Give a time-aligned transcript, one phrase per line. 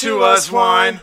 [0.00, 0.98] To us whine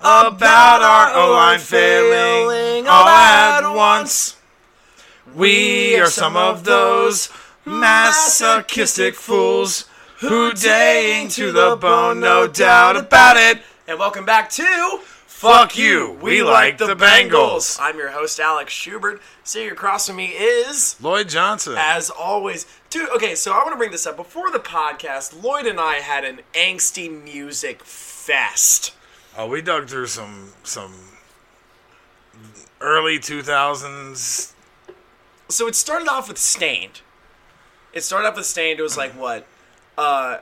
[0.00, 4.36] about our O line failing all at once?
[5.36, 7.28] We are some of those
[7.64, 13.62] masochistic fools who daying to the bone, no doubt about it.
[13.86, 14.98] And welcome back to
[15.40, 17.78] Fuck you, we like the Bengals.
[17.80, 19.22] I'm your host, Alex Schubert.
[19.42, 21.76] Sitting across from me is, Lloyd Johnson.
[21.78, 23.08] as always, dude.
[23.10, 24.16] Okay, so I want to bring this up.
[24.16, 27.82] Before the podcast, Lloyd and I had an angsty music
[28.20, 28.94] fest.
[29.36, 30.94] Oh, we dug through some some
[32.80, 34.54] early two thousands.
[35.48, 37.00] So it started off with Staind.
[37.92, 38.78] It started off with Staind.
[38.78, 39.46] It was like what?
[39.96, 40.38] Uh,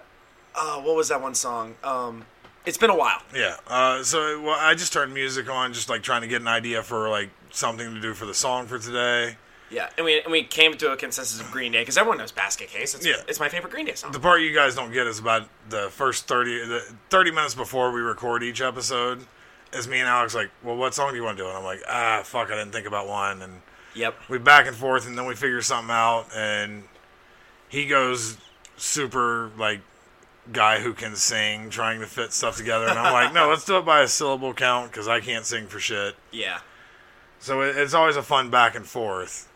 [0.54, 1.76] uh, what was that one song?
[1.82, 2.24] Um,
[2.66, 3.22] it's been a while.
[3.34, 3.56] Yeah.
[3.66, 6.82] Uh, so well, I just turned music on, just like trying to get an idea
[6.82, 9.36] for like something to do for the song for today.
[9.70, 12.32] Yeah, and we and we came to a consensus of Green Day because everyone knows
[12.32, 12.94] Basket Case.
[12.94, 13.16] It's, Yeah.
[13.28, 14.12] it's my favorite Green Day song.
[14.12, 16.80] The part you guys don't get is about the first thirty, the
[17.10, 19.26] thirty minutes before we record each episode.
[19.72, 21.48] Is me and Alex like, well, what song do you want to do?
[21.48, 23.42] And I'm like, ah, fuck, I didn't think about one.
[23.42, 23.60] And
[23.94, 24.14] Yep.
[24.30, 26.84] we back and forth, and then we figure something out, and
[27.68, 28.38] he goes
[28.78, 29.80] super like
[30.52, 33.76] guy who can sing, trying to fit stuff together, and I'm like, no, let's do
[33.76, 36.14] it by a syllable count because I can't sing for shit.
[36.32, 36.60] Yeah.
[37.40, 39.47] So it, it's always a fun back and forth,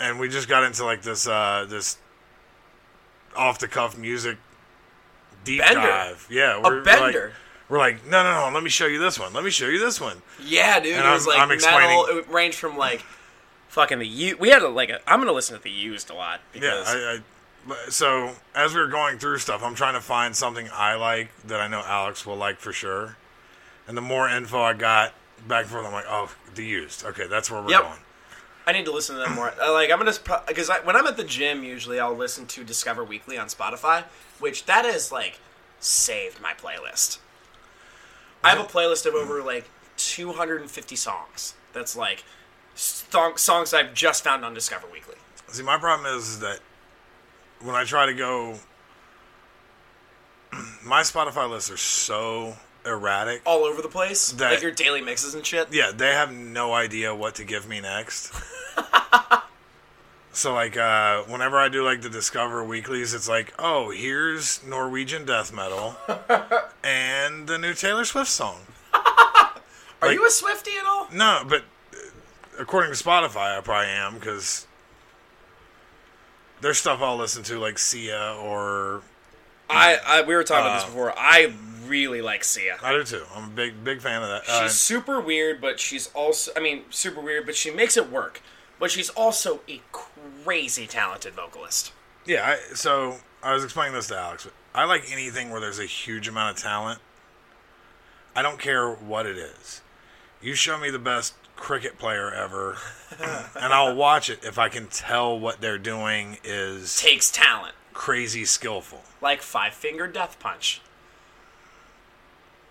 [0.00, 1.98] and we just got into like this uh this
[3.36, 4.38] off the cuff music
[5.44, 5.80] deep Bender.
[5.80, 6.26] dive.
[6.30, 7.32] Yeah, we're, like, bender.
[7.68, 9.32] we're like, no, no, no, let me show you this one.
[9.32, 10.22] Let me show you this one.
[10.42, 10.94] Yeah, dude.
[10.96, 12.04] And it was I'm- like I'm metal.
[12.04, 13.04] explaining- It ranged from like
[13.68, 14.36] fucking the U.
[14.38, 15.00] We had a, like a.
[15.10, 17.20] I'm gonna listen to the used a lot Yeah, I, I
[17.88, 21.60] so as we were going through stuff, I'm trying to find something I like that
[21.60, 23.16] I know Alex will like for sure.
[23.88, 25.12] And the more info I got
[25.48, 27.04] back and forth, I'm like, oh, the used.
[27.04, 27.82] Okay, that's where we're Yep.
[27.82, 27.98] going.
[28.66, 29.52] I need to listen to them more.
[29.60, 30.14] Uh, Like I'm gonna
[30.46, 34.04] because I, when I'm at the gym, usually I'll listen to Discover Weekly on Spotify,
[34.40, 35.38] which that is like
[35.80, 37.18] saved my playlist.
[38.42, 41.54] I have a playlist of over like 250 songs.
[41.72, 42.24] That's like
[42.74, 45.16] song, songs I've just found on Discover Weekly.
[45.48, 46.60] See, my problem is, is that
[47.60, 48.58] when I try to go,
[50.84, 53.42] my Spotify lists are so erratic.
[53.46, 55.68] All over the place, That- like your daily mixes and shit.
[55.72, 58.32] Yeah, they have no idea what to give me next.
[60.32, 65.24] so like, uh, whenever I do like the Discover weeklies, it's like, oh, here's Norwegian
[65.24, 65.96] death metal
[66.84, 68.60] and the new Taylor Swift song.
[68.94, 69.52] Are
[70.02, 71.08] like- you a Swifty at all?
[71.12, 71.96] No, but uh,
[72.58, 74.66] according to Spotify, I probably am because
[76.60, 79.02] there's stuff I'll listen to like Sia or
[79.68, 81.14] I, I we were talking about Uh, this before.
[81.18, 81.52] I
[81.86, 82.76] really like Sia.
[82.82, 83.24] I do too.
[83.34, 84.44] I'm a big big fan of that.
[84.44, 88.10] She's Uh, super weird, but she's also I mean, super weird, but she makes it
[88.10, 88.40] work.
[88.78, 91.92] But she's also a crazy talented vocalist.
[92.26, 94.48] yeah, I, so I was explaining this to Alex.
[94.74, 97.00] I like anything where there's a huge amount of talent.
[98.34, 99.80] I don't care what it is.
[100.42, 102.76] You show me the best cricket player ever,
[103.54, 107.74] and I'll watch it if I can tell what they're doing is Takes talent.
[107.92, 109.02] crazy skillful.
[109.22, 110.80] Like Five Finger Death Punch.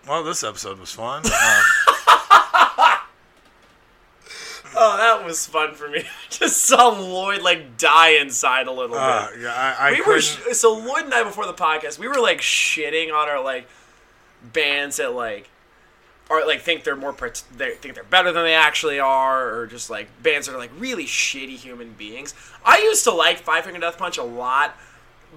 [0.06, 1.24] Well, this episode was fun.
[1.24, 1.62] Um,
[4.76, 6.04] Oh, that was fun for me.
[6.30, 9.42] Just saw Lloyd like die inside a little uh, bit.
[9.42, 12.20] yeah, I, I we were sh- so Lloyd and I before the podcast, we were
[12.20, 13.68] like shitting on our like
[14.52, 15.48] bands that like
[16.30, 17.14] are like think they're more
[17.56, 20.72] they think they're better than they actually are, or just like bands that are like
[20.78, 22.34] really shitty human beings.
[22.64, 24.76] I used to like Five Finger Death Punch a lot,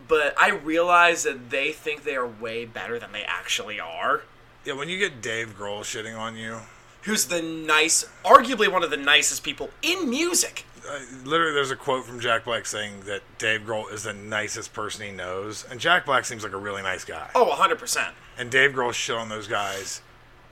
[0.08, 4.22] but I realized that they think they are way better than they actually are.
[4.66, 6.60] Yeah, when you get Dave Grohl shitting on you,
[7.08, 10.66] who's the nice, arguably one of the nicest people in music.
[10.88, 14.74] uh, literally, there's a quote from Jack Black saying that Dave Grohl is the nicest
[14.74, 17.30] person he knows, and Jack Black seems like a really nice guy.
[17.34, 18.12] Oh, 100%.
[18.38, 20.02] And Dave Grohl shit on those guys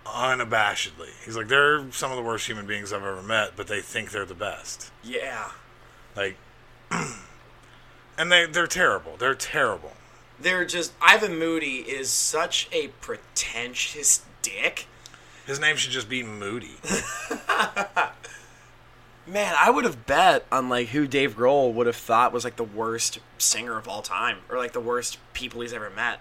[0.06, 1.10] unabashedly.
[1.26, 4.12] He's like, they're some of the worst human beings I've ever met, but they think
[4.12, 4.92] they're the best.
[5.04, 5.52] Yeah.
[6.16, 6.38] Like,
[8.18, 9.18] and they they're terrible.
[9.18, 9.94] They're terrible.
[10.40, 10.94] They're just.
[11.02, 14.88] Ivan Moody is such a pretentious dick.
[15.46, 16.78] His name should just be Moody.
[19.28, 22.58] Man, I would have bet on like who Dave Grohl would have thought was like
[22.58, 26.20] the worst singer of all time, or like the worst people he's ever met.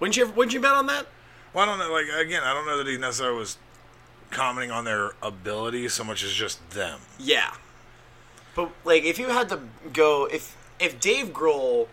[0.00, 0.26] Wouldn't you?
[0.28, 1.06] Wouldn't you bet on that?
[1.52, 1.92] Well, I don't know.
[1.92, 3.58] Like again, I don't know that he necessarily was
[4.30, 7.00] commenting on their ability so much as just them.
[7.18, 7.54] Yeah.
[8.54, 9.60] But like, if you had to
[9.92, 11.88] go, if if Dave Grohl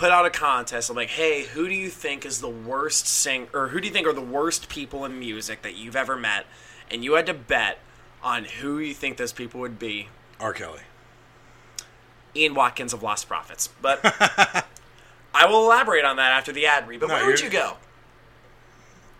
[0.00, 3.48] put out a contest, I'm like, hey, who do you think is the worst sing,
[3.52, 6.46] or who do you think are the worst people in music that you've ever met,
[6.90, 7.80] and you had to bet
[8.22, 10.08] on who you think those people would be,
[10.40, 10.54] R.
[10.54, 10.80] Kelly.
[12.34, 13.68] Ian Watkins of Lost Prophets.
[13.82, 14.00] But
[15.34, 17.00] I will elaborate on that after the ad read.
[17.00, 17.76] But No, where would you're- go?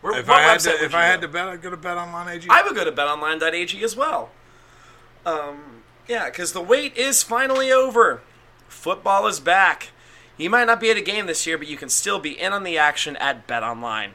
[0.01, 2.37] Where, If I had to, if I had to bet, I'd go to Bet Online
[2.37, 2.47] AG.
[2.49, 4.31] I would go to betonline.ag as well.
[5.27, 8.23] Um, yeah, because the wait is finally over.
[8.67, 9.91] Football is back.
[10.41, 12.55] You might not be at a game this year, but you can still be in
[12.55, 14.13] on the action at BetOnline.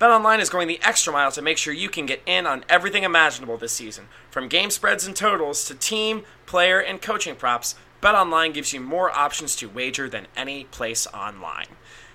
[0.00, 3.04] BetOnline is going the extra mile to make sure you can get in on everything
[3.04, 4.08] imaginable this season.
[4.28, 9.16] From game spreads and totals to team, player, and coaching props, BetOnline gives you more
[9.16, 11.66] options to wager than any place online.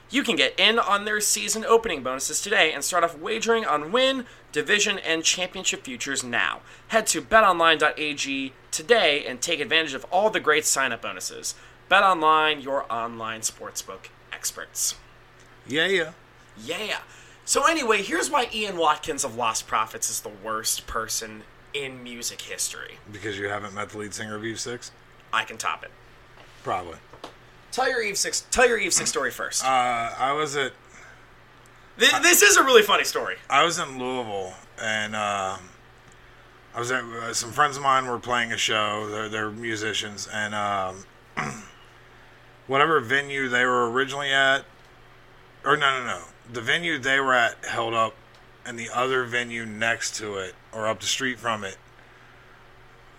[0.10, 3.94] You can get in on their season opening bonuses today and start off wagering on
[3.94, 6.60] win, division, and championship futures now.
[6.90, 11.56] Head to betonline.ag today and take advantage of all the great sign up bonuses.
[11.94, 14.96] BetOnline, your online sportsbook experts.
[15.68, 16.12] yeah, yeah.
[16.66, 16.98] Yeah.
[17.46, 22.42] So, anyway, here's why Ian Watkins of Lost Prophets is the worst person in music
[22.42, 22.98] history.
[23.12, 24.92] Because you haven't met the lead singer of Eve Six.
[25.32, 25.92] I can top it.
[26.64, 26.98] Probably.
[27.72, 28.48] Tell your Eve Six.
[28.50, 29.64] Tell your Eve Six story first.
[29.64, 30.72] Uh, I was at
[32.00, 33.36] Th- this is a really funny story.
[33.52, 35.60] I was in Louisville, and um
[36.74, 39.08] I was at uh, some friends of mine were playing a show.
[39.10, 41.06] They're, they're musicians, and um,
[42.68, 44.66] whatever venue they were originally at,
[45.66, 46.22] or no, no, no,
[46.52, 48.16] the venue they were at held up,
[48.66, 51.78] and the other venue next to it or up the street from it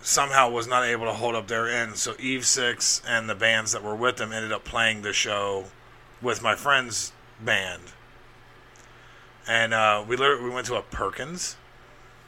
[0.01, 1.97] somehow was not able to hold up their end.
[1.97, 5.67] So Eve Six and the bands that were with them ended up playing the show
[6.21, 7.81] with my friend's band
[9.47, 11.57] and uh, we literally we went to a Perkins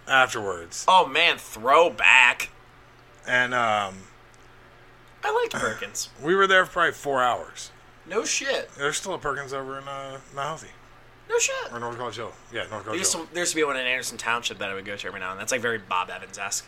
[0.07, 2.51] afterwards, Oh man, throwback.
[3.27, 3.95] and um,
[5.27, 6.09] I liked Perkins.
[6.23, 7.71] we were there for probably four hours.
[8.09, 8.71] No shit.
[8.79, 11.73] There's still a Perkins over in uh, No shit.
[11.73, 12.33] or North College Hill.
[12.53, 13.27] Yeah, North There College used, Hill.
[13.27, 15.19] to, there used to be one in Anderson Township that I would go to every
[15.19, 15.43] now and then.
[15.43, 16.65] That's like very Bob Evans esque.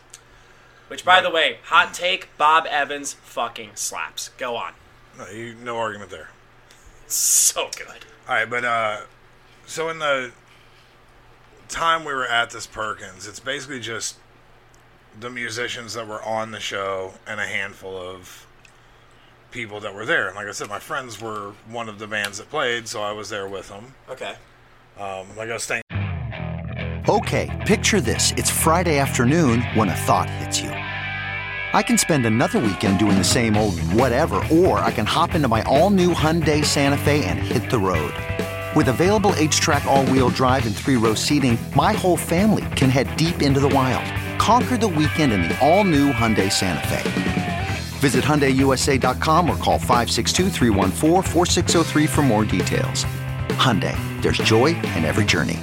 [0.88, 4.30] Which, by the way, hot take: Bob Evans fucking slaps.
[4.38, 4.72] Go on.
[5.18, 6.30] No, you, no argument there.
[7.06, 8.06] So good.
[8.28, 9.00] All right, but uh,
[9.66, 10.32] so in the
[11.68, 14.16] time we were at this Perkins, it's basically just
[15.20, 18.46] the musicians that were on the show and a handful of
[19.50, 20.28] people that were there.
[20.28, 23.12] And like I said, my friends were one of the bands that played, so I
[23.12, 23.94] was there with them.
[24.08, 24.34] Okay.
[24.98, 25.82] Um, like I was staying.
[27.08, 28.32] Okay, picture this.
[28.36, 30.70] It's Friday afternoon when a thought hits you.
[30.70, 35.48] I can spend another weekend doing the same old whatever, or I can hop into
[35.48, 38.12] my all new Hyundai Santa Fe and hit the road.
[38.76, 42.90] With available H track, all wheel drive, and three row seating, my whole family can
[42.90, 44.04] head deep into the wild.
[44.38, 47.37] Conquer the weekend in the all new Hyundai Santa Fe.
[47.98, 53.04] Visit HyundaiUSA.com or call 562-314-4603 for more details.
[53.58, 55.58] Hyundai, there's joy in every journey.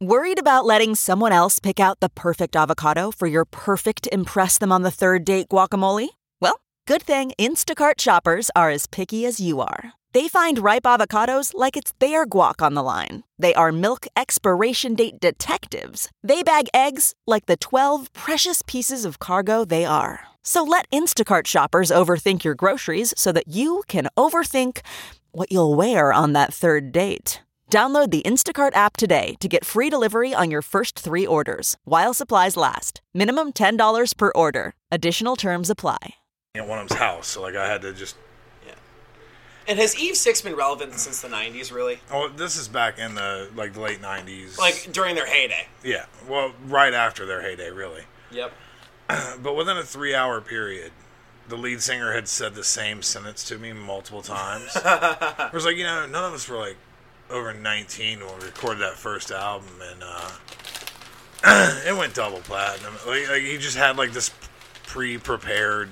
[0.00, 4.72] Worried about letting someone else pick out the perfect avocado for your perfect Impress Them
[4.72, 6.08] on the Third Date guacamole?
[6.40, 9.92] Well, good thing Instacart shoppers are as picky as you are.
[10.12, 13.22] They find ripe avocados like it's their guac on the line.
[13.38, 16.10] They are milk expiration date detectives.
[16.22, 20.28] They bag eggs like the 12 precious pieces of cargo they are.
[20.46, 24.80] So let Instacart shoppers overthink your groceries so that you can overthink
[25.32, 27.40] what you'll wear on that third date.
[27.70, 32.12] Download the Instacart app today to get free delivery on your first three orders while
[32.14, 33.00] supplies last.
[33.14, 34.74] Minimum $10 per order.
[34.92, 36.16] Additional terms apply.
[36.54, 38.14] at one of them's house, so like I had to just.
[38.66, 38.74] Yeah.
[39.66, 41.72] And has Eve Six been relevant since the '90s?
[41.72, 41.98] Really?
[42.12, 44.56] Oh, this is back in the like the late '90s.
[44.56, 45.66] Like during their heyday?
[45.82, 48.02] yeah, well, right after their heyday, really.
[48.30, 48.52] Yep.
[49.42, 50.92] But within a three-hour period,
[51.48, 54.76] the lead singer had said the same sentence to me multiple times.
[54.76, 56.76] it was like, you know, none of us were like
[57.30, 60.30] over 19 when we recorded that first album, and uh,
[61.86, 62.94] it went double platinum.
[63.06, 64.30] Like, like he just had like this
[64.86, 65.90] pre-prepared.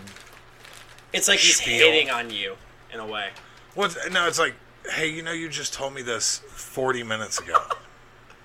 [1.12, 1.78] It's like he's Spiel.
[1.90, 2.56] hitting on you
[2.92, 3.30] in a way.
[3.74, 4.26] What's no?
[4.26, 4.54] It's like,
[4.90, 7.58] hey, you know, you just told me this forty minutes ago.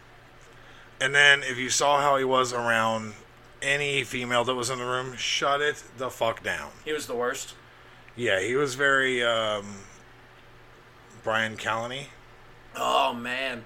[1.01, 3.13] and then if you saw how he was around
[3.61, 6.71] any female that was in the room, shut it the fuck down.
[6.85, 7.53] He was the worst.
[8.15, 9.65] Yeah, he was very um,
[11.23, 12.07] Brian Callany.
[12.75, 13.65] Oh man,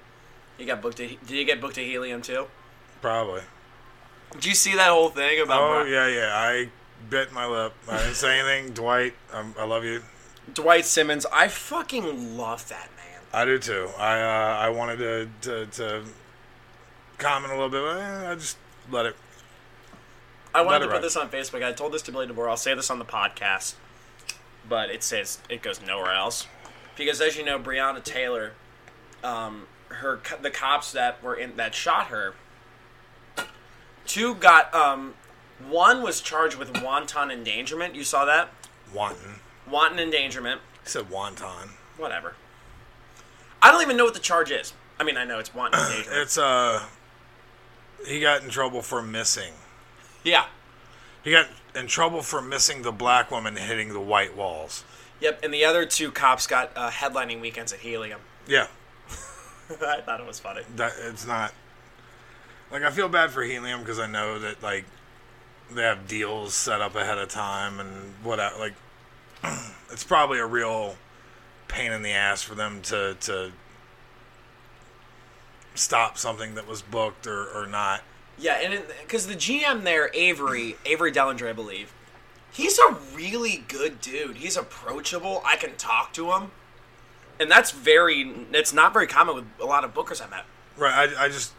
[0.58, 0.98] he got booked.
[0.98, 2.48] To, did he get booked to Helium too?
[3.02, 3.42] probably.
[4.34, 6.32] Did you see that whole thing about Oh Bri- yeah, yeah.
[6.34, 6.70] I
[7.10, 7.74] bit my lip.
[7.90, 8.74] I didn't say anything.
[8.74, 10.04] Dwight, um, I love you.
[10.54, 11.26] Dwight Simmons?
[11.34, 13.22] I fucking love that man.
[13.34, 13.90] I do too.
[13.98, 16.04] I uh, I wanted to, to to
[17.18, 17.82] comment a little bit.
[17.82, 18.58] But eh, I just
[18.90, 19.16] let it.
[20.54, 21.64] I wanted to put this on Facebook.
[21.64, 22.50] I told this to Billy DeBoer.
[22.50, 23.76] I'll say this on the podcast,
[24.68, 26.48] but it says it goes nowhere else
[26.98, 28.54] because, as you know, Breonna Taylor,
[29.24, 32.34] um, her the cops that were in that shot her,
[34.06, 35.14] two got um,
[35.70, 37.96] one was charged with wanton endangerment.
[37.96, 38.50] You saw that
[38.94, 39.36] Wanton.
[39.70, 40.62] wanton endangerment.
[40.84, 41.70] He said wanton.
[41.98, 42.36] Whatever.
[43.62, 44.74] I don't even know what the charge is.
[45.00, 46.22] I mean, I know it's wanton endangerment.
[46.22, 46.84] It's uh,
[48.06, 49.54] he got in trouble for missing.
[50.24, 50.46] Yeah.
[51.24, 54.84] He got in trouble for missing the black woman hitting the white walls.
[55.20, 55.44] Yep.
[55.44, 58.22] And the other two cops got uh, headlining weekends at Helium.
[58.48, 58.68] Yeah,
[59.70, 60.62] I thought it was funny.
[60.76, 61.54] that it's not.
[62.72, 64.86] Like I feel bad for Helium because I know that like
[65.70, 68.58] they have deals set up ahead of time and whatever.
[68.58, 68.74] Like
[69.92, 70.96] it's probably a real
[71.68, 73.52] pain in the ass for them to to
[75.76, 78.02] stop something that was booked or, or not.
[78.42, 81.94] Yeah, and because the GM there, Avery, Avery Dellinger, I believe,
[82.52, 84.38] he's a really good dude.
[84.38, 85.44] He's approachable.
[85.46, 86.52] I can talk to him,
[87.40, 88.34] and that's very.
[88.52, 90.46] It's not very common with a lot of bookers I met.
[90.76, 91.10] Right.
[91.16, 91.54] I, I just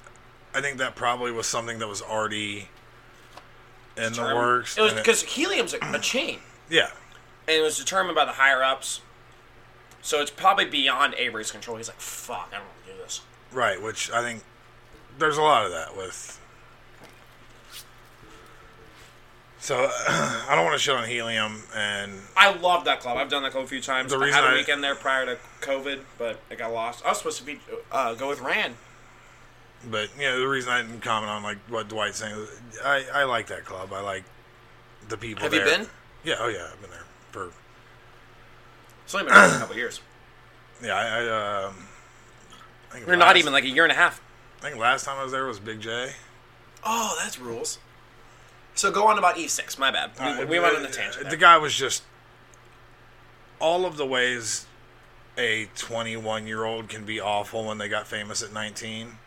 [0.54, 2.68] I think that probably was something that was already
[3.96, 4.76] in the works.
[4.76, 6.90] It was because Helium's a, a chain, yeah.
[7.46, 9.00] and it was determined by the higher ups.
[10.02, 11.76] So it's probably beyond Avery's control.
[11.76, 13.20] He's like, "Fuck, I don't want to do this."
[13.52, 14.42] Right, which I think
[15.18, 16.40] there's a lot of that with.
[19.62, 19.76] So
[20.08, 23.16] I don't want to shit on helium, and I love that club.
[23.16, 24.10] I've done that club a few times.
[24.10, 27.04] The I had a I- weekend there prior to COVID, but it got lost.
[27.06, 27.60] I was supposed to be
[27.92, 28.74] uh, go with Rand.
[29.88, 32.34] but you know the reason I didn't comment on like what Dwight's saying,
[32.84, 33.92] I I like that club.
[33.92, 34.24] I like
[35.08, 35.44] the people.
[35.44, 35.86] Have you been?
[36.24, 36.34] Yeah.
[36.40, 37.52] Oh yeah, I've been there for
[39.04, 40.00] It's only been a couple years.
[40.82, 40.94] yeah.
[40.94, 41.74] I, I um.
[42.90, 44.20] I think You're not even like a year and a half.
[44.58, 46.10] I think last time I was there was Big J.
[46.84, 47.78] Oh, that's rules.
[48.74, 49.78] So go on about E6.
[49.78, 50.10] My bad.
[50.18, 51.28] We, Uh, we went on the tangent.
[51.30, 52.02] The guy was just
[53.60, 54.66] all of the ways
[55.38, 59.18] a 21 year old can be awful when they got famous at 19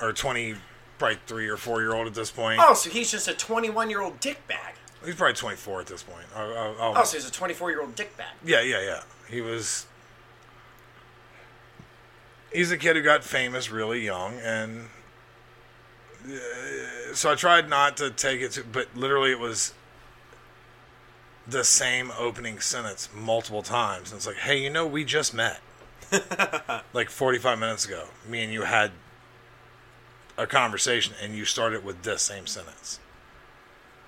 [0.00, 0.54] or 20
[0.98, 3.90] probably 3 or 4 year old at this point Oh, so he's just a 21
[3.90, 4.74] year old dick bag.
[5.04, 6.92] he's probably 24 at this point oh, oh, oh.
[6.96, 8.28] Oh, so he's a 24 year old dick bag.
[8.44, 9.86] yeah yeah yeah he was
[12.52, 14.86] he's a kid who got famous really young and
[17.12, 19.74] so i tried not to take it to but literally it was
[21.46, 24.10] the same opening sentence multiple times.
[24.10, 25.60] And it's like hey you know we just met.
[26.92, 28.92] Like 45 minutes ago me and you had
[30.38, 33.00] a conversation and you started with this same sentence.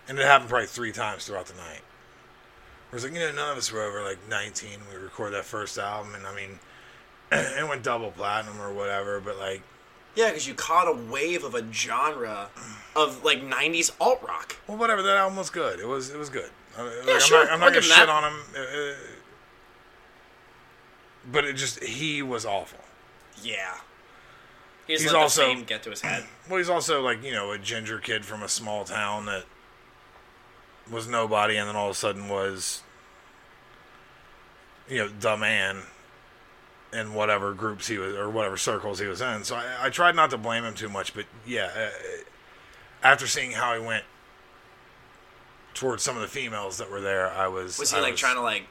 [0.08, 1.82] And it happened probably three times throughout the night.
[2.90, 5.44] Where it's like you know none of us were over like 19 we recorded that
[5.44, 6.14] first album.
[6.14, 6.58] And i mean
[7.32, 9.62] it went double platinum or whatever but like
[10.16, 12.49] Yeah, because you caught a wave of a genre
[12.96, 14.56] of like 90s alt rock.
[14.66, 15.02] Well, whatever.
[15.02, 15.78] That album was good.
[15.78, 16.11] It was.
[16.11, 16.50] It was good.
[16.76, 18.08] Uh, like, I'm sure, not, I'm not gonna shit that.
[18.08, 18.40] on him.
[18.56, 18.94] Uh, uh,
[21.30, 22.80] but it just he was awful.
[23.42, 23.75] Yeah.
[24.87, 26.25] He's, also- get to his head.
[26.49, 29.46] Well, he's also like you know a ginger kid from a small town that
[30.88, 32.85] was nobody, and then all of a sudden was
[34.88, 35.82] you know the man
[36.93, 39.45] in whatever groups he was or whatever circles he was in.
[39.45, 41.90] So I, I tried not to blame him too much, but yeah, uh,
[43.02, 44.05] after seeing how he went
[45.75, 48.37] towards some of the females that were there, I was Was he I like trying
[48.37, 48.66] to like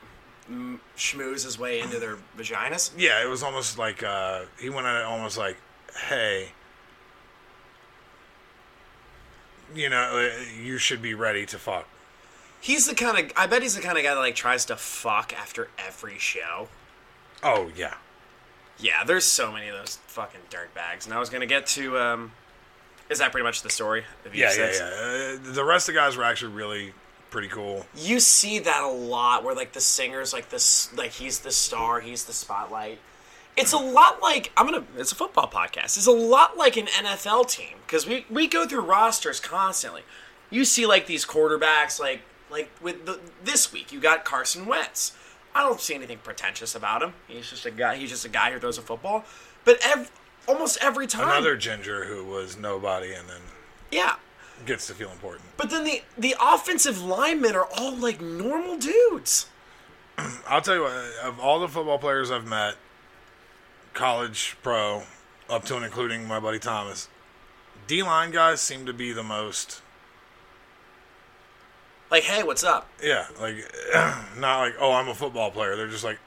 [0.97, 2.91] schmooze his way into their vaginas?
[2.97, 5.57] Yeah, it was almost like uh, he went at it almost like,
[6.07, 6.49] "Hey,
[9.73, 11.87] you know, uh, you should be ready to fuck."
[12.59, 13.31] He's the kind of.
[13.37, 16.69] I bet he's the kind of guy that like tries to fuck after every show.
[17.43, 17.95] Oh yeah,
[18.79, 21.97] Yeah, there's so many of those fucking dirt bags, And I was gonna get to.
[21.97, 22.31] um
[23.09, 24.03] Is that pretty much the story?
[24.25, 24.57] Of yeah, E6?
[24.57, 25.35] yeah, yeah.
[25.49, 26.93] Uh, the rest of the guys were actually really
[27.29, 27.85] pretty cool.
[27.95, 31.99] You see that a lot, where like the singer's like this, like he's the star,
[31.99, 32.99] he's the spotlight,
[33.57, 34.83] It's a lot like I'm gonna.
[34.97, 35.97] It's a football podcast.
[35.97, 40.01] It's a lot like an NFL team because we we go through rosters constantly.
[40.49, 45.13] You see like these quarterbacks, like like with the, this week you got Carson Wentz.
[45.55, 47.13] I don't see anything pretentious about him.
[47.27, 47.95] He's just a guy.
[47.95, 49.23] He's just a guy who throws a football.
[49.63, 50.11] But ev-
[50.47, 53.41] almost every time, Another ginger who was nobody and then
[53.89, 54.15] yeah.
[54.65, 55.45] gets to feel important.
[55.55, 59.47] But then the the offensive linemen are all like normal dudes.
[60.47, 60.93] I'll tell you what,
[61.23, 62.75] of all the football players I've met,
[63.93, 65.03] college, pro,
[65.49, 67.07] up to and including my buddy Thomas,
[67.87, 69.81] D line guys seem to be the most,
[72.15, 72.87] Like, hey, what's up?
[73.03, 73.57] yeah, like,
[74.37, 75.75] not like, oh, I'm a football player.
[75.75, 76.17] They're just like,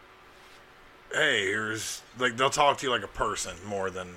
[1.15, 4.09] hey, here's, like, they'll talk to you like a person more than,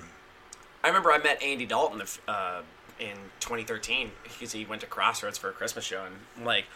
[0.84, 2.60] I remember I met Andy Dalton uh,
[3.00, 6.66] in 2013 because he went to Crossroads for a Christmas show and like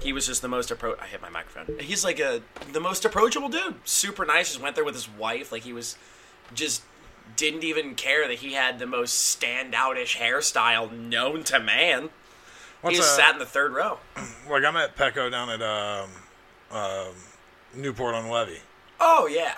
[0.00, 0.96] he was just the most appro.
[1.00, 1.76] I hit my microphone.
[1.80, 2.42] He's like a
[2.72, 3.74] the most approachable dude.
[3.84, 4.50] Super nice.
[4.50, 5.50] Just went there with his wife.
[5.50, 5.96] Like he was
[6.54, 6.82] just
[7.34, 12.10] didn't even care that he had the most standoutish hairstyle known to man.
[12.82, 13.98] What's he just a- sat in the third row.
[14.50, 16.10] like, I met Peko down at um,
[16.70, 17.14] um,
[17.74, 18.60] Newport on Levee.
[19.00, 19.54] Oh yeah.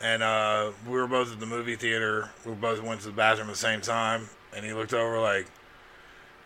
[0.00, 2.30] and uh, we were both at the movie theater.
[2.44, 5.46] We both went to the bathroom at the same time, and he looked over like,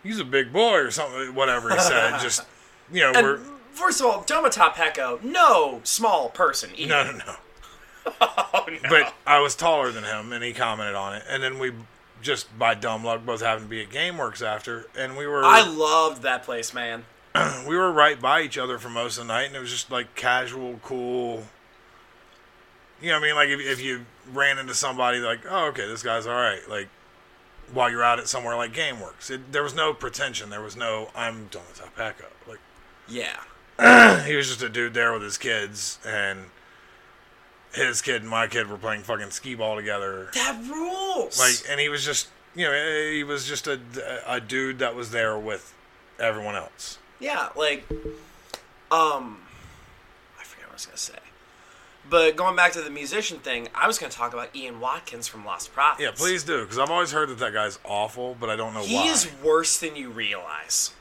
[0.02, 1.34] "He's a big boy" or something.
[1.34, 2.42] Whatever he said, just
[2.92, 3.40] you know, we're
[3.72, 6.70] first of all, Domata Peko, no small person.
[6.76, 6.88] Either.
[6.88, 7.34] no, no, no.
[8.52, 8.88] Oh, no.
[8.88, 11.22] But I was taller than him, and he commented on it.
[11.28, 11.72] And then we
[12.22, 15.66] just by dumb luck both happened to be at GameWorks after, and we were I
[15.66, 17.04] loved that place, man.
[17.66, 19.90] we were right by each other for most of the night, and it was just
[19.90, 21.44] like casual, cool.
[23.00, 23.34] You know what I mean?
[23.34, 26.60] Like if, if you ran into somebody like, oh, okay, this guy's all right.
[26.68, 26.88] Like
[27.72, 30.50] while you're out at somewhere like GameWorks, it, there was no pretension.
[30.50, 32.26] There was no I'm Domata Peko.
[32.48, 32.60] Like
[33.08, 33.40] Yeah.
[34.26, 36.46] he was just a dude there with his kids, and
[37.72, 40.28] his kid and my kid were playing fucking skee ball together.
[40.34, 41.38] That rules.
[41.38, 43.80] Like, and he was just, you know, he was just a,
[44.26, 45.74] a dude that was there with
[46.18, 46.98] everyone else.
[47.20, 47.84] Yeah, like,
[48.90, 49.40] um,
[50.38, 51.14] I forget what I was gonna say.
[52.08, 55.44] But going back to the musician thing, I was gonna talk about Ian Watkins from
[55.44, 56.02] Lost Prophets.
[56.02, 58.82] Yeah, please do, because I've always heard that that guy's awful, but I don't know
[58.82, 59.02] He why.
[59.02, 60.92] He is worse than you realize.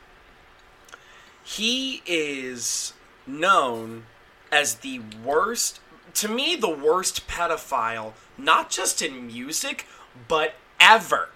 [1.43, 2.93] He is
[3.25, 4.03] known
[4.51, 5.79] as the worst,
[6.19, 9.85] to me, the worst pedophile, not just in music,
[10.27, 11.29] but ever.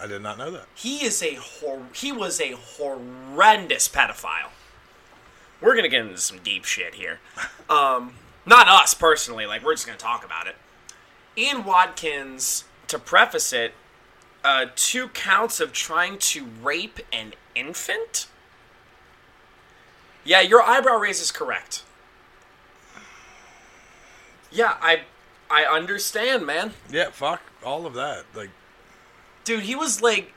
[0.00, 0.64] I did not know that.
[0.74, 4.48] He is a hor- he was a horrendous pedophile.
[5.60, 7.20] We're gonna get into some deep shit here.
[7.70, 8.14] Um,
[8.46, 9.46] not us personally.
[9.46, 10.56] Like we're just gonna talk about it.
[11.36, 13.74] Ian Watkins, to preface it,
[14.42, 18.26] uh, two counts of trying to rape an infant.
[20.24, 21.84] Yeah, your eyebrow raise is correct.
[24.50, 25.02] Yeah, I
[25.50, 26.72] I understand, man.
[26.90, 28.24] Yeah, fuck all of that.
[28.34, 28.50] Like,
[29.44, 30.32] Dude, he was like,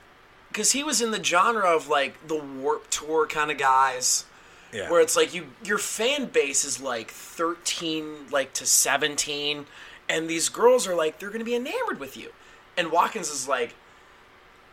[0.49, 4.25] because he was in the genre of like the Warp Tour kind of guys,
[4.71, 4.89] yeah.
[4.89, 9.65] where it's like you your fan base is like thirteen, like to seventeen,
[10.09, 12.31] and these girls are like they're gonna be enamored with you,
[12.77, 13.75] and Watkins is like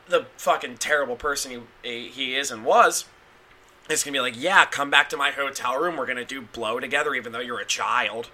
[0.09, 3.07] the fucking terrible person he he is and was.
[3.89, 5.97] It's gonna be like, yeah, come back to my hotel room.
[5.97, 8.31] We're gonna do blow together, even though you're a child.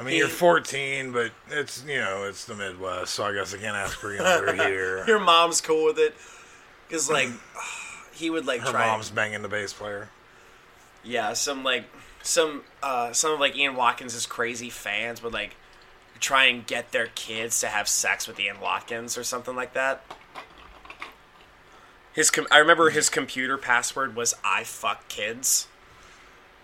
[0.00, 3.58] I mean, you're 14, but it's you know it's the Midwest, so I guess I
[3.58, 5.04] can't ask for another year.
[5.06, 6.14] Your mom's cool with it,
[6.90, 7.28] cause like
[8.12, 8.86] he would like Her try.
[8.86, 10.08] mom's banging the bass player.
[11.04, 11.84] Yeah, some like
[12.22, 15.56] some uh some of like Ian Watkins' crazy fans would like
[16.18, 20.02] try and get their kids to have sex with Ian Watkins or something like that.
[22.12, 25.68] His com- I remember his computer password was I fuck kids.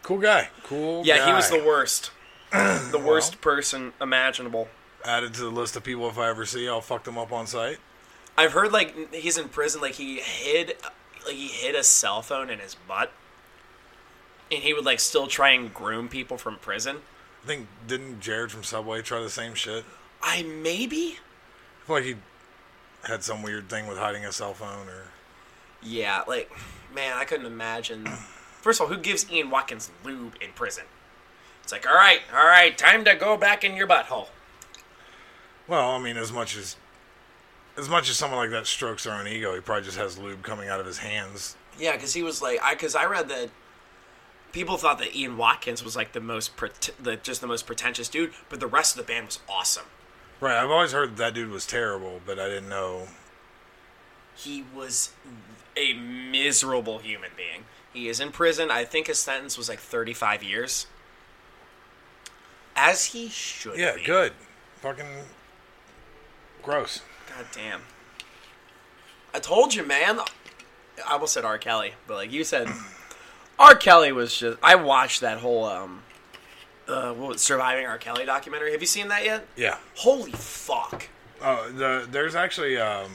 [0.03, 0.51] Cool guy.
[0.63, 1.05] Cool.
[1.07, 2.11] Yeah, he was the worst.
[2.91, 4.69] the worst person imaginable.
[5.05, 7.47] Added to the list of people if I ever see, I'll fuck them up on
[7.47, 7.79] site.
[8.37, 10.77] I've heard like he's in prison like he hid
[11.25, 13.13] like he hid a cell phone in his butt.
[14.51, 16.99] And he would like still try and groom people from prison.
[17.43, 19.85] I think didn't Jared from Subway try the same shit?
[20.23, 21.19] I maybe
[21.89, 22.17] I like he
[23.05, 25.05] had some weird thing with hiding a cell phone or
[25.83, 26.51] Yeah, like,
[26.95, 28.07] man, I couldn't imagine.
[28.61, 30.85] First of all, who gives Ian Watkins lube in prison?
[31.67, 34.29] It's like, all right, all right, time to go back in your butthole.
[35.67, 36.77] Well, I mean, as much as
[37.77, 40.45] as much as someone like that strokes their own ego, he probably just has lube
[40.45, 41.57] coming out of his hands.
[41.77, 43.51] Yeah, because he was like, I because I read that
[44.53, 48.09] people thought that Ian Watkins was like the most pret- the just the most pretentious
[48.09, 49.87] dude, but the rest of the band was awesome.
[50.39, 50.63] Right.
[50.63, 53.09] I've always heard that, that dude was terrible, but I didn't know.
[54.37, 55.11] He was
[55.77, 57.65] a miserable human being.
[57.93, 58.71] He is in prison.
[58.71, 60.87] I think his sentence was like 35 years.
[62.77, 63.79] As he should.
[63.79, 64.05] Yeah, be.
[64.05, 64.33] good.
[64.77, 65.07] Fucking
[66.63, 67.01] gross.
[67.35, 67.81] God damn.
[69.35, 70.21] I told you, man.
[71.07, 71.59] I almost said R.
[71.59, 72.69] Kelly, but like you said,
[73.59, 73.75] R.
[73.75, 74.59] Kelly was just.
[74.63, 76.03] I watched that whole um,
[76.89, 77.99] uh, what was surviving R.
[77.99, 78.73] Kelly documentary.
[78.73, 79.47] Have you seen that yet?
[79.57, 79.79] Yeah.
[79.97, 81.09] Holy fuck!
[81.43, 83.11] Oh, the there's actually um,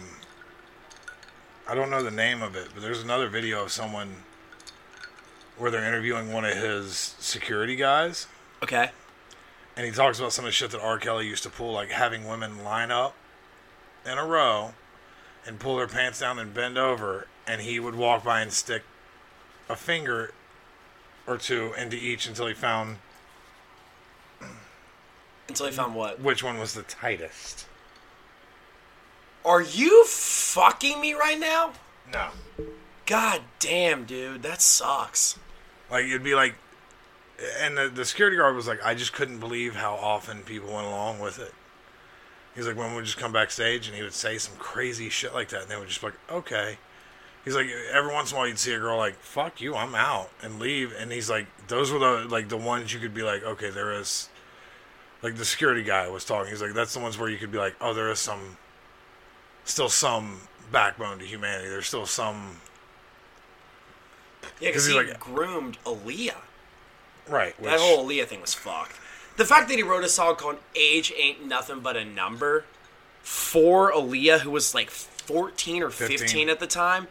[1.68, 4.16] I don't know the name of it, but there's another video of someone
[5.58, 8.28] where they're interviewing one of his security guys,
[8.64, 8.90] Okay.
[9.76, 10.98] And he talks about some of the shit that R.
[10.98, 13.16] Kelly used to pull, like having women line up
[14.06, 14.74] in a row
[15.46, 18.84] and pull their pants down and bend over, and he would walk by and stick
[19.70, 20.34] a finger
[21.26, 22.98] or two into each until he found
[25.48, 26.20] Until he found what?
[26.20, 27.68] which one was the tightest.
[29.44, 31.74] Are you fucking me right now?
[32.12, 32.30] No.
[33.06, 35.38] God damn, dude, that sucks.
[35.90, 36.56] Like it'd be like,
[37.60, 40.88] and the, the security guard was like, I just couldn't believe how often people went
[40.88, 41.54] along with it.
[42.56, 45.34] He's like, when we would just come backstage and he would say some crazy shit
[45.34, 46.78] like that, and they would just be like, okay.
[47.46, 49.96] He's like, every once in a while you'd see a girl like, fuck you, I'm
[49.96, 50.94] out, and leave.
[50.98, 53.94] And he's like, those were the like the ones you could be like, okay, there
[53.94, 54.30] is,
[55.24, 56.52] like the security guy was talking.
[56.52, 58.58] He's like, that's the ones where you could be like, oh, there is some,
[59.64, 61.70] still some backbone to humanity.
[61.70, 62.58] There's still some,
[64.60, 66.36] Yeah, because he he's like- groomed Aaliyah.
[67.28, 67.56] Right?
[67.62, 68.96] That which- whole Aaliyah thing was fucked.
[69.38, 72.66] The fact that he wrote a song called "Age Ain't Nothing But a Number"
[73.22, 76.50] for Aaliyah, who was like 14 or 15, 15.
[76.50, 77.08] at the time,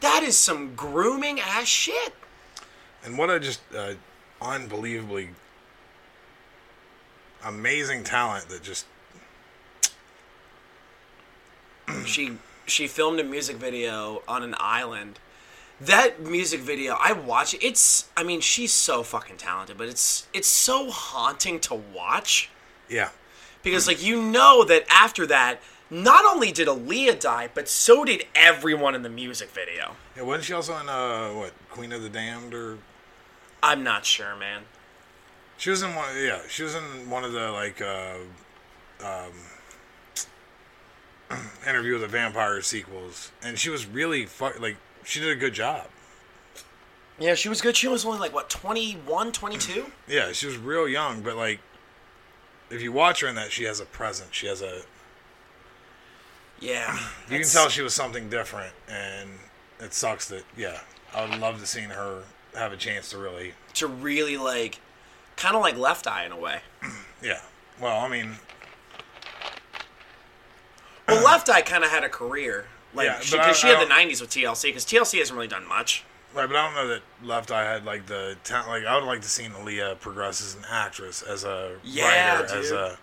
[0.00, 2.14] that is some grooming ass shit.
[3.04, 3.94] And what a just uh,
[4.42, 5.30] unbelievably
[7.44, 8.86] amazing talent that just
[12.04, 15.18] she she filmed a music video on an island.
[15.80, 17.62] That music video, I watch it.
[17.62, 22.48] It's, I mean, she's so fucking talented, but it's it's so haunting to watch
[22.88, 23.10] yeah
[23.62, 25.60] because, like, you know that after that,
[25.90, 29.96] not only did Aaliyah die, but so did everyone in the music video.
[30.16, 32.78] yeah wasn't she also in uh what Queen of the Damned or
[33.62, 34.62] I'm not sure, man.
[35.58, 38.16] she was in one yeah she was in one of the like uh
[39.04, 39.32] um
[41.68, 45.54] interview with the vampire sequels and she was really fuck like she did a good
[45.54, 45.86] job
[47.18, 47.76] Yeah, she was good.
[47.76, 49.86] She was only like what 21, 22?
[50.08, 51.60] yeah she was real young but like
[52.70, 54.82] if you watch her in that she has a presence she has a
[56.60, 56.98] Yeah,
[57.30, 59.30] you can tell she was something different and
[59.80, 60.80] it sucks that yeah
[61.14, 62.22] i would love to seen her
[62.54, 64.80] have a chance to really to really like,
[65.36, 66.60] kind of like Left Eye in a way.
[67.22, 67.40] yeah
[67.80, 68.36] well i mean
[71.06, 72.66] Well, Left Eye kind of had a career,
[72.96, 75.66] like Yeah, she, I- she had the '90s with TLC, because TLC hasn't really done
[75.68, 76.02] much.
[76.34, 79.04] right but i don't know that left eye had like the talent like i would
[79.06, 82.98] like to see Aaliyah progress as an actress as a Yeah, writer as a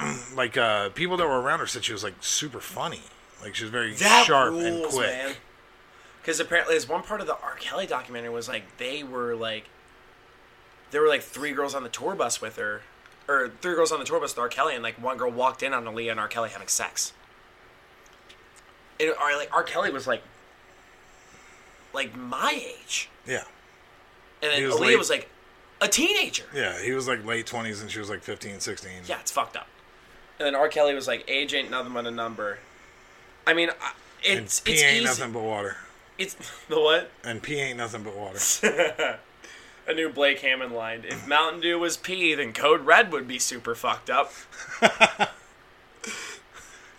[0.34, 3.02] like uh people that were around her said she was like super funny
[3.42, 5.38] like she was very That sharp rules, and quick.
[6.20, 7.56] Because apparently, there's one part of the R.
[7.58, 9.64] Kelly documentary was like they were like,
[10.92, 12.82] there were like three girls on the tour bus with her,
[13.26, 14.48] or three girls on the tour bus with R.
[14.48, 16.28] Kelly, and like one girl walked in on Aaliyah and R.
[16.28, 17.12] Kelly having sex.
[19.00, 19.36] And R.
[19.36, 19.62] like R.
[19.62, 20.22] Kelly was like,
[21.94, 23.42] like my age, yeah
[24.42, 24.98] and then He Aaliyah was late.
[24.98, 25.28] was like
[25.80, 26.44] a teenager.
[26.54, 29.56] yeah he was like late 20s and she was like 15 16 Yeah, it's fucked
[29.56, 29.66] up.
[30.38, 30.68] And then R.
[30.68, 32.58] Kelly was like, "Age ain't nothing but a number."
[33.46, 33.92] I mean, I-
[34.28, 35.04] and it's pee it's ain't easy.
[35.04, 35.76] nothing but water
[36.18, 36.34] It's
[36.68, 37.10] the what?
[37.24, 38.38] and pee ain't nothing but water
[39.86, 41.02] A new Blake Hammond line.
[41.06, 44.32] If Mountain Dew was pee, then Code Red would be super fucked up.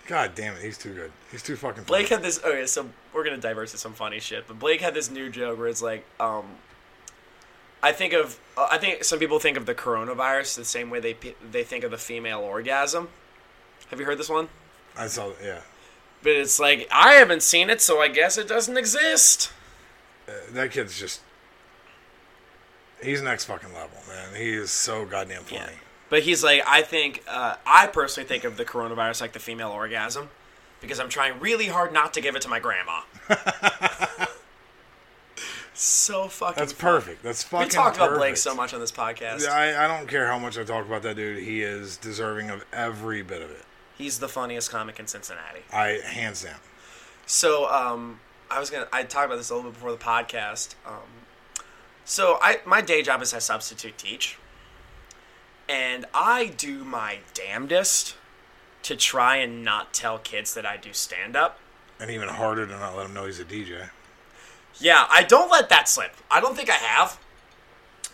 [0.07, 2.39] god damn it he's too good he's too fucking Blake had this.
[2.43, 5.57] Okay, so we're gonna diverse to some funny shit, but Blake had this new joke
[5.57, 6.45] where it's like, um,
[7.81, 10.99] I think of, uh, I think some people think of the coronavirus the same way
[10.99, 11.15] they
[11.51, 13.09] they think of the female orgasm.
[13.89, 14.49] Have you heard this one?
[14.97, 15.61] i saw yeah
[16.21, 19.51] But it's like I haven't seen it, so I guess it doesn't exist.
[20.51, 21.21] that kid's just
[23.01, 25.69] he's next fucking level man he is so goddamn funny Yeah.
[26.13, 29.71] But he's like, I think, uh, I personally think of the coronavirus like the female
[29.71, 30.29] orgasm
[30.79, 33.01] because I'm trying really hard not to give it to my grandma.
[35.73, 36.61] so fucking.
[36.61, 37.01] that's fun.
[37.01, 39.47] perfect that's fucking We talked about Blake so much on this podcast.
[39.47, 41.41] I, I don't care how much I talk about that dude.
[41.41, 43.65] He is deserving of every bit of it.
[43.97, 45.61] He's the funniest comic in Cincinnati.
[45.71, 46.59] I hands down.
[47.25, 48.19] So, um,
[48.51, 48.87] I was gonna.
[48.93, 50.75] I talked about this a little bit before the podcast.
[50.85, 51.25] Um,
[52.05, 54.37] so I my day job is I substitute teach,
[55.69, 58.15] and I do my damnedest
[58.83, 61.59] to try and not tell kids that I do stand up.
[61.99, 63.89] And even harder to not let them know he's a DJ.
[64.79, 66.15] Yeah, I don't let that slip.
[66.29, 67.17] I don't think I have.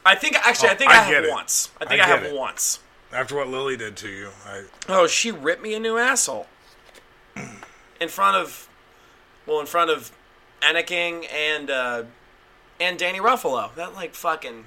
[0.06, 1.32] I think actually, I Oh, think I I, have it.
[1.32, 1.72] once.
[1.82, 2.36] I think I I, have it.
[2.36, 2.80] once.
[3.12, 6.48] After what Lily did to you, I Oh, she ripped me a new asshole
[8.00, 8.68] in front of,
[9.48, 10.12] well, in front of
[10.62, 12.04] Anakin and uh,
[12.80, 13.74] and Danny Ruffalo.
[13.76, 14.66] That like fucking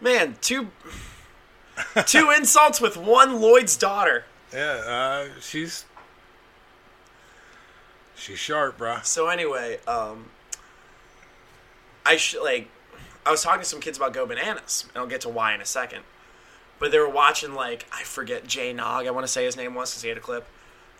[0.00, 0.68] man, two
[2.06, 4.24] two insults with one Lloyd's daughter.
[4.52, 5.84] yeah, uh, she's
[8.16, 9.04] she's sharp, bruh.
[9.04, 10.26] So anyway, um,
[12.06, 12.68] I sh- like
[13.26, 15.60] I was talking to some kids about Go Bananas, and I'll get to why in
[15.60, 16.02] a second.
[16.78, 19.06] But they were watching like I forget Jay Nog.
[19.06, 20.46] I want to say his name was because he had a clip,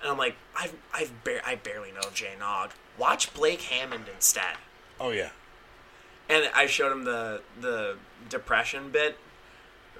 [0.00, 2.70] and I'm like I've I've bar- I barely know Jay Nog.
[2.98, 4.56] Watch Blake Hammond instead.
[5.00, 5.30] Oh yeah,
[6.28, 7.96] And I showed him the the
[8.28, 9.18] depression bit,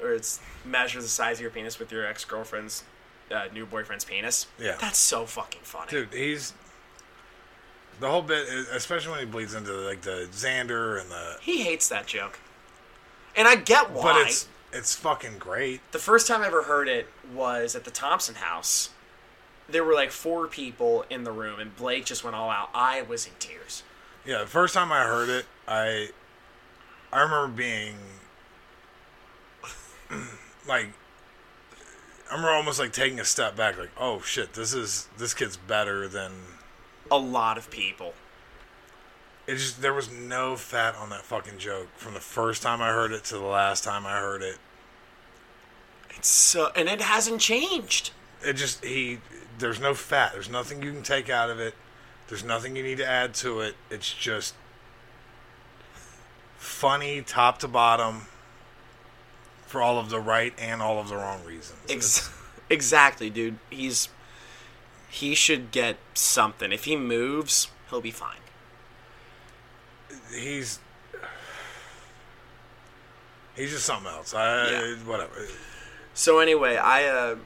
[0.01, 2.85] where it's measure the size of your penis with your ex girlfriend's
[3.31, 4.47] uh, new boyfriend's penis.
[4.59, 4.77] Yeah.
[4.81, 5.91] that's so fucking funny.
[5.91, 6.53] dude, he's
[8.01, 11.37] the whole bit, especially when he bleeds into like the Xander and the.
[11.41, 12.39] He hates that joke,
[13.37, 14.03] and I get why.
[14.03, 15.81] But it's it's fucking great.
[15.93, 18.91] The first time I ever heard it was at the Thompson house.
[19.67, 22.69] There were like four people in the room, and Blake just went all out.
[22.75, 23.83] I was in tears.
[24.27, 26.09] Yeah, the first time I heard it, I
[27.13, 27.97] I remember being
[30.69, 30.89] like
[32.31, 36.09] I'm almost like taking a step back, like, oh shit, this is this kid's better
[36.09, 36.33] than
[37.11, 38.15] A lot of people.
[39.47, 39.57] it.
[39.57, 43.13] Just there was no fat on that fucking joke from the first time I heard
[43.13, 44.59] it to the last time I heard it.
[46.11, 48.11] It's so, and it hasn't changed.
[48.43, 49.19] It just he
[49.59, 50.33] there's no fat.
[50.33, 51.75] There's nothing you can take out of it.
[52.29, 53.77] There's nothing you need to add to it.
[53.91, 54.55] It's just
[56.57, 58.23] funny top to bottom
[59.75, 61.81] for all of the right and all of the wrong reasons.
[61.89, 62.31] Ex-
[62.71, 63.59] exactly, dude.
[63.71, 64.09] He's
[65.11, 66.71] he should get something.
[66.71, 68.39] If he moves, he'll be fine.
[70.33, 70.79] he's
[73.57, 74.33] he's just something else.
[74.33, 74.95] I Yeah.
[74.99, 75.45] whatever.
[76.15, 77.37] So anyway, I uh,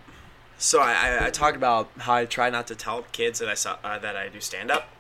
[0.58, 3.78] so I, I, talked about how I try not to tell kids that I saw
[3.82, 4.90] uh, that I do stand up.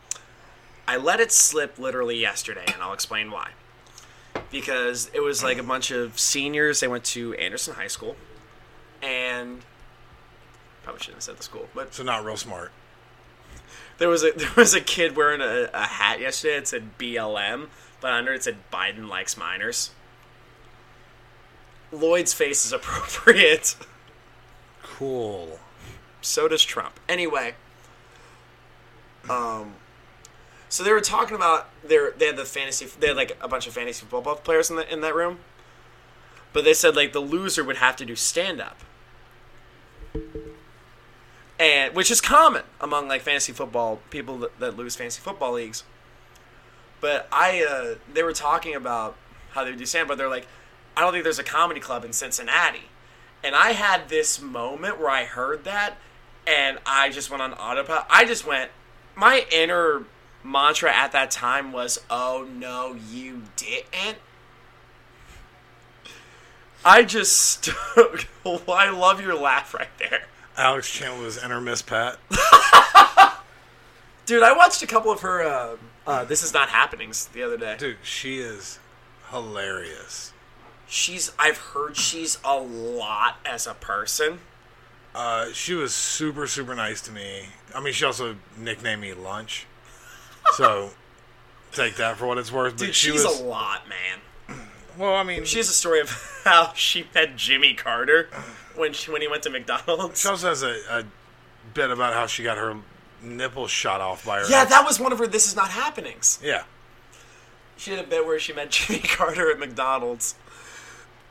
[0.86, 3.50] I let it slip literally yesterday, and I'll explain why.
[4.50, 6.80] Because it was like a bunch of seniors.
[6.80, 8.16] They went to Anderson High School,
[9.02, 9.60] and
[10.82, 12.72] probably shouldn't have said the school, but So not real smart.
[13.98, 16.56] there was a there was a kid wearing a, a hat yesterday.
[16.56, 17.68] It said BLM,
[18.00, 19.90] but under it said Biden likes minors.
[21.92, 23.76] Lloyd's face is appropriate.
[24.82, 25.58] Cool.
[26.20, 26.98] So does Trump.
[27.08, 27.54] Anyway,
[29.30, 29.74] um,
[30.68, 33.66] so they were talking about their they had the fantasy they had like a bunch
[33.66, 35.38] of fantasy football players in the in that room,
[36.52, 38.78] but they said like the loser would have to do stand up,
[41.58, 45.84] and which is common among like fantasy football people that, that lose fantasy football leagues.
[47.00, 49.16] But I uh, they were talking about
[49.50, 50.46] how they would do stand, up, but they're like,
[50.96, 52.90] I don't think there's a comedy club in Cincinnati.
[53.42, 55.96] And I had this moment where I heard that
[56.46, 58.06] and I just went on autopilot.
[58.10, 58.70] I just went,
[59.14, 60.04] my inner
[60.48, 64.18] mantra at that time was, oh no, you didn't.
[66.84, 67.68] I just,
[68.46, 70.22] I love your laugh right there.
[70.56, 72.18] Alex Chandler's enter Miss Pat.
[74.26, 77.56] Dude, I watched a couple of her, uh, uh, This Is Not Happenings the other
[77.56, 77.76] day.
[77.78, 78.78] Dude, she is
[79.30, 80.32] hilarious.
[80.88, 84.40] She's, I've heard she's a lot as a person.
[85.14, 87.46] Uh, she was super, super nice to me.
[87.74, 89.66] I mean, she also nicknamed me Lunch.
[90.54, 90.90] So
[91.72, 92.74] take that for what it's worth.
[92.78, 94.58] But Dude, she she's was a lot, man.
[94.96, 95.14] well.
[95.14, 96.10] I mean, She has a story of
[96.44, 98.28] how she met Jimmy Carter
[98.76, 100.20] when she, when he went to McDonald's.
[100.20, 101.04] she also has a, a
[101.74, 102.76] bit about how she got her
[103.22, 104.46] nipple shot off by her.
[104.48, 104.70] Yeah, ex.
[104.70, 106.38] that was one of her This Is Not Happenings.
[106.42, 106.64] Yeah.
[107.76, 110.34] She had a bit where she met Jimmy Carter at McDonald's.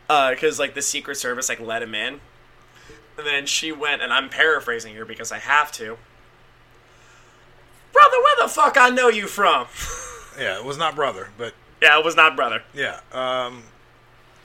[0.09, 2.21] Uh, because, like, the Secret Service, like, let him in.
[3.17, 5.97] And then she went, and I'm paraphrasing here because I have to.
[7.93, 9.67] Brother, where the fuck I know you from?
[10.39, 12.61] Yeah, it was not brother, but yeah, it was not brother.
[12.71, 12.99] yeah.
[13.11, 13.63] Um,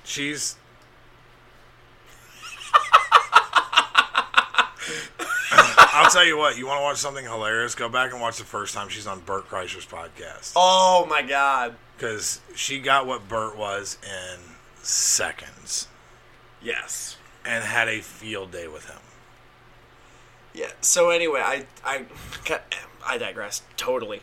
[0.05, 0.57] she's.
[5.95, 6.57] I'll tell you what.
[6.57, 7.75] You want to watch something hilarious?
[7.75, 11.75] Go back and watch the first time she's on Bert Kreischer's podcast Oh, my God.
[11.97, 14.41] because she got what Bert was in
[14.83, 15.89] seconds
[16.63, 17.17] Yes.
[17.45, 18.99] and had a field day with him.
[20.55, 20.71] Yeah.
[20.81, 22.05] So anyway, I I
[23.05, 24.23] I digress totally,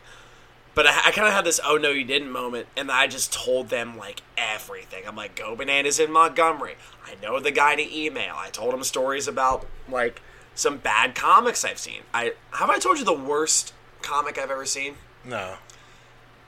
[0.74, 3.32] but I, I kind of had this "oh no you didn't" moment, and I just
[3.32, 5.04] told them like everything.
[5.06, 8.34] I'm like, "Go bananas in Montgomery." I know the guy to email.
[8.36, 10.22] I told him stories about like
[10.54, 12.02] some bad comics I've seen.
[12.12, 14.94] I have I told you the worst comic I've ever seen.
[15.24, 15.56] No.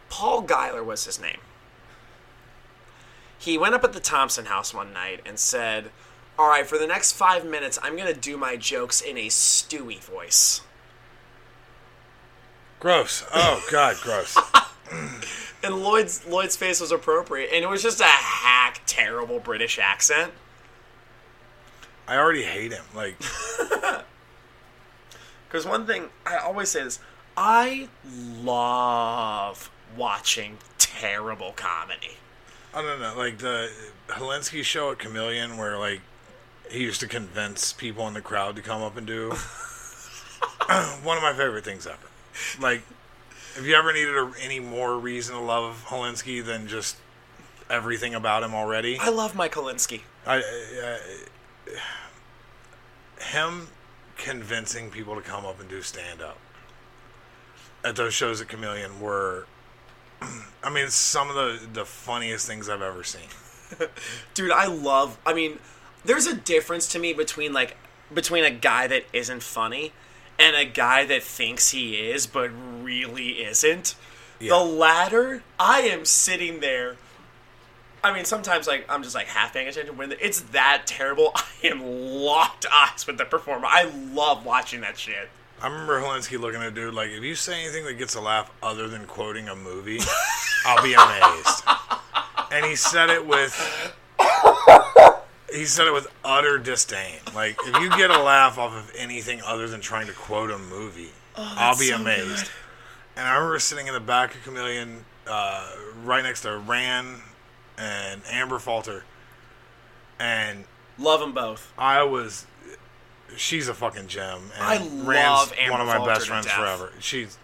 [0.08, 1.38] Paul Geiler was his name.
[3.38, 5.90] He went up at the Thompson house one night and said,
[6.38, 9.28] All right, for the next five minutes, I'm going to do my jokes in a
[9.28, 10.60] Stewie voice.
[12.82, 13.24] Gross.
[13.32, 14.36] Oh God, gross.
[15.64, 20.32] And Lloyd's Lloyd's face was appropriate, and it was just a hack, terrible British accent.
[22.08, 22.82] I already hate him.
[22.92, 23.16] Like,
[25.46, 26.98] Because one thing I always say is
[27.36, 27.88] I
[28.42, 32.16] love watching terrible comedy.
[32.74, 33.70] I don't know, like the
[34.08, 36.00] Helensky show at Chameleon, where like
[36.68, 39.28] he used to convince people in the crowd to come up and do
[41.04, 42.08] one of my favorite things ever.
[42.60, 42.82] Like,
[43.56, 46.96] if you ever needed a, any more reason to love Helensky than just
[47.68, 50.02] everything about him already, I love Mike Olinsky.
[50.26, 50.98] I, I,
[53.20, 53.68] him
[54.16, 56.38] convincing people to come up and do stand up
[57.84, 59.46] at those shows at Chameleon were,
[60.62, 63.28] I mean, some of the the funniest things I've ever seen.
[64.34, 65.18] Dude, I love.
[65.26, 65.58] I mean,
[66.04, 67.76] there's a difference to me between like
[68.12, 69.92] between a guy that isn't funny
[70.38, 72.50] and a guy that thinks he is but
[72.82, 73.94] really isn't.
[74.40, 76.96] The latter, I am sitting there.
[78.02, 81.30] I mean, sometimes like I'm just like half paying attention when it's that terrible.
[81.36, 83.66] I am locked eyes with the performer.
[83.68, 85.28] I love watching that shit.
[85.60, 88.20] I remember Helensky looking at a dude like, if you say anything that gets a
[88.20, 90.00] laugh other than quoting a movie,
[90.66, 91.62] I'll be amazed.
[92.50, 93.54] And he said it with
[95.52, 97.18] he said it with utter disdain.
[97.34, 100.58] Like, if you get a laugh off of anything other than trying to quote a
[100.58, 102.50] movie, I'll be so amazed.
[103.16, 105.70] And I remember sitting in the back of Chameleon, uh,
[106.02, 107.20] right next to Ran
[107.76, 109.04] and Amber Falter,
[110.18, 110.64] and
[110.98, 111.72] Love them both.
[111.78, 112.46] I was.
[113.36, 114.50] She's a fucking gem.
[114.54, 116.92] And I Rand's love Amber one of my Falter best friends forever.
[117.00, 117.38] She's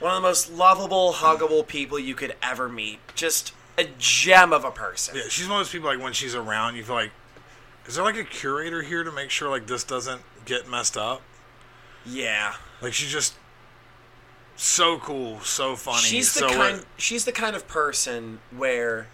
[0.00, 2.98] One of the most lovable, huggable people you could ever meet.
[3.14, 5.16] Just a gem of a person.
[5.16, 7.12] yeah, she's one of those people like when she's around, you feel like,
[7.86, 11.22] is there like a curator here to make sure like this doesn't get messed up?
[12.04, 12.54] Yeah.
[12.82, 13.34] Like she's just
[14.56, 16.02] so cool, so funny.
[16.02, 19.06] she's the so kind she's the kind of person where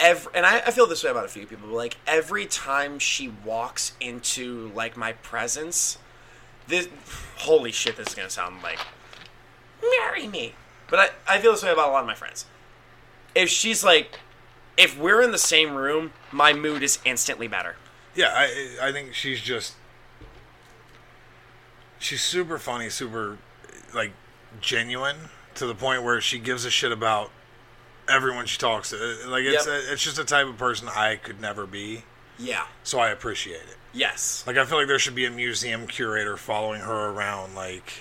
[0.00, 2.98] every and I, I feel this way about a few people but like every time
[2.98, 5.98] she walks into like my presence
[6.66, 6.88] this
[7.38, 8.78] holy shit this is gonna sound like
[9.98, 10.54] marry me
[10.88, 12.46] but I, I feel this way about a lot of my friends
[13.34, 14.18] if she's like
[14.76, 17.76] if we're in the same room my mood is instantly better
[18.14, 19.74] yeah, I I think she's just
[21.98, 23.38] she's super funny, super
[23.94, 24.12] like
[24.60, 25.16] genuine
[25.54, 27.30] to the point where she gives a shit about
[28.08, 28.96] everyone she talks to.
[29.28, 29.82] Like it's Yep.
[29.90, 32.02] it's just a type of person I could never be.
[32.38, 33.76] yeah So I appreciate it.
[33.92, 37.92] yes Like I feel like there should be a museum curator following her around, like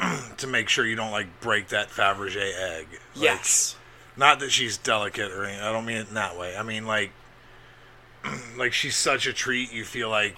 [0.38, 2.86] to make sure you don't like break that Fabergé egg.
[3.14, 3.76] Like, yes
[4.16, 5.62] Not that she's delicate or anything.
[5.64, 6.56] I don't mean it in that way.
[6.56, 7.10] I mean like,
[8.56, 9.72] like she's such a treat.
[9.72, 10.36] You feel like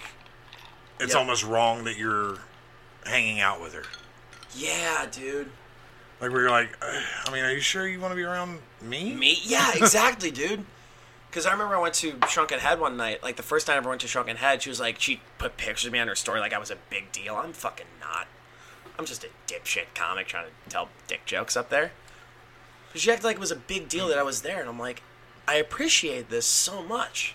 [0.99, 1.21] it's Yep.
[1.21, 2.39] almost wrong that you're
[3.05, 3.85] hanging out with her.
[4.57, 5.51] yeah dude
[6.21, 9.15] Like where you're like, I mean, are you sure you want to be around me?
[9.15, 9.39] Me?
[9.45, 10.65] Yeah, exactly, dude.
[11.31, 13.23] Because I remember I went to Shrunken Head one night.
[13.23, 15.59] Like the first time I ever went to Shrunken Head, she was like, she put
[15.59, 17.37] pictures of me on her story like I was a big deal.
[17.37, 18.27] I'm fucking not.
[18.99, 21.93] I'm just a dipshit comic trying to tell dick jokes up there.
[22.95, 25.03] She acted like it was a big deal that I was there, and I'm like,
[25.47, 27.35] I appreciate this so much.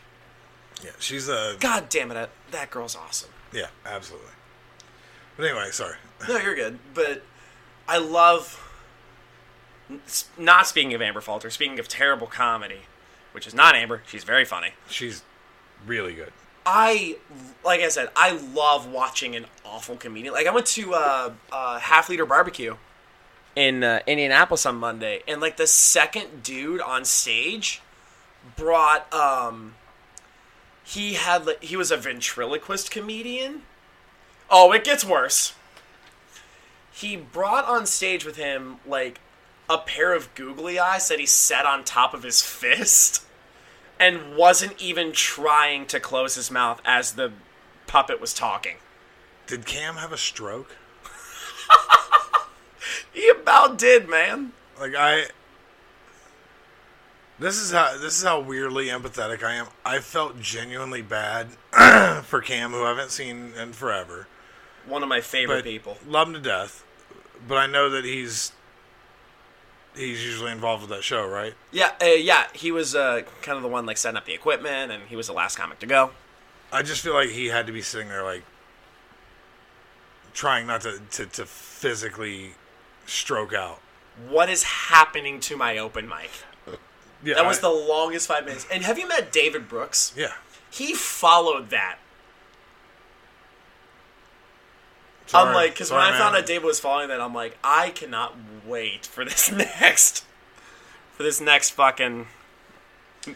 [0.84, 3.30] Yeah, she's a God damn it, I, that girl's awesome.
[3.54, 4.32] yeah, absolutely.
[5.38, 5.96] But anyway, sorry.
[6.28, 6.78] No, you're good.
[6.94, 7.24] But
[7.88, 8.60] I love.
[10.38, 12.82] Not speaking of Amber Falter, speaking of terrible comedy,
[13.32, 14.04] which is not Amber.
[14.06, 14.70] She's very funny.
[14.88, 15.24] She's
[15.86, 16.32] really good.
[16.66, 17.18] I
[17.66, 20.34] like I said, I love watching an awful comedian.
[20.34, 22.76] Like I went to uh, uh, Half Liter Barbecue
[23.56, 27.82] in uh, Indianapolis on Monday, and like the second dude on stage
[28.56, 29.76] brought um
[30.84, 33.62] he had like, he was a ventriloquist comedian.
[34.50, 35.54] Oh, it gets worse.
[36.92, 39.20] He brought on stage with him like
[39.70, 43.24] a pair of googly eyes that he set on top of his fist
[44.00, 47.32] and wasn't even trying to close his mouth as the
[47.88, 48.78] puppet was talking.
[49.48, 50.76] Did Cam have a stroke?
[53.14, 54.54] He about did, man.
[54.80, 55.26] Like I
[57.40, 59.68] This is how this is how weirdly empathetic I am.
[59.86, 61.48] I felt genuinely bad
[62.24, 64.28] for Cam who I haven't seen in forever.
[64.86, 65.98] One of my favorite But people.
[66.08, 66.84] love him to death.
[67.48, 68.52] But I know that he's
[69.96, 71.54] he's usually involved with that show, right?
[71.72, 72.48] Yeah, uh, yeah.
[72.54, 75.28] He was uh, kind of the one like setting up the equipment, and he was
[75.28, 76.12] the last comic to go.
[76.72, 78.44] I just feel like he had to be sitting there like
[80.34, 82.54] trying not to, to, to physically
[83.12, 83.80] stroke out.
[84.30, 86.30] What is happening to my open mic?
[87.24, 88.66] Yeah, that was I- the longest five minutes.
[88.72, 90.12] And have you met David Brooks?
[90.18, 90.34] Yeah.
[90.72, 91.98] He followed that.
[95.28, 95.48] Sorry.
[95.50, 98.36] I'm like, because when I found out David was following that, I'm like, I cannot
[98.66, 100.26] wait for this next,
[101.14, 102.26] for this next fucking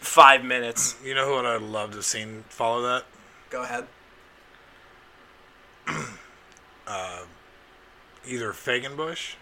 [0.00, 0.96] five minutes.
[1.04, 3.04] You know who I'd love to seen follow that?
[3.50, 3.86] Go ahead.
[6.88, 7.22] Uh,
[8.24, 9.34] either Fagenbush,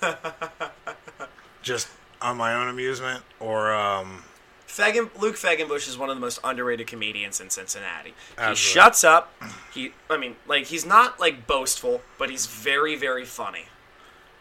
[1.62, 1.88] just
[2.20, 4.24] on my own amusement, or um,
[4.66, 8.14] Fagan, Luke Fagenbush is one of the most underrated comedians in Cincinnati.
[8.48, 9.32] He shuts up.
[9.72, 13.66] He, I mean, like he's not like boastful, but he's very, very funny.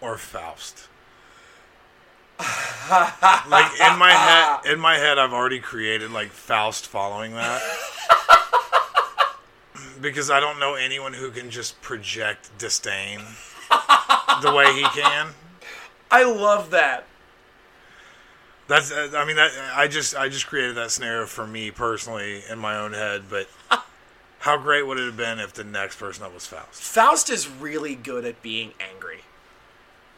[0.01, 0.87] or Faust.
[2.37, 7.61] like in my head, in my head, I've already created like Faust following that.
[10.01, 13.21] because I don't know anyone who can just project disdain
[14.41, 15.29] the way he can.
[16.11, 17.05] I love that.
[18.67, 22.43] That's uh, I mean that I just I just created that scenario for me personally
[22.49, 23.47] in my own head, but
[24.39, 26.81] how great would it have been if the next person up was Faust?
[26.81, 29.21] Faust is really good at being angry.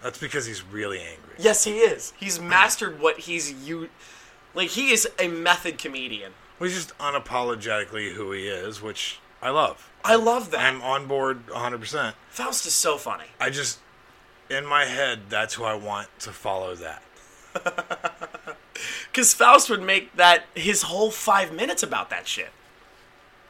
[0.02, 1.36] That's because he's really angry.
[1.40, 2.14] Yes, he is.
[2.18, 3.90] He's mastered what he's you,
[4.54, 6.34] like he is a method comedian.
[6.60, 9.92] Well, he's just unapologetically who he is, which I love.
[10.04, 10.62] I love that.
[10.62, 12.14] I'm on board 100%.
[12.30, 13.26] Faust is so funny.
[13.40, 13.80] I just,
[14.50, 17.04] in my head, that's who I want to follow that.
[19.12, 22.50] Because Faust would make that his whole five minutes about that shit.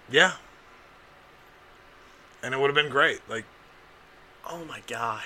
[0.09, 0.33] Yeah.
[2.41, 3.19] And it would have been great.
[3.29, 3.43] Like,
[4.45, 5.25] Oh my god.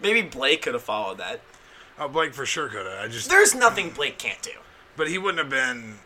[0.00, 1.40] Maybe Blake could have followed that.
[1.98, 3.04] oh, Blake for sure could have.
[3.04, 4.52] I just, There's nothing Blake can't do.
[4.96, 5.96] but he wouldn't have been.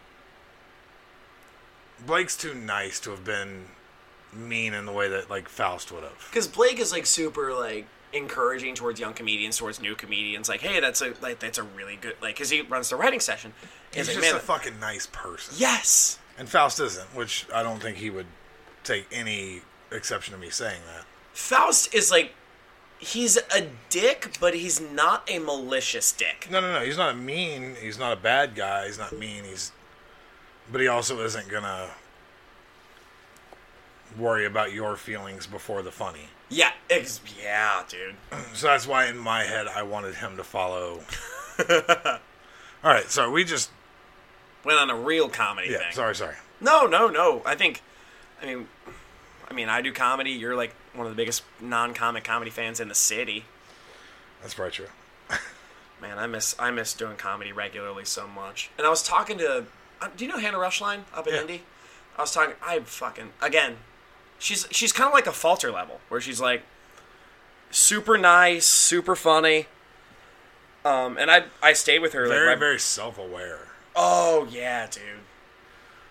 [2.06, 3.66] Blake's too nice to have been
[4.32, 6.26] mean in the way that like Faust would have.
[6.30, 10.48] Because Blake is like super like encouraging towards young comedians, towards new comedians.
[10.48, 13.20] Like, hey, that's a like that's a really good like because he runs the writing
[13.20, 13.52] session.
[13.92, 15.54] He's like, just "Man, a fucking nice person.
[15.58, 16.18] yes.
[16.38, 18.26] And Faust isn't, which I don't think he would
[18.82, 19.60] take any
[19.92, 21.04] exception to me saying that.
[21.32, 22.32] Faust is like
[22.98, 26.48] he's a dick, but he's not a malicious dick.
[26.50, 26.84] No, no, no.
[26.84, 27.76] He's not a mean.
[27.80, 28.86] He's not a bad guy.
[28.86, 29.44] He's not mean.
[29.44, 29.72] He's,
[30.72, 31.90] but he also isn't gonna
[34.18, 36.28] worry about your feelings before the funny.
[36.50, 38.16] Yeah, ex- yeah, dude.
[38.54, 41.00] So that's why in my head I wanted him to follow.
[42.82, 43.70] All right, so We just
[44.64, 45.78] Went on a real comedy yeah.
[45.78, 45.92] thing.
[45.92, 46.34] Sorry, sorry.
[46.60, 47.40] No, no, no.
[47.46, 47.80] I think,
[48.42, 48.68] I mean,
[49.50, 50.32] I mean, I do comedy.
[50.32, 53.46] You're like one of the biggest non-comic comedy fans in the city.
[54.42, 54.86] That's probably true.
[56.02, 58.70] Man, I miss I miss doing comedy regularly so much.
[58.76, 59.64] And I was talking to,
[60.02, 61.40] uh, do you know Hannah Rushline up in Yeah.
[61.42, 61.62] Indy?
[62.18, 62.54] I was talking.
[62.62, 63.76] I fucking again.
[64.40, 66.62] She's she's kind of like a falter level where she's like
[67.70, 69.66] super nice, super funny.
[70.84, 73.68] Um, and I I stayed with her like Very, very self-aware.
[73.94, 75.02] Oh yeah, dude.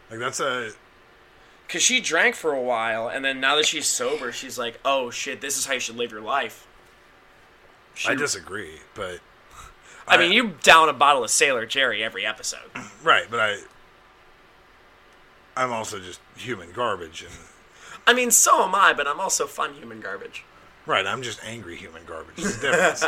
[0.10, 0.72] Like that's a
[1.68, 5.12] Cause she drank for a while, and then now that she's sober, she's like, "Oh
[5.12, 6.66] shit, this is how you should live your life."
[7.94, 9.20] She, I disagree, but
[10.08, 12.72] I mean, you down a bottle of Sailor Jerry every episode.
[13.04, 13.58] right, but I
[15.56, 17.34] I'm also just human garbage and
[18.08, 20.44] I mean, so am I, but I'm also fun human garbage.
[20.86, 22.36] right, I'm just angry human garbage.
[22.38, 23.04] There's a difference.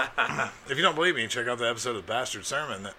[0.69, 2.93] if you don't believe me, check out the episode of the Bastard Sermon that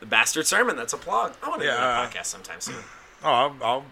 [0.00, 0.76] The bastard sermon.
[0.76, 1.34] That's a plug.
[1.42, 2.76] I want to do Yeah, a uh, podcast sometime soon.
[3.24, 3.84] Oh, I'll, I'll,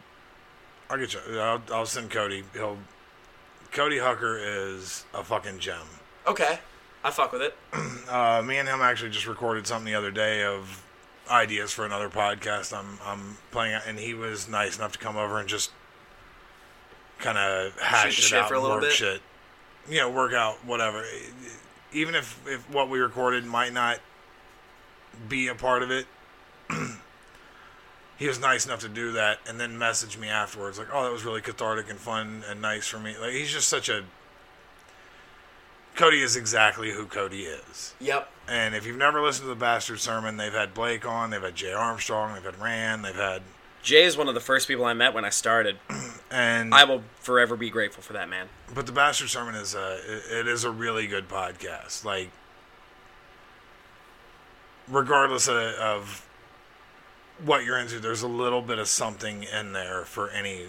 [0.90, 1.20] I'll get you.
[1.38, 2.42] I'll, I'll send Cody.
[2.52, 2.78] He'll.
[3.70, 5.86] Cody Hucker is a fucking gem.
[6.26, 6.58] Okay,
[7.04, 7.56] I fuck with it.
[8.10, 10.82] Uh, me and him actually just recorded something the other day of
[11.30, 12.76] ideas for another podcast.
[12.76, 15.70] I'm I'm playing, out, and he was nice enough to come over and just
[17.20, 18.92] kind of hash the it shit out, for a little work bit?
[18.92, 19.20] shit,
[19.88, 21.04] you know, work out whatever.
[21.92, 23.98] Even if if what we recorded might not
[25.28, 26.06] be a part of it.
[28.16, 31.10] he was nice enough to do that and then message me afterwards like oh that
[31.10, 34.04] was really cathartic and fun and nice for me like he's just such a
[35.96, 38.28] cody is exactly who cody is Yep.
[38.46, 41.56] and if you've never listened to the bastard sermon they've had blake on they've had
[41.56, 43.42] jay armstrong they've had rand they've had
[43.82, 45.78] Jay is one of the first people I met when I started.
[46.30, 48.48] and I will forever be grateful for that man.
[48.74, 52.30] but the bastard sermon is a it- it is a really good podcast like
[54.88, 56.26] regardless of, of
[57.44, 60.68] what you're into there's a little bit of something in there for any it,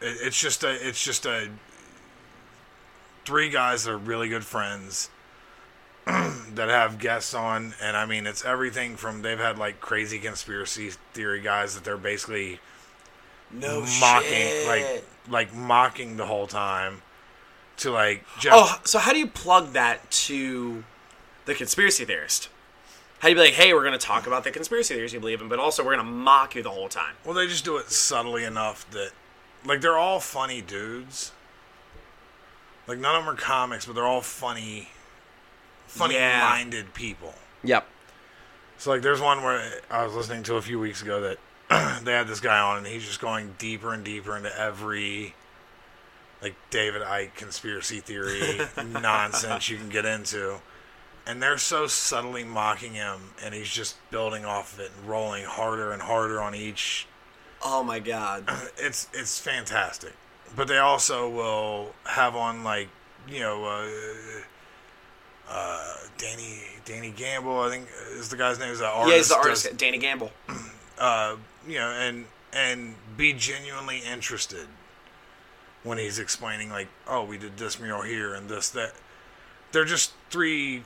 [0.00, 1.48] it's just a it's just a
[3.24, 5.08] three guys that are really good friends
[6.54, 10.90] that have guests on and i mean it's everything from they've had like crazy conspiracy
[11.12, 12.58] theory guys that they're basically
[13.52, 17.02] No mocking like like mocking the whole time
[17.78, 20.84] to like Jeff Oh, so how do you plug that to
[21.46, 22.48] the conspiracy theorist?
[23.20, 25.20] How do you be like, hey, we're going to talk about the conspiracy theories you
[25.20, 27.14] believe in, but also we're going to mock you the whole time.
[27.24, 29.10] Well, they just do it subtly enough that,
[29.66, 31.32] like, they're all funny dudes.
[32.86, 34.88] Like, none of them are comics, but they're all funny,
[35.90, 37.34] funny-minded people.
[37.64, 37.86] Yep.
[38.78, 41.38] So, like, there's one where I was listening to a few weeks ago that
[42.04, 45.34] they had this guy on, and he's just going deeper and deeper into every,
[46.40, 48.60] like, David Icke conspiracy theory
[48.90, 50.56] nonsense you can get into.
[51.26, 55.44] And they're so subtly mocking him, and he's just building off of it and rolling
[55.44, 57.06] harder and harder on each
[57.62, 58.44] Oh my god.
[58.78, 60.12] it's it's fantastic.
[60.56, 62.88] But they also will have on like
[63.28, 63.88] you know uh,
[65.50, 67.60] uh, Danny Danny Gamble.
[67.60, 68.70] I think is the guy's name.
[68.70, 69.10] Is the artist?
[69.10, 70.30] yeah, he's the does- artist, Danny Gamble.
[70.98, 71.36] uh,
[71.66, 74.66] you know, and and be genuinely interested
[75.82, 78.92] when he's explaining like, oh, we did this mural here and this that.
[79.72, 80.82] They're just three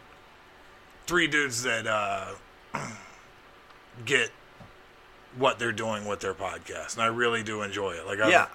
[1.06, 2.32] three dudes that uh,
[4.04, 4.30] get
[5.36, 8.06] what they're doing with their podcast, and I really do enjoy it.
[8.06, 8.46] Like, I, Yeah.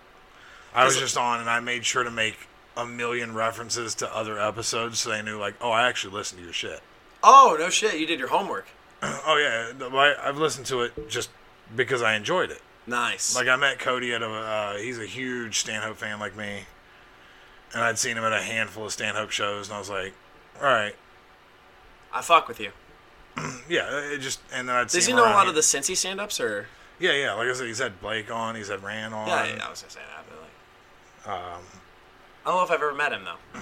[0.74, 2.38] I was just on, and I made sure to make
[2.80, 6.45] a million references to other episodes, so they knew like, oh, I actually listened to
[6.45, 6.80] your shit.
[7.23, 7.99] Oh, no shit.
[7.99, 8.67] You did your homework.
[9.01, 11.30] Oh yeah, I, I've listened to it just
[11.75, 12.61] because I enjoyed it.
[12.86, 13.34] Nice.
[13.36, 16.63] Like I met Cody at a, uh, he's a huge Stanhope fan like me,
[17.73, 20.13] and I'd seen him at a handful of Stanhope shows, and I was like,
[20.59, 20.95] all right,
[22.13, 22.71] I fuck with you.
[23.69, 25.49] yeah, it just, and then I'd Does he know a lot here.
[25.49, 26.67] of the Cincy stand ups or?
[26.99, 29.27] Yeah, yeah, like I said, he's had Blake on, he's had Rand on.
[29.30, 30.25] Yeah, yeah, I was to say that.
[30.27, 31.61] But like, Um,
[32.50, 33.60] I don't know if I've ever met him, though.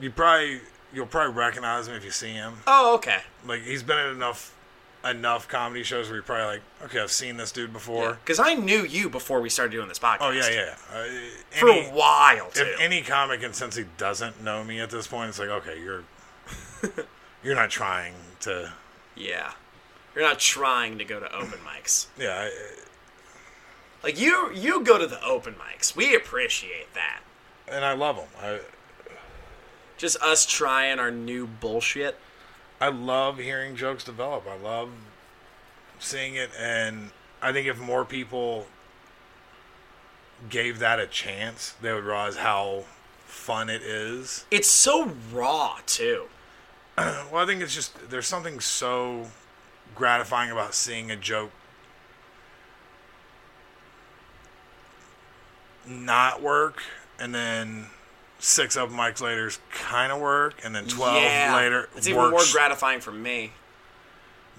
[0.00, 0.60] you probably,
[0.94, 2.54] you'll probably recognize him if you see him.
[2.68, 3.18] Oh, okay.
[3.44, 4.54] Like he's been at enough,
[5.04, 8.16] enough comedy shows where you're probably like, okay, I've seen this dude before.
[8.22, 10.18] Because I knew you before we started doing this podcast.
[10.20, 10.74] Oh yeah, yeah.
[10.94, 11.04] Uh,
[11.58, 12.62] For any- a while, too.
[12.62, 16.04] If any comic in Cincy doesn't know me at this point, it's like, okay, you're
[17.42, 18.72] you're not trying to.
[19.16, 19.50] Yeah.
[20.14, 22.06] You're not trying to go to open mics.
[22.16, 22.50] Yeah, I,
[24.04, 25.96] Like you, you go to the open mics.
[25.96, 27.22] We appreciate that.
[27.70, 28.28] And I love them.
[28.40, 28.60] I
[29.96, 32.18] Just us trying our new bullshit.
[32.80, 34.44] I love hearing jokes develop.
[34.48, 34.90] I love
[35.98, 37.10] seeing it, and
[37.42, 38.66] I think if more people
[40.48, 42.84] gave that a chance, they would realize how
[43.26, 44.46] fun it is.
[44.50, 46.26] It's so raw too.
[47.30, 49.28] Well, I think it's just there's something so
[49.94, 51.50] gratifying about seeing a joke
[55.86, 56.82] not work,
[57.20, 57.86] and then
[58.38, 61.54] six open mics later kind of work, and then twelve yeah.
[61.54, 63.52] later it's even more gratifying for me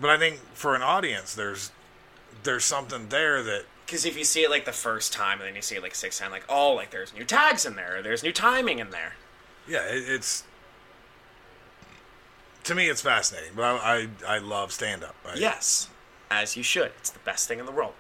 [0.01, 1.71] but I think for an audience, there's
[2.43, 5.55] there's something there that because if you see it like the first time and then
[5.55, 8.01] you see it like six times, like oh, like there's new tags in there, or
[8.01, 9.13] there's new timing in there.
[9.67, 10.43] yeah, it, it's
[12.63, 13.51] to me it's fascinating.
[13.55, 15.15] But I I, I love stand up.
[15.35, 15.87] Yes,
[16.31, 16.91] as you should.
[16.97, 17.93] It's the best thing in the world.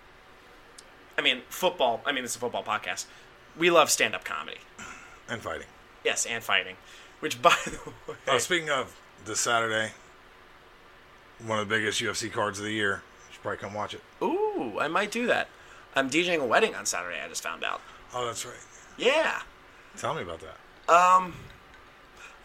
[1.17, 2.01] I mean, football.
[2.03, 3.05] I mean, it's a football podcast.
[3.61, 4.57] We love stand-up comedy.
[5.29, 5.67] and fighting.
[6.03, 6.77] Yes, and fighting.
[7.19, 9.91] Which, by the way, Oh, speaking of this Saturday,
[11.45, 13.03] one of the biggest UFC cards of the year.
[13.29, 14.01] You should probably come watch it.
[14.19, 15.47] ooh, I might do that.
[15.95, 17.19] I'm DJing a wedding on Saturday.
[17.23, 17.81] I just found out.
[18.15, 18.55] Oh, that's right.
[18.97, 19.43] Yeah.
[19.95, 20.91] Tell me about that.
[20.91, 21.35] Um,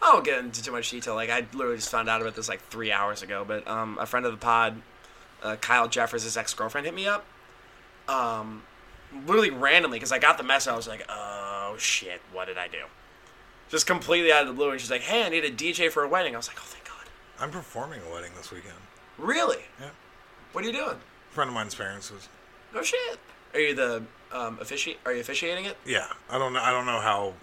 [0.03, 1.15] I won't get into too much detail.
[1.15, 3.43] Like I literally just found out about this like three hours ago.
[3.43, 4.83] But um, a friend of the pod,
[5.41, 7.25] uh, Kyle Jeffers' ex girlfriend, hit me up.
[8.07, 8.61] Um,
[9.25, 10.71] literally randomly because I got the message.
[10.71, 12.83] I was like, oh shit, what did I do?
[13.69, 16.03] Just completely out of the blue, and she's like, hey, I need a DJ for
[16.03, 16.33] a wedding.
[16.35, 16.93] I was like, oh thank God.
[17.39, 18.75] I'm performing a wedding this weekend.
[19.17, 19.63] Really?
[19.79, 19.89] Yeah.
[20.53, 20.95] What are you doing?
[20.95, 22.29] A friend of mine's parents was.
[22.73, 23.19] No shit.
[23.53, 25.77] Are you the um offici- Are you officiating it?
[25.85, 26.61] Yeah, I don't know.
[26.61, 27.33] I don't know how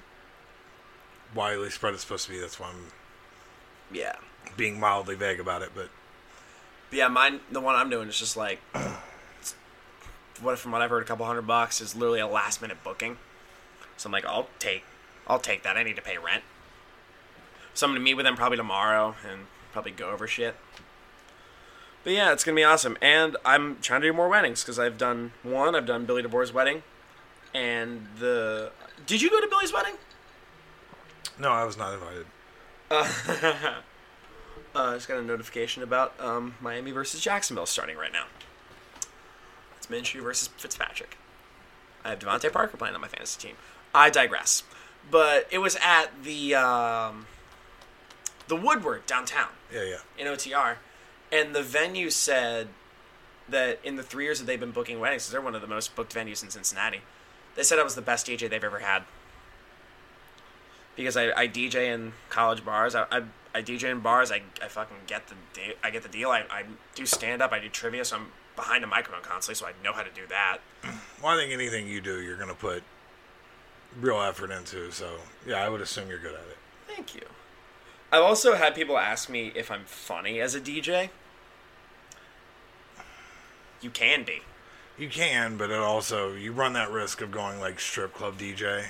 [1.34, 2.38] widely spread it's supposed to be.
[2.40, 2.86] That's why I'm
[3.92, 4.16] Yeah.
[4.56, 5.70] being mildly vague about it.
[5.74, 5.88] But
[6.90, 8.60] But yeah, mine the one I'm doing is just like
[10.40, 13.18] what from what I've heard, a couple hundred bucks is literally a last minute booking.
[13.96, 14.84] So I'm like, I'll take,
[15.26, 15.76] I'll take that.
[15.76, 16.42] I need to pay rent.
[17.74, 20.56] So I'm gonna meet with them probably tomorrow and probably go over shit.
[22.02, 24.98] But yeah, it's gonna be awesome, and I'm trying to do more weddings because I've
[24.98, 25.74] done one.
[25.74, 26.82] I've done Billy DeBoer's wedding,
[27.54, 28.72] and the.
[29.06, 29.94] Did you go to Billy's wedding?
[31.38, 32.26] no, I was not invited.
[34.74, 38.24] Uh, I just got a notification about um, Miami versus Jacksonville starting right now.
[39.84, 41.16] It's Minshew versus Fitzpatrick.
[42.04, 43.56] I have DeVante Parker playing on my fantasy team.
[43.94, 44.62] I digress.
[45.10, 47.26] But it was at the um,
[48.48, 49.96] the Woodward downtown Yeah, yeah.
[50.18, 50.76] in OTR,
[51.30, 52.68] and the venue said
[53.48, 55.94] that in the three years that they've been booking weddings, they're one of the most
[55.94, 57.00] booked venues in Cincinnati.
[57.54, 59.02] They said I was the best DJ they've ever had.
[60.96, 62.94] because I, I DJ in college bars.
[62.94, 63.22] I, I,
[63.54, 64.32] I DJ in bars.
[64.32, 66.30] I, I fucking get the de- I get the deal.
[66.30, 66.64] I, I
[66.94, 67.52] do stand up.
[67.52, 68.04] I do trivia.
[68.06, 68.26] So I'm
[68.56, 69.54] behind a microphone constantly.
[69.54, 70.58] So I know how to do that.
[71.22, 72.82] Well, I think anything you do, you're gonna put
[74.00, 74.90] real effort into.
[74.90, 76.58] So yeah, I would assume you're good at it.
[76.86, 77.22] Thank you.
[78.12, 81.10] I've also had people ask me if I'm funny as a DJ.
[83.80, 84.40] You can be.
[84.96, 88.86] You can, but it also you run that risk of going like strip club DJ.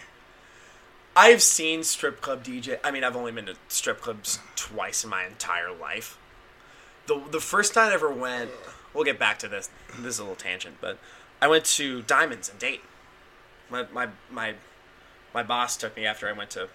[1.17, 2.79] I've seen strip club DJ.
[2.83, 6.19] I mean, I've only been to strip clubs twice in my entire life.
[7.07, 8.51] The the first time I ever went,
[8.95, 9.68] we'll get back to this.
[9.99, 10.99] This is a little tangent, but
[11.42, 12.86] I went to Diamonds in Dayton.
[13.70, 14.55] My my my
[15.34, 16.68] my boss took me after I went to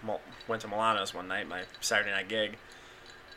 [0.47, 2.57] went to Milano's one night, my Saturday night gig.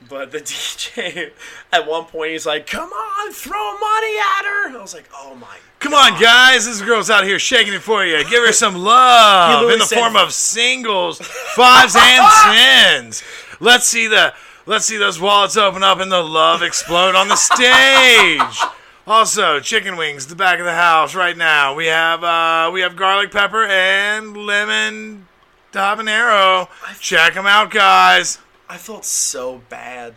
[0.09, 1.31] But the DJ,
[1.73, 5.37] at one point, he's like, "Come on, throw money at her." I was like, "Oh
[5.37, 6.67] my Come on, guys!
[6.67, 8.19] This girl's out here shaking it for you.
[8.25, 13.23] Give her some love in the said- form of singles, fives, and tens.
[13.61, 14.35] Let's see the
[14.67, 18.71] let's see those wallets open up and the love explode on the stage.
[19.05, 21.75] Also, chicken wings, the back of the house right now.
[21.75, 25.27] We have uh, we have garlic pepper and lemon
[25.73, 26.69] habanero.
[27.01, 28.39] Check them out, guys.
[28.69, 30.15] I felt so bad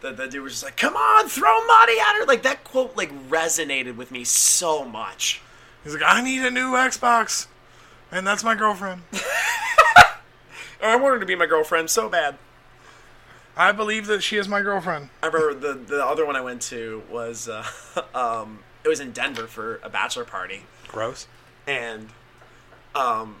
[0.00, 2.96] that the dude was just like, "Come on, throw money at her!" Like that quote
[2.96, 5.40] like resonated with me so much.
[5.84, 7.46] He's like, I need a new Xbox,
[8.10, 9.02] and that's my girlfriend.
[10.82, 12.36] I wanted to be my girlfriend so bad.
[13.56, 15.08] I believe that she is my girlfriend.
[15.22, 17.64] I remember the the other one I went to was uh,
[18.14, 21.26] um, it was in Denver for a bachelor party, Gross.
[21.66, 22.08] and
[22.94, 23.36] um,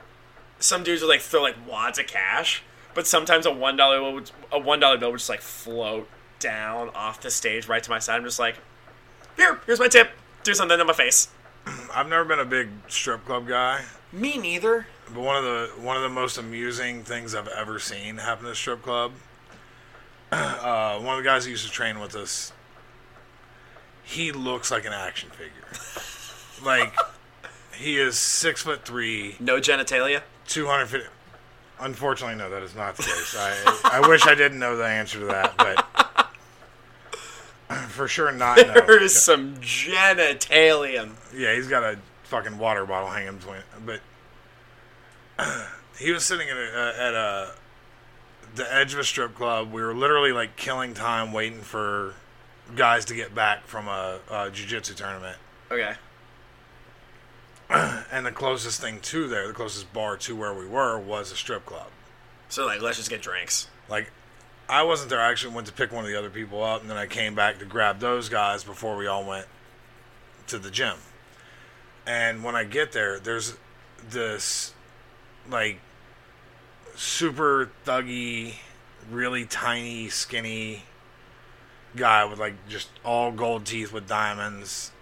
[0.58, 2.62] some dudes would like throw like wads of cash,
[2.94, 6.08] but sometimes a one dollar bill would, a one dollar bill would just like float
[6.38, 8.16] down off the stage right to my side.
[8.16, 8.56] I'm just like,
[9.36, 10.10] here, here's my tip.
[10.44, 11.28] Do something to my face.
[11.94, 14.86] I've never been a big strip club guy, Me neither.
[15.12, 18.52] but one of the one of the most amusing things I've ever seen happen at
[18.52, 19.12] a strip club.
[20.36, 22.52] Uh, one of the guys who used to train with us,
[24.02, 25.64] he looks like an action figure.
[26.64, 26.94] like
[27.74, 30.22] he is six foot three, No genitalia.
[30.46, 31.08] two hundred fifty.
[31.80, 33.36] Unfortunately, no, that is not the case.
[33.38, 36.26] I I wish I didn't know the answer to that, but
[37.88, 38.56] for sure not.
[38.58, 38.74] No.
[38.74, 41.10] There is some genitalia.
[41.34, 43.60] Yeah, he's got a fucking water bottle hanging between.
[43.84, 44.00] But
[45.98, 47.52] he was sitting at a, at a
[48.56, 49.72] the edge of a strip club.
[49.72, 52.14] We were literally like killing time waiting for
[52.74, 55.36] guys to get back from a, a jiu-jitsu tournament.
[55.70, 55.94] Okay.
[58.12, 61.36] And the closest thing to there, the closest bar to where we were, was a
[61.36, 61.88] strip club.
[62.48, 63.68] So like, let's just get drinks.
[63.88, 64.12] Like,
[64.68, 65.20] I wasn't there.
[65.20, 67.34] I actually went to pick one of the other people up, and then I came
[67.34, 69.46] back to grab those guys before we all went
[70.46, 70.96] to the gym.
[72.06, 73.56] And when I get there, there's
[74.08, 74.72] this
[75.50, 75.80] like
[76.96, 78.54] super thuggy,
[79.10, 80.82] really tiny, skinny
[81.94, 84.92] guy with like just all gold teeth with diamonds.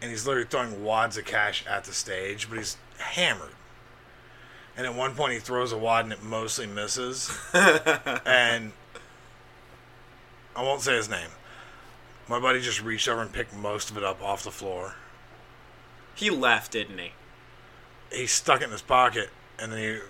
[0.00, 3.50] And he's literally throwing wads of cash at the stage, but he's hammered.
[4.76, 7.36] And at one point, he throws a wad and it mostly misses.
[7.52, 8.72] and
[10.56, 11.28] I won't say his name.
[12.28, 14.94] My buddy just reached over and picked most of it up off the floor.
[16.14, 17.12] He left, didn't he?
[18.12, 20.00] He stuck it in his pocket, and then he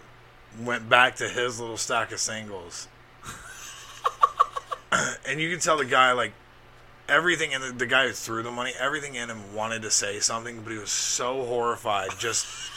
[0.58, 2.88] went back to his little stack of singles.
[5.26, 6.32] and you can tell the guy, like,
[7.08, 10.20] everything in the, the guy who threw the money, everything in him wanted to say
[10.20, 12.10] something, but he was so horrified.
[12.18, 12.46] Just,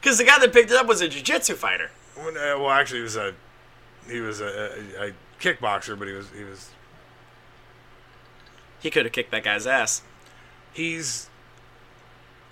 [0.00, 1.90] Because the guy that picked it up was a jiu-jitsu fighter.
[2.18, 3.34] uh, well, actually, he was a,
[4.08, 4.46] he was a,
[4.98, 6.70] a, a kickboxer, but he was, he was,
[8.80, 10.02] He could have kicked that guy's ass.
[10.72, 11.28] he's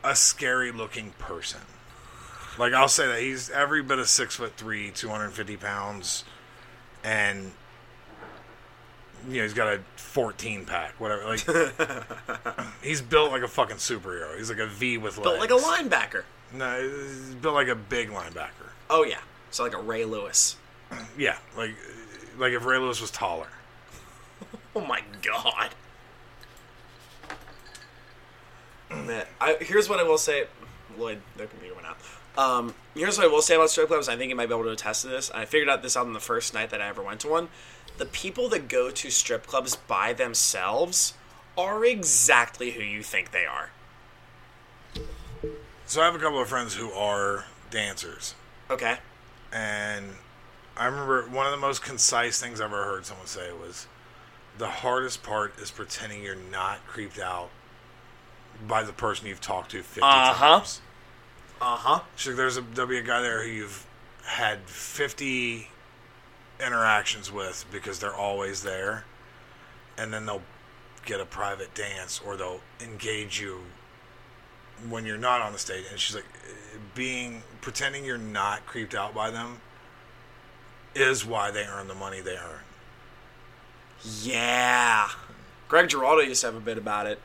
[0.04, 1.60] a scary looking person.
[2.58, 5.56] Like I'll say that he's every bit of six foot three, two hundred and fifty
[5.56, 6.24] pounds,
[7.04, 7.52] and
[9.28, 11.24] you know he's got a fourteen pack, whatever.
[11.24, 11.46] Like
[12.82, 14.36] he's built like a fucking superhero.
[14.36, 15.28] He's like a V with legs.
[15.28, 16.24] Built like a linebacker.
[16.52, 18.70] No, he's built like a big linebacker.
[18.90, 19.20] Oh yeah.
[19.50, 20.56] So like a Ray Lewis.
[21.18, 21.74] Yeah, like
[22.38, 23.48] like if Ray Lewis was taller.
[24.76, 25.70] Oh my god.
[28.90, 30.44] Man, I, here's what I will say.
[30.96, 31.77] Lloyd, computer went out.
[32.38, 34.08] Um, here's what I will say about strip clubs.
[34.08, 35.30] I think you might be able to attest to this.
[35.32, 37.48] I figured out this out on the first night that I ever went to one.
[37.98, 41.14] The people that go to strip clubs by themselves
[41.56, 43.70] are exactly who you think they are.
[45.86, 48.36] So I have a couple of friends who are dancers.
[48.70, 48.98] Okay.
[49.52, 50.06] And
[50.76, 53.88] I remember one of the most concise things I've ever heard someone say was
[54.58, 57.50] the hardest part is pretending you're not creeped out
[58.68, 60.58] by the person you've talked to 50 Uh-huh.
[60.58, 60.80] times.
[61.60, 62.00] Uh huh.
[62.16, 63.86] She's like, there's a there'll be a guy there who you've
[64.24, 65.68] had 50
[66.64, 69.04] interactions with because they're always there,
[69.96, 70.42] and then they'll
[71.04, 73.60] get a private dance or they'll engage you
[74.88, 75.84] when you're not on the stage.
[75.90, 76.26] And she's like,
[76.94, 79.60] being pretending you're not creeped out by them
[80.94, 82.60] is why they earn the money they earn.
[84.22, 85.08] Yeah.
[85.68, 87.20] Greg Giraldo used to have a bit about it.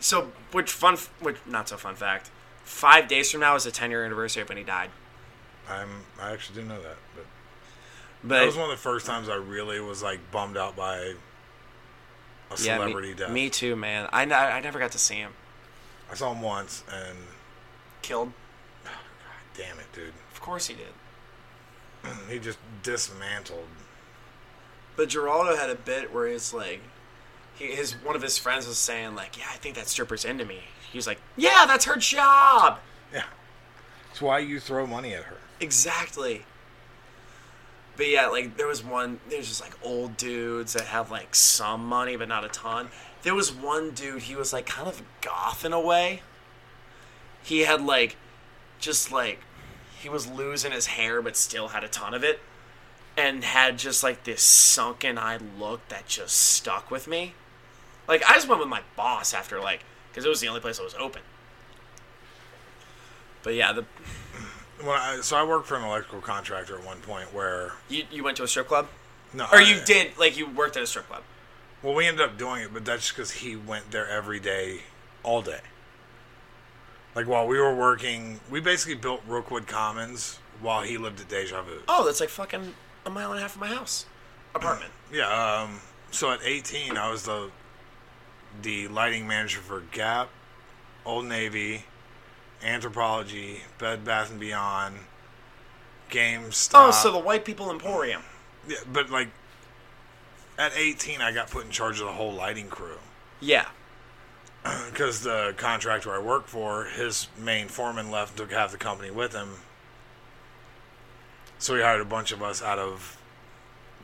[0.00, 2.30] So, which fun, which not so fun fact.
[2.64, 4.90] Five days from now is the 10 year anniversary of when he died.
[5.68, 5.88] I'm
[6.20, 7.26] I actually didn't know that, but
[8.24, 10.96] But that was one of the first times I really was like bummed out by
[10.96, 11.14] a
[12.58, 13.30] yeah, celebrity me, death.
[13.30, 14.08] me too, man.
[14.12, 15.32] I, n- I never got to see him
[16.10, 17.16] I saw him once, and
[18.02, 18.32] killed.
[18.84, 18.92] God
[19.56, 22.12] damn it, dude, Of course he did.
[22.28, 23.68] he just dismantled.
[24.96, 26.80] But Giraldo had a bit where it's like,
[27.60, 30.44] he, his one of his friends was saying like, "Yeah, I think that stripper's into
[30.44, 32.78] me." He was like, "Yeah, that's her job."
[33.12, 33.24] Yeah,
[34.10, 35.36] it's why you throw money at her.
[35.60, 36.44] Exactly.
[37.96, 39.20] But yeah, like there was one.
[39.28, 42.88] There's just like old dudes that have like some money, but not a ton.
[43.22, 44.22] There was one dude.
[44.22, 46.22] He was like kind of goth in a way.
[47.42, 48.16] He had like,
[48.78, 49.40] just like,
[50.00, 52.40] he was losing his hair, but still had a ton of it,
[53.16, 57.34] and had just like this sunken eye look that just stuck with me.
[58.10, 60.76] Like I just went with my boss after like, because it was the only place
[60.78, 61.22] that was open.
[63.44, 63.84] But yeah, the
[64.82, 68.24] When I, so I worked for an electrical contractor at one point where you you
[68.24, 68.88] went to a strip club.
[69.32, 71.22] no, Or I- you did, like, you worked at a strip club.
[71.82, 74.80] Well, we ended up doing it, but that's just because he went there every day,
[75.22, 75.60] all day.
[77.14, 81.62] Like while we were working, we basically built Rookwood Commons while he lived at Deja
[81.62, 81.80] Vu.
[81.88, 82.74] Oh, that's like fucking
[83.06, 84.04] a mile and a half from my house.
[84.54, 84.92] Apartment.
[85.12, 85.62] Yeah.
[85.62, 85.80] Um,
[86.10, 87.50] so at 18, I was the
[88.62, 90.30] the lighting manager for Gap,
[91.04, 91.84] Old Navy,
[92.62, 94.96] Anthropologie, Bed Bath and Beyond,
[96.10, 96.70] GameStop.
[96.74, 98.22] oh, so the White People Emporium.
[98.68, 99.28] yeah, but like
[100.58, 102.98] at 18, I got put in charge of the whole lighting crew.
[103.40, 103.66] Yeah.
[104.90, 109.10] because the contractor I work for, his main foreman left and took half the company
[109.10, 109.56] with him.
[111.58, 113.18] So he hired a bunch of us out of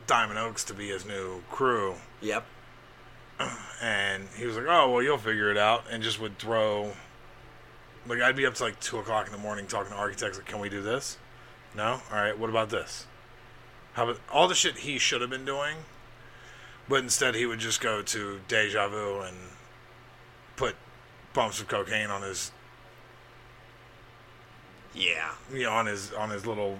[0.07, 1.95] Diamond Oaks to be his new crew.
[2.21, 2.45] Yep.
[3.79, 5.85] And he was like, oh, well, you'll figure it out.
[5.91, 6.93] And just would throw.
[8.07, 10.47] Like, I'd be up to like 2 o'clock in the morning talking to architects, like,
[10.47, 11.19] can we do this?
[11.75, 12.01] No?
[12.11, 13.05] All right, what about this?
[13.93, 15.75] How about all the shit he should have been doing?
[16.89, 19.37] But instead, he would just go to Deja Vu and
[20.55, 20.75] put
[21.33, 22.51] bumps of cocaine on his,
[24.95, 25.33] Yeah.
[25.53, 26.77] you know, on his on his little,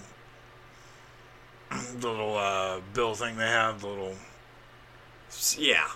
[1.69, 4.15] the little uh, bill thing they have, the little.
[5.57, 5.87] Yeah.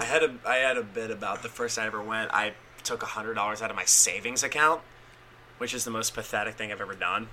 [0.00, 2.30] I had a I had a bit about the first I ever went.
[2.32, 4.80] I took a hundred dollars out of my savings account,
[5.58, 7.28] which is the most pathetic thing I've ever done.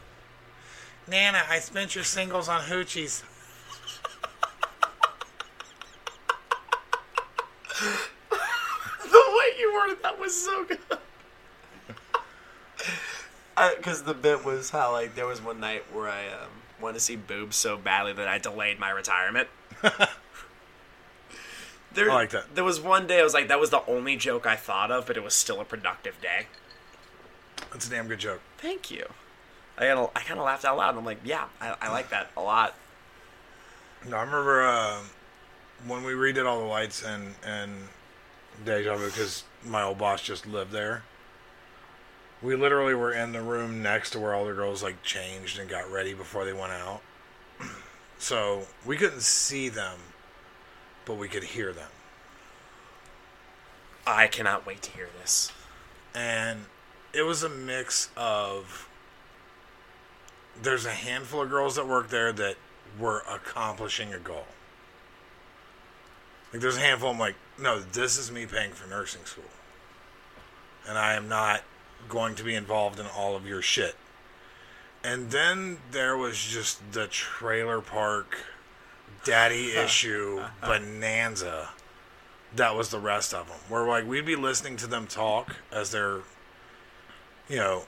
[1.07, 3.24] Nana, I spent your singles on hoochies.
[7.80, 10.80] the way you worded that was so good.
[13.78, 16.49] Because the bit was how like there was one night where I um,
[16.82, 19.47] wanted to see boobs so badly that I delayed my retirement.
[21.93, 22.55] there, I like that.
[22.55, 25.05] There was one day I was like, that was the only joke I thought of,
[25.05, 26.47] but it was still a productive day.
[27.71, 28.41] That's a damn good joke.
[28.57, 29.05] Thank you.
[29.77, 30.89] I kind of I kind of laughed out loud.
[30.89, 32.75] and I'm like, yeah, I, I like that a lot.
[34.07, 34.99] No, I remember uh,
[35.87, 37.71] when we redid all the lights and and
[38.65, 41.03] Deja Vu because my old boss just lived there.
[42.41, 45.69] We literally were in the room next to where all the girls like changed and
[45.69, 47.01] got ready before they went out.
[48.19, 49.99] So we couldn't see them,
[51.06, 51.89] but we could hear them.
[54.06, 55.51] I cannot wait to hear this.
[56.14, 56.66] and
[57.14, 58.89] it was a mix of
[60.62, 62.56] there's a handful of girls that work there that
[62.99, 64.45] were accomplishing a goal.
[66.51, 69.43] Like there's a handful I'm like, no, this is me paying for nursing school.
[70.88, 71.64] And I am not
[72.10, 73.95] going to be involved in all of your shit.
[75.04, 78.38] And then there was just the trailer park
[79.24, 81.69] daddy issue bonanza.
[82.55, 83.57] That was the rest of them.
[83.67, 86.19] Where like we'd be listening to them talk as they're,
[87.49, 87.84] you know,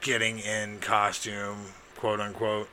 [0.00, 1.58] getting in costume,
[1.96, 2.68] quote unquote.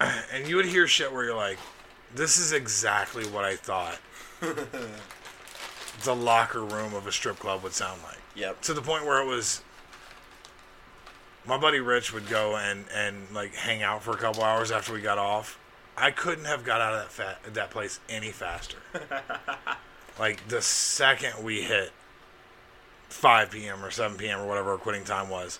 [0.32, 1.58] And you would hear shit where you're like,
[2.14, 3.98] this is exactly what I thought
[6.04, 8.18] the locker room of a strip club would sound like.
[8.34, 8.62] Yep.
[8.62, 9.62] To the point where it was
[11.46, 14.92] my buddy Rich would go and, and like hang out for a couple hours after
[14.92, 15.58] we got off.
[15.96, 18.78] I couldn't have got out of that fa- that place any faster.
[20.18, 21.92] like the second we hit
[23.08, 23.84] 5 p.m.
[23.84, 24.40] or 7 p.m.
[24.40, 25.58] or whatever our quitting time was,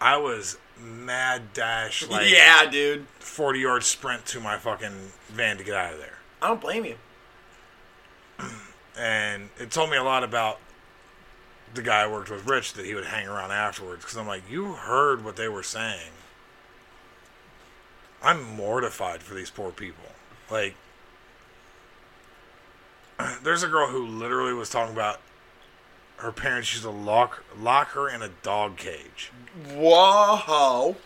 [0.00, 3.06] I was mad dash like yeah, dude.
[3.20, 6.18] 40 yard sprint to my fucking van to get out of there.
[6.42, 6.96] I don't blame you.
[8.98, 10.58] And it told me a lot about
[11.74, 14.02] the guy I worked with, Rich, that he would hang around afterwards.
[14.02, 16.10] Because I'm like, you heard what they were saying.
[18.22, 20.04] I'm mortified for these poor people.
[20.50, 20.74] Like,
[23.42, 25.20] there's a girl who literally was talking about
[26.18, 29.30] her parents used to lock lock her in a dog cage,
[29.74, 30.96] Whoa.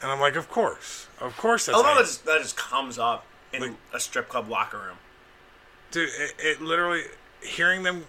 [0.00, 2.24] and I'm like, of course, of course that's I love how how you- that just,
[2.24, 4.96] that just comes up in Like- a strip club locker room.
[5.90, 6.08] dude.
[6.18, 7.04] It, it literally
[7.42, 8.06] hearing them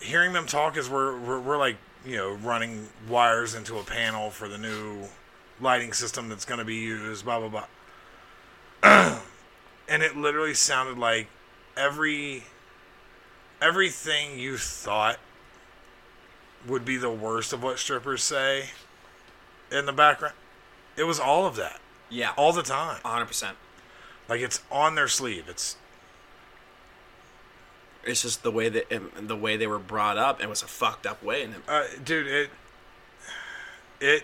[0.00, 4.30] hearing them talk is we're, we're we're like you know running wires into a panel
[4.30, 5.04] for the new
[5.60, 7.24] lighting system that's going to be used.
[7.24, 7.66] Blah blah
[8.82, 9.20] blah.
[9.88, 11.28] and it literally sounded like
[11.76, 12.44] every
[13.60, 15.18] everything you thought
[16.66, 18.66] would be the worst of what strippers say
[19.70, 20.34] in the background.
[20.96, 21.80] It was all of that
[22.10, 22.32] Yeah.
[22.36, 23.00] all the time.
[23.04, 23.52] 100%.
[24.28, 25.44] Like it's on their sleeve.
[25.48, 25.76] It's
[28.08, 30.40] It's just the way that um, the way they were brought up.
[30.42, 31.42] It was a fucked up way.
[31.42, 32.50] And uh, dude, it
[34.00, 34.22] it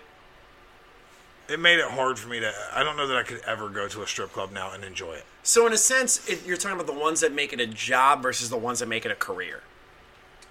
[1.48, 2.52] it made it hard for me to.
[2.74, 5.12] I don't know that I could ever go to a strip club now and enjoy
[5.14, 5.24] it.
[5.42, 8.22] so, in a sense, it, you're talking about the ones that make it a job
[8.22, 9.62] versus the ones that make it a career.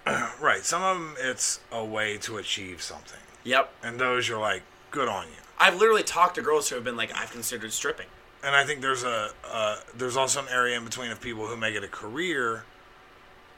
[0.40, 0.64] Right.
[0.64, 3.72] Some of them, it's a way to achieve something, Yep.
[3.82, 5.32] and those you're like, good on you.
[5.58, 8.06] I've literally talked to girls who have been like, I've considered stripping.
[8.42, 11.56] And I think there's a uh, there's also an area in between of people who
[11.56, 12.64] make it a career,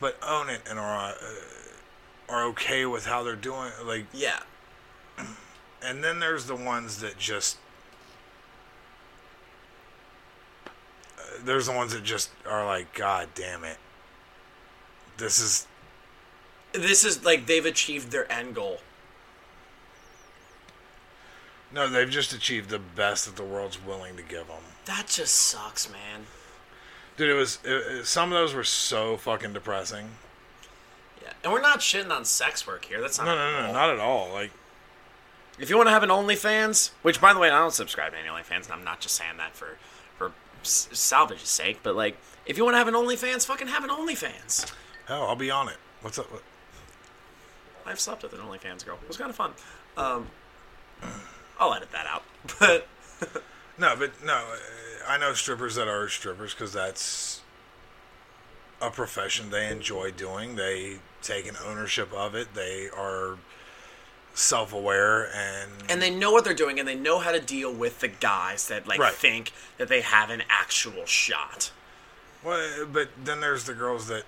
[0.01, 1.15] but own it and are uh,
[2.29, 3.71] are okay with how they're doing.
[3.85, 4.41] Like, Yeah.
[5.83, 7.57] and then there's the ones that just
[10.67, 13.79] uh, there's the ones that just are like god damn it
[15.19, 15.67] this is
[16.73, 18.81] This is like they've achieved their end goal.
[21.73, 25.35] no they've just achieved the best that the world's willing to give them That just
[25.35, 26.27] sucks, man.
[27.17, 30.09] Dude it was it, it- some of those were so fucking depressing
[31.23, 31.33] Yeah.
[31.45, 33.01] And we're not shitting on sex work here.
[33.01, 33.25] That's not.
[33.27, 34.51] no no no not at all like
[35.59, 38.19] If you want to have an OnlyFans, which by the way, I don't subscribe to
[38.19, 39.79] any OnlyFans, and I'm not just saying that for
[40.19, 43.91] for salvage's sake, but like, if you want to have an OnlyFans, fucking have an
[43.91, 44.73] OnlyFans.
[45.07, 46.29] hell i'll be on it what's up
[47.87, 48.99] I've slept with an OnlyFans girl.
[49.01, 49.53] It was kind of fun.
[49.97, 50.27] Um,
[51.61, 52.25] I'll edit that out.
[52.59, 53.43] But
[53.79, 54.57] no but no uh,
[55.09, 57.41] i know strippers that are strippers because that's
[58.81, 63.37] a profession they enjoy doing they take an ownership of it they are
[64.35, 68.01] self-aware and and they know what they're doing, and they know how to deal with
[68.01, 69.14] the guys that like Right.
[69.14, 71.70] think that they have an actual shot.
[72.45, 74.24] Well, but then there's the girls that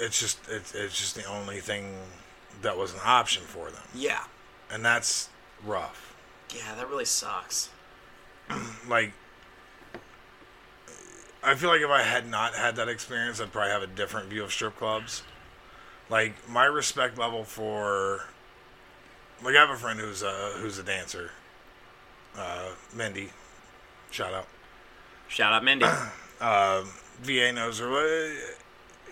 [0.00, 1.94] it's just it's, it's just the only thing
[2.62, 4.24] that was an option for them, Yeah.
[4.70, 5.28] and that's
[5.64, 6.07] rough.
[6.54, 7.70] Yeah, that really sucks.
[8.88, 9.12] Like,
[11.42, 14.28] I feel like if I had not had that experience, I'd probably have a different
[14.28, 15.22] view of strip clubs.
[16.08, 18.24] Like my respect level for,
[19.44, 21.32] like I have a friend who's a who's a dancer,
[22.36, 23.30] uh, Mindy,
[24.10, 24.46] shout out.
[25.28, 25.86] Shout out Mindy.
[26.40, 27.92] VA knows her.
[27.92, 28.34] Uh,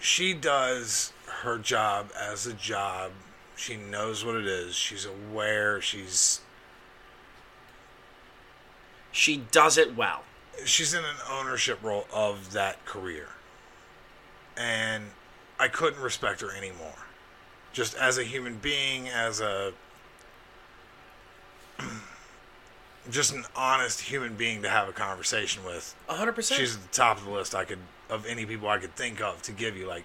[0.01, 1.12] She does
[1.43, 3.12] her job as a job.
[3.57, 4.74] She knows what it is.
[4.74, 5.80] She's aware.
[5.80, 6.41] She's
[9.16, 10.22] she does it well.
[10.64, 13.28] she's in an ownership role of that career.
[14.56, 15.04] And
[15.58, 16.94] I couldn't respect her anymore.
[17.72, 19.72] Just as a human being, as a
[23.10, 25.94] just an honest human being to have a conversation with.
[26.08, 26.60] hundred percent.
[26.60, 29.20] She's at the top of the list I could of any people I could think
[29.20, 30.04] of to give you like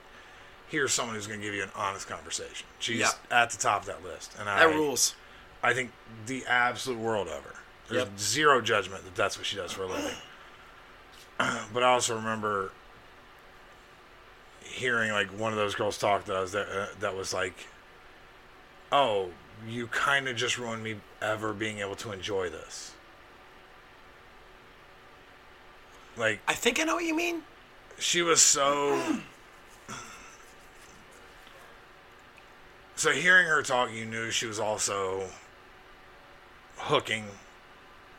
[0.68, 2.66] here's someone who's going to give you an honest conversation.
[2.80, 3.10] She's Yeah.
[3.30, 5.16] at the top of that list, and I That rules.
[5.64, 5.92] I think
[6.28, 7.56] the absolute world of her.
[7.92, 8.20] There's Yep.
[8.20, 10.16] zero judgment that that's what she does for a living.
[11.74, 12.72] but I also remember
[14.64, 17.68] hearing like one of those girls talk that I was there uh, that was like,
[18.92, 19.32] "Oh,
[19.68, 22.94] you kind of just ruined me ever being able to enjoy this."
[26.16, 27.44] Like I think I know what you mean.
[28.00, 29.02] she was so
[32.96, 35.28] so hearing her talk you knew she was also
[36.78, 37.26] hooking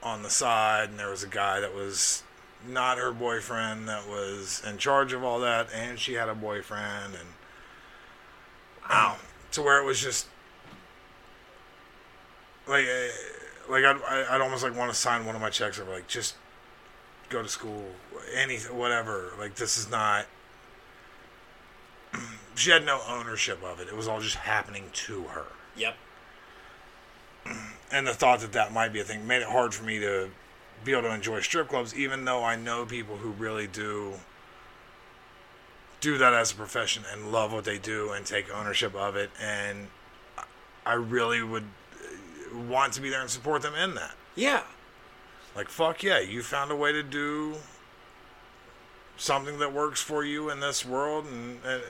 [0.02, 2.22] on the side and there was a guy that was
[2.68, 7.14] not her boyfriend that was in charge of all that and she had a boyfriend
[7.14, 7.28] and
[8.88, 9.16] wow
[9.50, 10.26] to where it was just
[12.66, 15.90] like uh, like I'd, I'd almost like want to sign one of my checks over
[15.90, 16.34] like just
[17.32, 17.86] go to school,
[18.34, 19.32] anything, whatever.
[19.38, 20.26] Like this is not.
[22.54, 23.88] she had no ownership of it.
[23.88, 25.46] It was all just happening to her.
[25.76, 25.96] Yep.
[27.94, 30.30] And the thought that that might be a thing made it hard for me to
[30.82, 34.14] be able to enjoy strip clubs, even though I know people who really do
[36.00, 39.30] do that as a profession and love what they do and take ownership of it.
[39.38, 39.88] And
[40.86, 44.14] I really would uh, want to be there and support them in that.
[44.34, 44.62] Yeah.
[45.54, 47.56] Like, fuck yeah, you found a way to do
[49.18, 51.26] something that works for you in this world.
[51.26, 51.82] And, and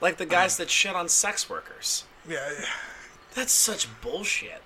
[0.00, 2.04] Like the guys that shit on sex workers.
[2.28, 2.48] yeah,
[3.34, 4.62] That's such bullshit.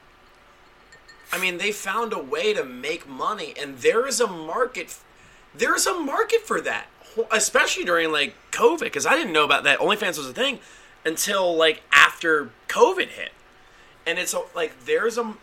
[1.33, 4.99] I mean, they found a way to make money, and there is a market.
[5.55, 6.87] There is a market for that,
[7.33, 9.79] especially during like COVID, because I didn't know about that.
[9.79, 10.61] OnlyFans was a thing
[11.05, 13.33] until like after COVID hit,
[14.07, 15.35] and it's like there's a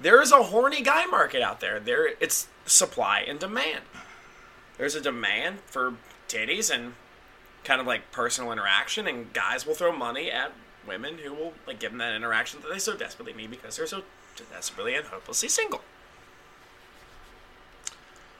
[0.00, 1.80] there is a horny guy market out there.
[1.80, 3.84] There, it's supply and demand.
[4.76, 5.94] There's a demand for
[6.28, 6.94] titties and
[7.64, 10.52] kind of like personal interaction, and guys will throw money at
[10.88, 13.86] women who will like give them that interaction that they so desperately need because they're
[13.86, 14.02] so
[14.50, 15.82] desperately and hopelessly single.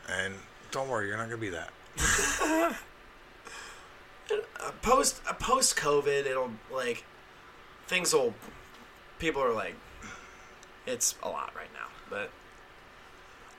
[0.09, 0.35] and
[0.71, 1.71] don't worry, you're not gonna be that.
[4.83, 7.05] Post uh, post COVID, it'll like
[7.87, 8.35] things will
[9.19, 9.75] people are like
[10.87, 12.31] it's a lot right now, but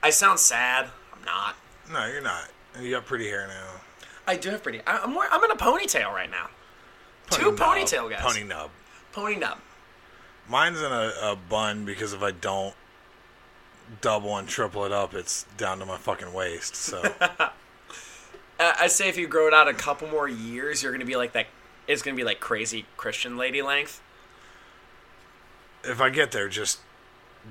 [0.02, 0.86] I sound sad.
[1.12, 1.56] I'm not.
[1.90, 2.48] No, you're not.
[2.74, 3.80] And you got pretty hair now.
[4.28, 4.80] I do have pretty.
[4.86, 6.48] I- I'm wear- I'm in a ponytail right now.
[7.30, 7.58] Two nub.
[7.58, 8.20] ponytail guys.
[8.22, 8.70] Pony nub.
[9.12, 9.58] Pony nub.
[10.48, 12.74] Mine's in a, a bun because if I don't
[14.00, 16.74] double and triple it up, it's down to my fucking waist.
[16.76, 17.02] So
[18.60, 21.32] I say if you grow it out a couple more years, you're gonna be like
[21.32, 21.46] that.
[21.86, 24.00] It's gonna be like crazy Christian lady length.
[25.84, 26.80] if I get there, just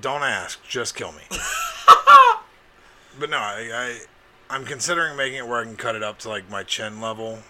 [0.00, 1.22] don't ask, just kill me.
[3.18, 4.00] but no, I, I
[4.48, 7.40] I'm considering making it where I can cut it up to like my chin level,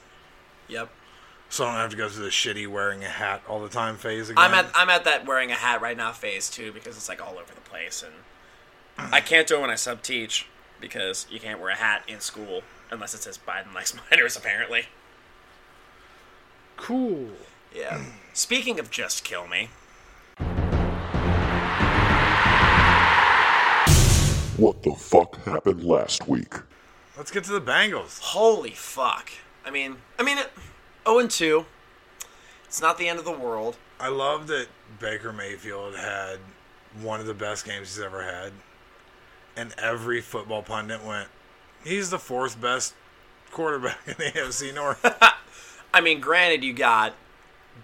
[0.68, 0.90] Yep.
[1.50, 3.96] So I don't have to go through the shitty wearing a hat all the time
[3.96, 4.42] phase again.
[4.42, 7.20] I'm at I'm at that wearing a hat right now phase too because it's like
[7.20, 10.46] all over the place and I can't do it when I sub teach
[10.80, 14.86] because you can't wear a hat in school unless it says Biden likes minors apparently.
[16.76, 17.28] cool.
[17.74, 18.02] Yeah.
[18.32, 19.68] Speaking of just kill me,
[24.56, 26.52] What the fuck happened last week?
[27.16, 28.18] Let's get to the Bengals.
[28.20, 29.30] holy fuck.
[29.64, 30.50] I mean, I mean, it,
[31.06, 31.66] 0 and 2.
[32.66, 33.76] It's not the end of the world.
[33.98, 36.38] I love that Baker Mayfield had
[37.00, 38.52] one of the best games he's ever had,
[39.56, 41.28] and every football pundit went,
[41.84, 42.94] "He's the fourth best
[43.50, 45.04] quarterback in the AFC North."
[45.94, 47.14] I mean, granted, you got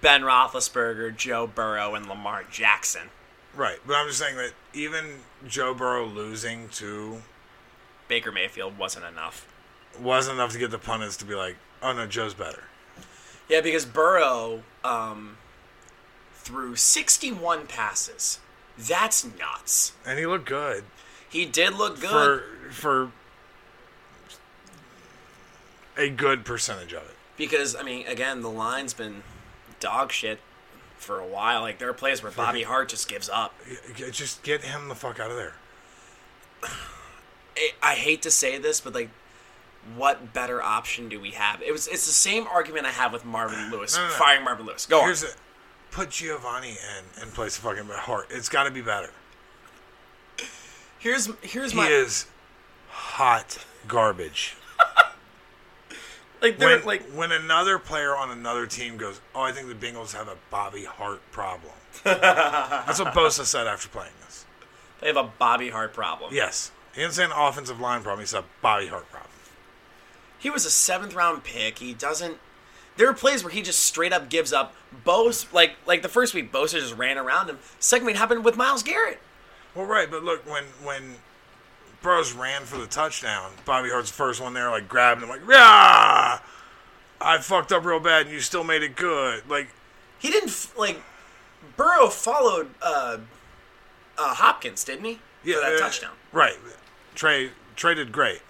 [0.01, 3.11] Ben Roethlisberger, Joe Burrow, and Lamar Jackson.
[3.55, 7.23] right, but I'm just saying that even Joe Burrow losing to
[8.07, 9.47] Baker Mayfield wasn't enough.
[9.99, 12.65] wasn't enough to get the pundits to be like, "Oh no, Joe's better."
[13.49, 15.37] Yeah, because Burrow um,
[16.35, 18.41] threw 61 passes.
[18.79, 19.93] That's nuts.
[20.05, 20.85] And he looked good
[21.29, 22.11] He did look good.
[22.11, 23.11] for for
[25.97, 27.17] a good percentage of it.
[27.39, 29.23] because, I mean, again, the line's been
[29.81, 30.41] dog shit
[30.99, 31.63] for a while.
[31.63, 33.55] Like, there are plays where Bobby Hart just gives up.
[34.11, 35.55] Just get him the fuck out of there.
[36.63, 39.09] I, I hate to say this, but, like,
[39.95, 41.63] what better option do we have?
[41.63, 44.15] It was It's the same argument I have with Marvin Lewis, No, no, no.
[44.15, 44.87] firing Marvin Lewis.
[44.87, 45.31] Go Here's on.
[45.31, 45.37] it.
[45.91, 48.27] Put Giovani in and place the fucking Hart.
[48.31, 49.11] It's got to be better.
[50.99, 51.87] Here's, here's He my...
[51.89, 52.27] is
[52.91, 54.57] hot garbage.
[56.43, 59.75] like, they're, When, like, when another player on another team goes, "Oh, I think the
[59.75, 61.73] Bengals have a Bobby Hart problem."
[62.05, 64.45] That's what Bosa said after playing this.
[65.01, 66.35] they have a Bobby Hart problem.
[66.35, 68.21] Yes, he didn't say an offensive line problem.
[68.21, 69.26] He said Bobby Hart problem.
[70.47, 71.81] He was a seventh round pick.
[71.81, 72.39] He doesn't.
[72.97, 74.77] There are plays where he just straight up gives up.
[75.03, 77.59] Bose, like like the first week, Bosa just ran around him.
[77.81, 79.19] Second week happened with Myles Garrett.
[79.75, 81.17] Well, right, but look when when
[82.01, 86.39] Burrows ran for the touchdown, Bobby Hart's first one there, like grabbing him, like, "Yeah,
[87.21, 89.71] I fucked up real bad, and you still made it good." Like,
[90.21, 91.03] He didn't like.
[91.77, 93.19] Burrow followed uh,
[94.17, 95.19] uh, Hopkins, didn't he?
[95.43, 96.13] Yeah, for that uh, touchdown.
[96.31, 96.57] Right.
[97.17, 98.43] Trey Trey did great.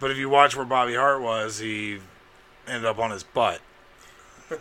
[0.00, 1.98] But if you watch where Bobby Hart was, he
[2.66, 3.60] ended up on his butt.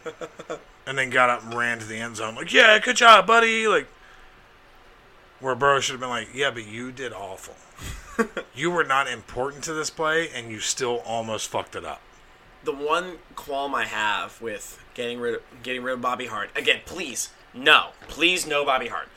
[0.85, 3.67] and then got up and ran to the end zone like, "Yeah, good job, buddy."
[3.67, 3.87] Like
[5.39, 7.55] where Burrow should have been like, "Yeah, but you did awful.
[8.55, 12.01] you were not important to this play and you still almost fucked it up."
[12.63, 16.81] The one qualm I have with getting rid of getting rid of Bobby Hart again,
[16.85, 19.07] please no, please no Bobby Hart.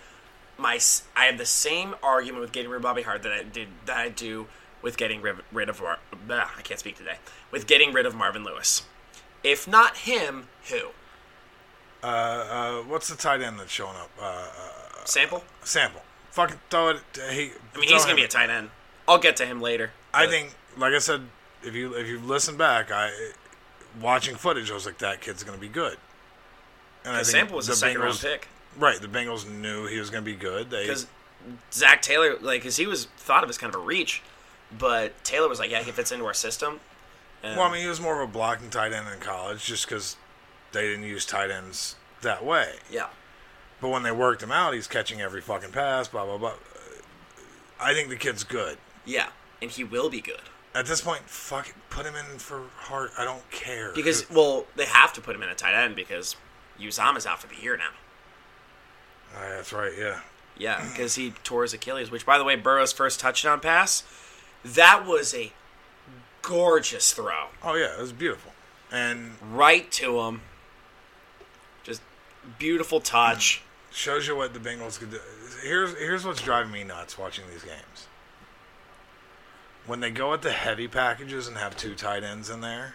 [0.56, 0.78] My
[1.16, 3.96] I have the same argument with getting rid of Bobby Hart that I did that
[3.96, 4.46] I do
[4.82, 7.16] with getting rid, rid of Mar- blah, I can't speak today
[7.50, 8.82] with getting rid of Marvin Lewis.
[9.42, 10.88] If not him, who?
[12.02, 14.10] Uh, uh, what's the tight end that's showing up?
[14.20, 15.44] Uh, uh, Sample?
[15.62, 16.02] sample.
[16.30, 17.00] Fucking throw it.
[17.16, 18.16] Uh, he, I mean, he's gonna him.
[18.16, 18.70] be a tight end.
[19.06, 19.90] I'll get to him later.
[20.14, 21.22] I think, like I said,
[21.62, 23.10] if you if you listen back, I
[24.00, 25.98] watching footage, I was like, that kid's gonna be good.
[27.04, 29.98] And I think Sample was the a second round pick Right, the Bengals knew he
[29.98, 30.70] was gonna be good.
[30.70, 31.06] They because
[31.72, 34.22] Zach Taylor, like, because he was thought of as kind of a reach,
[34.78, 36.80] but Taylor was like, yeah, he fits into our system.
[37.42, 39.86] And well, I mean, he was more of a blocking tight end in college, just
[39.88, 40.16] because
[40.72, 42.74] they didn't use tight ends that way.
[42.90, 43.08] yeah,
[43.80, 46.06] But when they worked him out, he's catching every fucking pass.
[46.08, 46.54] Blah blah blah.
[47.80, 48.78] I think the kid's good.
[49.04, 49.28] yeah,
[49.60, 50.42] and he will be good
[50.72, 53.10] At this point, fuck it, put him in for Hart.
[53.18, 56.36] I don't care because well, they have to put him in a tight end because
[56.80, 57.90] Uzomah's out for the year now.
[59.34, 59.92] Ah, that's right.
[59.98, 60.20] Yeah.
[60.56, 62.10] Yeah, because he tore his Achilles.
[62.10, 64.04] Which, by the way, Burrow's first touchdown pass,
[64.64, 65.52] that was a
[66.42, 68.52] gorgeous throw Oh yeah, it was beautiful.
[68.90, 70.42] And right to him.
[71.82, 72.02] Just
[72.58, 73.62] beautiful touch.
[73.90, 75.20] shows you what the Bengals could do.
[75.62, 78.08] Here's here's what's driving me nuts watching these games.
[79.86, 82.94] When they go at the heavy packages and have two tight ends in there,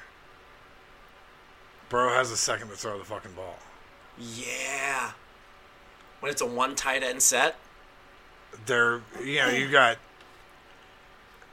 [1.89, 3.57] Burrow has a second to throw the fucking ball.
[4.17, 5.11] Yeah.
[6.19, 7.55] When it's a one tight end set.
[8.65, 9.97] They're you know you got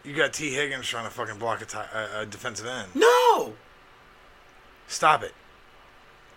[0.05, 1.79] you got Tee Higgins trying to fucking block a, ti-
[2.21, 2.89] a, defensive end.
[2.95, 3.55] No!
[4.87, 5.33] Stop it.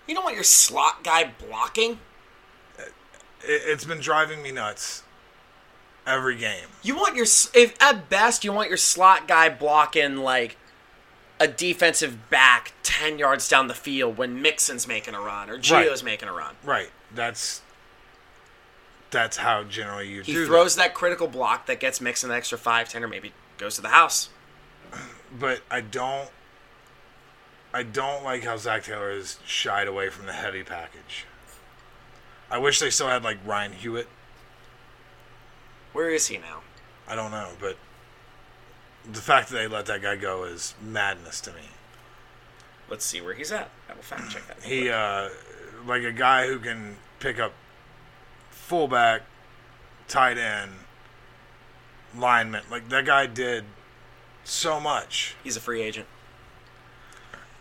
[0.08, 2.00] You don't want your slot guy blocking.
[2.80, 2.94] it.
[3.44, 5.04] It's been driving me nuts
[6.06, 6.68] every game.
[6.82, 10.56] You want your if at best you want your slot guy blocking like
[11.40, 15.64] a defensive back ten yards down the field when Mixon's making a run or Right.
[15.64, 16.56] Gio's making a run.
[16.64, 16.90] Right.
[17.14, 17.62] That's
[19.12, 20.94] that's how generally you He throws that.
[20.94, 24.30] critical block that gets Mixon an extra five, ten, or maybe goes to the house.
[25.38, 26.30] But I don't
[27.74, 31.26] I don't like how Zach Taylor has shied away from the heavy package.
[32.50, 34.08] I wish they still had like Ryan Hewitt.
[35.94, 36.62] Where is he now?
[37.08, 37.78] I don't know, but
[39.04, 41.70] the fact that they let that guy go is madness to me.
[42.90, 43.70] Let's see where he's at.
[43.90, 44.64] I will fact check that.
[44.64, 45.30] He uh
[45.86, 47.54] like a guy who can pick up
[48.50, 49.24] fullback,
[50.08, 50.72] tight end,
[52.16, 52.64] lineman.
[52.70, 53.64] Like that guy did
[54.44, 55.36] so much.
[55.44, 56.08] he's a free agent.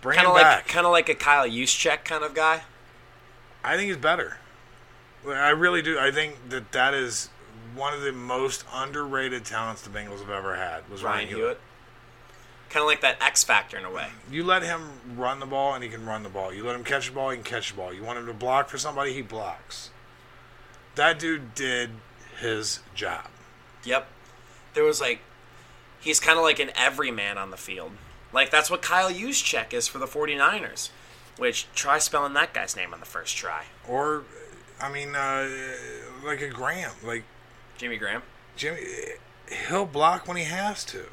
[0.01, 0.69] Bring Kind him of like back.
[0.69, 2.63] kind of like a Kyle Juszczyk kind of guy.
[3.65, 4.37] I think he's better.
[5.27, 5.99] I really do.
[5.99, 7.29] I think that that is
[7.75, 10.89] one of the most underrated talents the Bengals have ever had.
[10.89, 11.41] Was Ryan, Ryan Hewitt.
[11.43, 11.61] Hewitt.
[12.69, 14.07] Kind of like that X factor in a way.
[14.31, 16.53] You let him run the ball, and he can run the ball.
[16.53, 17.93] You let him catch the ball, he can catch the ball.
[17.93, 19.91] You want him to block for somebody, he blocks.
[20.95, 21.91] That dude did
[22.41, 23.27] his job.
[23.85, 24.07] Yep.
[24.77, 25.19] There was like,
[25.99, 27.93] he's kind of like an everyman on the field.
[28.33, 30.91] Like that's what Kyle Juszczyk is for the 49ers.
[31.39, 33.65] Which try spelling that guy's name on the first try.
[33.89, 34.23] Or,
[34.81, 35.49] I mean, uh,
[36.25, 37.25] like a Graham, like
[37.77, 38.23] Jimmy Graham.
[38.57, 38.81] Jimmy.
[39.69, 41.05] He'll block when he has to.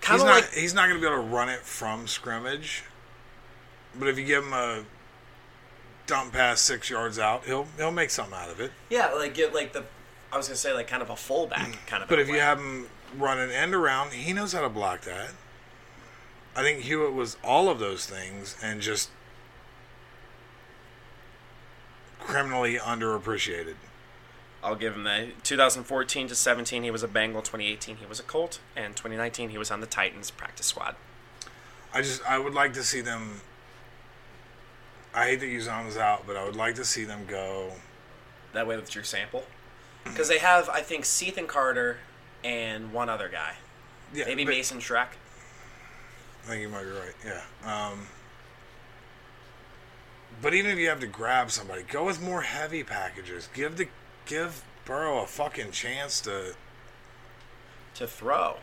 [0.00, 0.34] Kind he's of not.
[0.42, 2.84] like he's not going to be able to run it from scrimmage.
[3.98, 4.84] But if you give him a
[6.06, 8.72] dump pass six yards out, he'll he'll make something out of it.
[8.90, 9.84] yeah, like get like the
[10.32, 11.86] I was gonna say like kind of a fullback mm.
[11.86, 12.08] kind of.
[12.08, 15.32] But if you have him run an end around, he knows how to block that.
[16.56, 19.10] I think Hewitt was all of those things and just
[22.18, 23.74] criminally underappreciated.
[24.62, 25.42] I'll give him that.
[25.42, 27.42] 2014 to 17, he was a Bengal.
[27.42, 30.94] 2018, he was a Colt, and 2019, he was on the Titans practice squad.
[31.92, 33.40] I just I would like to see them.
[35.14, 37.72] I hate that Uzomah's out, but I would like to see them go.
[38.54, 39.44] That way with Drew Sample,
[40.04, 41.98] because they have I think Ethan Carter
[42.44, 43.54] and one other guy,
[44.12, 45.08] Yeah, maybe Mason Schreck.
[46.44, 47.14] I think you might be right.
[47.24, 47.90] Yeah.
[47.90, 48.06] Um,
[50.40, 53.48] but even if you have to grab somebody, go with more heavy packages.
[53.54, 53.88] Give the
[54.26, 56.54] give Burrow a fucking chance to.
[57.94, 58.56] to throw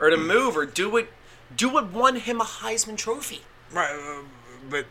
[0.00, 1.08] or to move or do what
[1.56, 3.42] do what won him a Heisman Trophy.
[3.70, 4.22] Right, uh,
[4.68, 4.86] but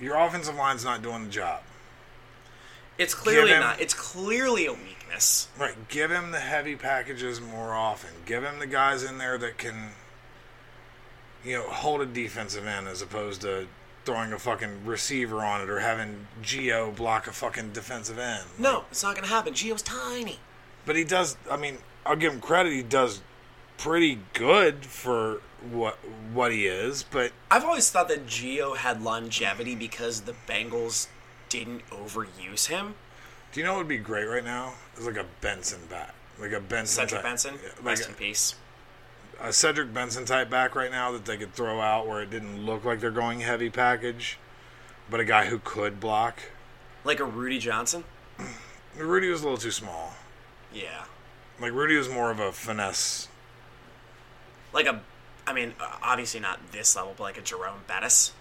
[0.00, 1.62] your offensive line's not doing the job.
[2.98, 3.80] It's clearly him- not.
[3.80, 5.48] It's clearly a weakness.
[5.58, 8.10] Right, give him the heavy packages more often.
[8.26, 9.90] Give him the guys in there that can,
[11.44, 13.66] you know, hold a defensive end as opposed to
[14.04, 18.44] throwing a fucking receiver on it or having Gio block a fucking defensive end.
[18.58, 19.54] No, it's not going to happen.
[19.54, 20.40] Gio's tiny.
[20.84, 21.36] But he does.
[21.50, 22.72] I mean, I'll give him credit.
[22.72, 23.20] He does
[23.78, 25.40] pretty good for
[25.70, 25.98] what
[26.32, 27.04] what he is.
[27.04, 31.06] But I've always thought that Gio had longevity because the Bengals
[31.52, 32.94] didn't overuse him.
[33.52, 34.74] do you know what would be great right now?
[34.96, 37.02] It's like a Benson back, like a Benson.
[37.06, 38.54] Cedric type- Benson, like rest a- in peace.
[39.40, 42.64] a Cedric Benson type back right now that they could throw out where it didn't
[42.64, 44.38] look like they're going heavy package,
[45.10, 46.38] but a guy who could block.
[47.04, 48.04] Like a Rudi Johnson?
[48.96, 50.14] Rudy was a little too small.
[50.72, 51.04] Yeah.
[51.60, 53.28] Like Rudy was more of a finesse.
[54.72, 55.00] Like a,
[55.46, 58.32] I mean, obviously not this level, but like a Jerome Bettis.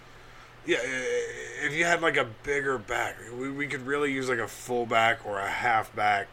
[0.66, 0.78] Yeah,
[1.64, 5.26] if you had like a bigger back, we, we could really use like a fullback
[5.26, 6.28] or a halfback.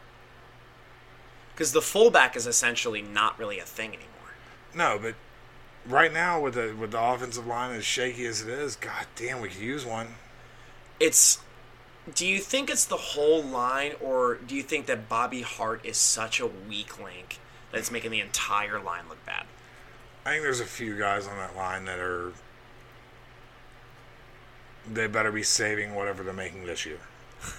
[1.53, 4.05] Because the fullback is essentially not really a thing anymore.
[4.75, 5.15] No, but
[5.85, 9.41] right now with the with the offensive line as shaky as it is, god damn,
[9.41, 10.07] we could use one.
[10.99, 11.39] It's.
[12.15, 15.97] Do you think it's the whole line, or do you think that Bobby Hart is
[15.97, 17.39] such a weak link
[17.71, 19.45] that it's making the entire line look bad?
[20.25, 22.31] I think there's a few guys on that line that are.
[24.91, 26.99] They better be saving whatever they're making this year.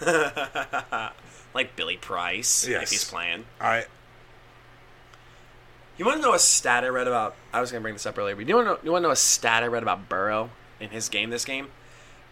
[1.54, 3.44] like Billy Price, if he's playing.
[3.60, 3.84] I
[5.96, 7.36] You want to know a stat I read about?
[7.52, 9.02] I was going to bring this up earlier, but you want to know, you want
[9.02, 10.50] to know a stat I read about Burrow
[10.80, 11.68] in his game this game?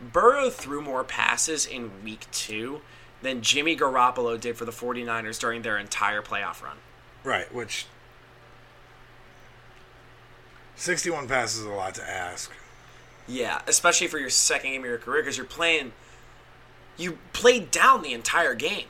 [0.00, 2.80] Burrow threw more passes in week two
[3.22, 6.76] than Jimmy Garoppolo did for the 49ers during their entire playoff run.
[7.24, 7.86] right, which
[10.76, 12.52] 61 passes is a lot to ask.
[13.28, 15.92] Yeah, especially for your second game of your career because you're playing.
[16.96, 18.86] You played down the entire game.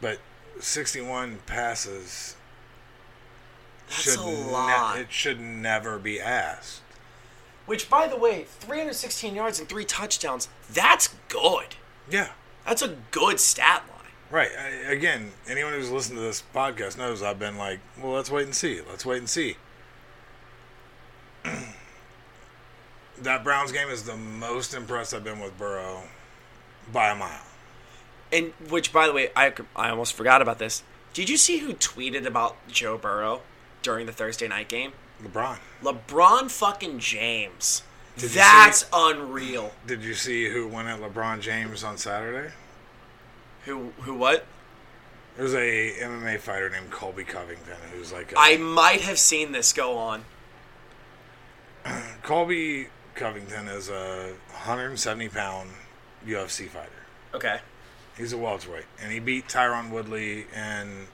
[0.00, 0.18] But
[0.58, 2.36] 61 passes
[3.88, 4.98] That's should a ne- lot.
[4.98, 6.80] it should never be asked.
[7.66, 10.48] Which, by the way, 316 yards and three touchdowns.
[10.70, 11.76] That's good.
[12.10, 12.30] Yeah.
[12.66, 14.10] That's a good stat line.
[14.30, 14.50] Right.
[14.58, 18.44] I, again, anyone who's listened to this podcast knows I've been like, well, let's wait
[18.46, 18.80] and see.
[18.88, 19.56] Let's wait and see.
[23.22, 26.02] that Browns game is the most impressed I've been with Burrow
[26.92, 27.42] by a mile.
[28.32, 30.82] And which, by the way, I, I almost forgot about this.
[31.12, 33.42] Did you see who tweeted about Joe Burrow
[33.82, 34.92] during the Thursday night game?
[35.22, 35.58] LeBron.
[35.82, 37.82] LeBron fucking James.
[38.16, 39.72] Did That's see- unreal.
[39.86, 42.52] Did you see who went at LeBron James on Saturday?
[43.64, 44.46] Who who what?
[45.36, 49.72] There's a MMA fighter named Colby Covington who's like a, I might have seen this
[49.72, 50.24] go on.
[52.22, 55.70] Colby Covington is a 170 pound
[56.26, 56.90] UFC fighter.
[57.32, 57.60] Okay.
[58.16, 61.08] He's a welterweight, and he beat Tyron Woodley in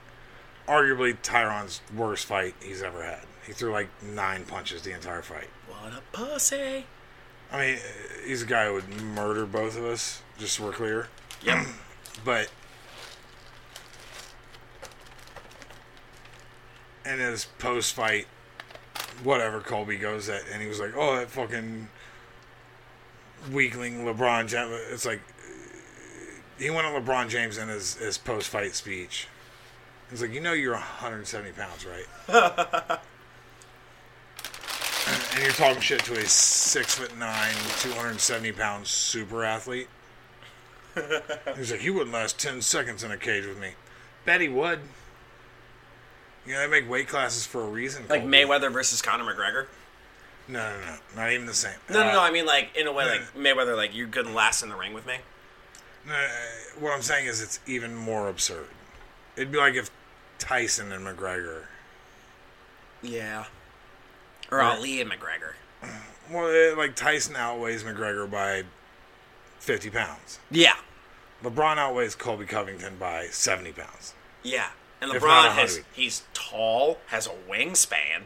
[0.67, 3.21] arguably Tyron's worst fight he's ever had.
[3.45, 5.49] He threw like nine punches the entire fight.
[5.67, 6.85] What a pussy.
[7.51, 7.77] I mean,
[8.25, 11.07] he's a guy who would murder both of us, just so we're clear.
[11.43, 11.65] Yep.
[12.23, 12.51] But
[17.03, 18.27] in his post fight,
[19.23, 21.87] whatever Colby goes at, and he was like, "Oh, that fucking
[23.51, 25.21] weakling LeBron James." It's like
[26.57, 29.27] he went on LeBron James in his, his post fight speech.
[30.09, 32.07] He's like, "You know, you're 170 pounds, right?"
[35.33, 39.87] and you're talking shit to a six foot nine, 270 pound super athlete.
[41.55, 43.71] He's like, "You wouldn't last 10 seconds in a cage with me.
[44.25, 44.79] Bet he would.
[46.45, 48.05] You know, they make weight classes for a reason.
[48.09, 48.37] Like Colby.
[48.37, 49.67] Mayweather versus Conor McGregor.
[50.47, 50.95] No, no, no.
[51.15, 51.75] Not even the same.
[51.89, 52.21] No, no, Uh, no.
[52.21, 54.93] I mean, like in a way, like Mayweather, like you couldn't last in the ring
[54.93, 55.17] with me.
[56.07, 56.27] no, uh,
[56.79, 58.67] what I'm saying is it's even more absurd.
[59.35, 59.89] It'd be like if
[60.39, 61.65] Tyson and McGregor.
[63.03, 63.45] Yeah.
[64.51, 64.75] Or Right.
[64.77, 65.53] Ali and McGregor.
[66.29, 68.63] Well, eh, like Tyson outweighs McGregor by
[69.59, 70.39] 50 pounds.
[70.49, 70.75] Yeah.
[71.43, 74.13] LeBron outweighs Colby Covington by 70 pounds.
[74.43, 74.69] Yeah.
[75.01, 78.23] And LeBron has he's tall, has a wingspan.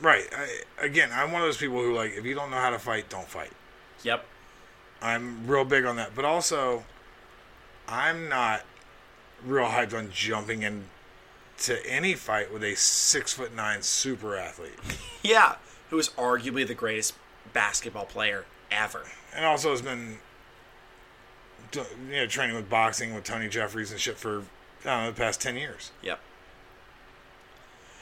[0.00, 0.24] Right.
[0.36, 2.78] I, again, I'm one of those people who, like, if you don't know how to
[2.78, 3.52] fight, don't fight.
[4.02, 4.24] Yep.
[5.02, 6.14] I'm real big on that.
[6.14, 6.84] But also,
[7.86, 8.62] I'm not
[9.44, 14.78] real hyped on jumping into any fight with a six foot nine super athlete.
[15.22, 15.54] Yeah.
[15.88, 17.14] Who is arguably the greatest
[17.54, 19.04] basketball player ever.
[19.34, 20.18] And also has been
[21.72, 24.44] you know, training with boxing with Tony Jeffries and shit for,
[24.84, 25.90] know, the past 10 years.
[26.02, 26.20] Yep.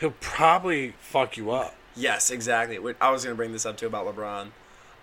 [0.01, 1.77] He'll probably fuck you up.
[1.95, 2.79] Yes, exactly.
[3.01, 4.49] I was going to bring this up too about LeBron.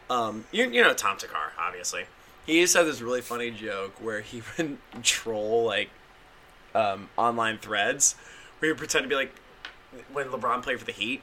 [0.09, 2.05] Um, you, you know Tom Takar, obviously.
[2.45, 5.89] He used to have this really funny joke where he would troll like
[6.73, 8.15] um, online threads,
[8.57, 9.33] where he would pretend to be like
[10.11, 11.21] when LeBron played for the Heat.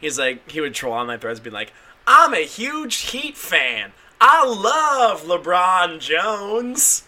[0.00, 1.72] He's like he would troll online threads, and be like,
[2.06, 3.92] "I'm a huge Heat fan.
[4.20, 7.04] I love LeBron Jones."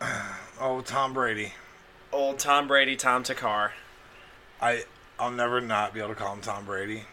[0.60, 1.52] Oh, Tom Brady.
[2.14, 3.70] Old Tom Brady, Tom Takar.
[4.60, 4.84] I,
[5.18, 7.04] I'll never not be able to call him Tom Brady.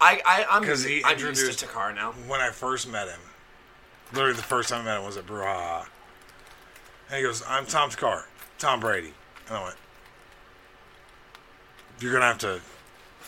[0.00, 2.12] I, I I'm, Because he I'm used introduced to Takar now.
[2.26, 3.20] When I first met him,
[4.12, 5.86] literally the first time I met him was at Brouhaha.
[7.08, 8.24] And he goes, I'm Tom Takar,
[8.58, 9.12] Tom Brady.
[9.48, 9.76] And I went,
[12.00, 12.60] You're going to have to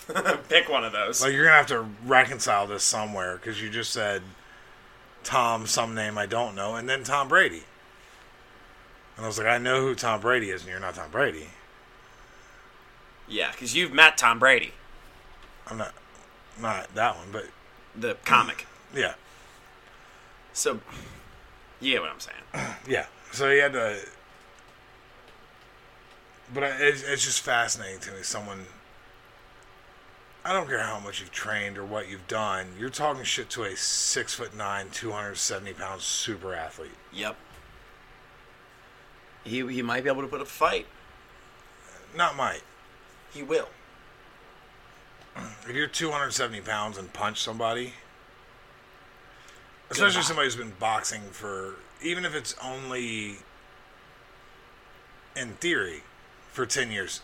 [0.49, 1.23] Pick one of those.
[1.23, 4.23] Like you're gonna have to reconcile this somewhere because you just said
[5.23, 7.63] Tom, some name I don't know, and then Tom Brady.
[9.17, 11.49] And I was like, I know who Tom Brady is, and you're not Tom Brady.
[13.29, 14.73] yeah, because you've met Tom Brady,
[15.69, 15.93] I'm not,
[16.61, 17.47] not that one, but
[17.95, 18.67] the comic.
[18.95, 19.15] yeah,
[20.53, 20.81] So,
[21.81, 22.75] you get what I'm saying.
[22.89, 23.07] yeah.
[23.33, 23.97] So he had to,
[26.53, 28.23] but I, it's, it's just fascinating to me.
[28.23, 28.67] Someone,
[30.45, 33.63] I don't care how much you've trained or what you've done, you're talking shit to
[33.65, 36.91] a six foot nine, two hundred seventy pound super athlete.
[37.13, 37.37] Yep.
[39.45, 40.87] He he might be able to put up a fight.
[42.17, 42.63] Not might.
[43.33, 43.69] He will.
[45.69, 47.95] If you're 270 pounds and punch somebody,
[49.91, 50.23] especially Goodbye.
[50.23, 53.37] somebody who's been boxing for, even if it's only
[55.37, 56.03] in theory
[56.51, 57.23] for 10 years,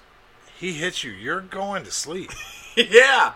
[0.58, 2.30] he hits you, you're going to sleep.
[2.76, 3.34] yeah.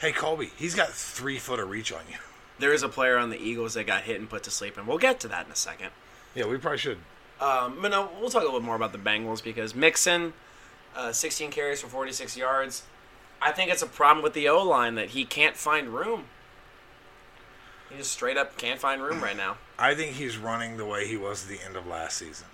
[0.00, 2.18] hey, Colby, he's got three foot of reach on you.
[2.58, 4.86] There is a player on the Eagles that got hit and put to sleep, and
[4.86, 5.90] we'll get to that in a second.
[6.34, 6.98] Yeah, we probably should.
[7.40, 10.34] Um, but no, we'll talk a little more about the Bengals because Mixon,
[10.94, 12.82] uh, 16 carries for 46 yards.
[13.40, 16.24] I think it's a problem with the O line that he can't find room.
[17.88, 19.56] He just straight up can't find room right now.
[19.78, 22.46] I think he's running the way he was at the end of last season.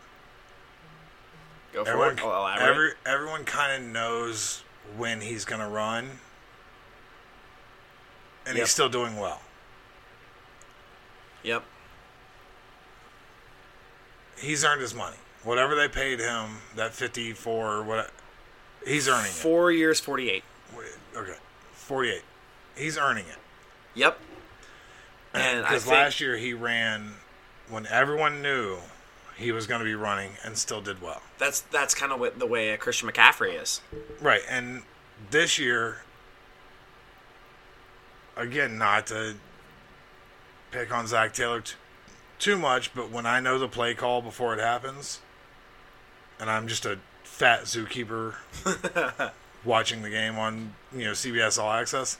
[1.73, 2.63] Go for Everyone, it.
[2.63, 4.63] Every, everyone kind of knows
[4.97, 6.05] when he's going to run,
[8.47, 8.63] and Yep.
[8.65, 9.41] he's still doing well.
[11.43, 11.65] Yep.
[14.39, 15.17] He's earned his money.
[15.43, 18.11] Whatever they paid him, that fifty four, what
[18.87, 20.43] he's earning Four years, 48.
[21.17, 21.37] Okay,
[21.73, 22.23] forty eight.
[22.77, 23.39] He's earning it.
[23.95, 24.19] Yep.
[25.35, 27.13] And Because last year he ran
[27.69, 28.79] when everyone knew
[29.37, 31.21] he was going to be running and still did well.
[31.39, 33.81] that's that's kind of what the way Christian McCaffrey is.
[34.21, 34.83] Right, and
[35.31, 35.99] this year,
[38.37, 39.35] again, not to
[40.71, 41.75] pick on Zach Taylor t-
[42.39, 45.21] too much, but when I know the play call before it happens,
[46.39, 48.35] and I'm just a fat zookeeper
[49.65, 52.19] watching the game on you know CBS All Access,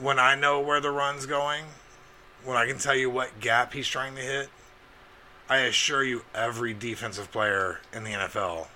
[0.00, 1.64] when I know where the run's going,
[2.44, 4.48] when I can tell you what gap he's trying to hit,
[5.48, 8.68] I assure you, every defensive player in the NFL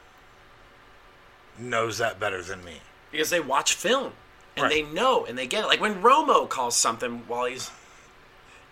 [1.59, 2.81] knows that better than me.
[3.11, 4.13] because they watch film
[4.57, 4.71] and Right.
[4.73, 5.67] they know and they get it.
[5.67, 7.71] Like when Romo calls something while he's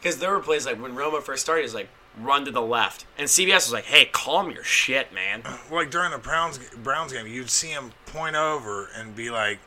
[0.00, 3.04] because there were plays like when Romo first started, he's like run to the left,
[3.18, 7.26] and CBS was like, "Hey, calm your shit, man." Like during the Browns Browns game,
[7.26, 9.58] you'd see him point over and be like,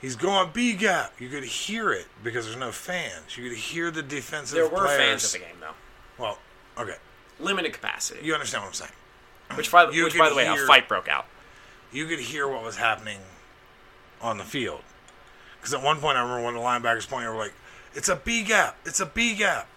[0.00, 3.36] "He's going B gap." You could hear it because there's no fans.
[3.38, 4.56] You could hear the defensive.
[4.56, 4.98] There were players.
[4.98, 5.74] fans at the game though,
[6.22, 6.38] Well,
[6.78, 6.96] okay,
[7.40, 8.20] limited capacity.
[8.24, 8.92] you understand what I'm saying.
[9.54, 11.26] Which, by, which by the way, hear- a fight broke out.
[11.92, 13.18] You could hear what was happening
[14.20, 14.80] on the field.
[15.58, 17.52] Because at one point, I remember one of the linebackers pointing over, like,
[17.94, 18.76] "It's a B gap.
[18.84, 19.68] It's a B gap."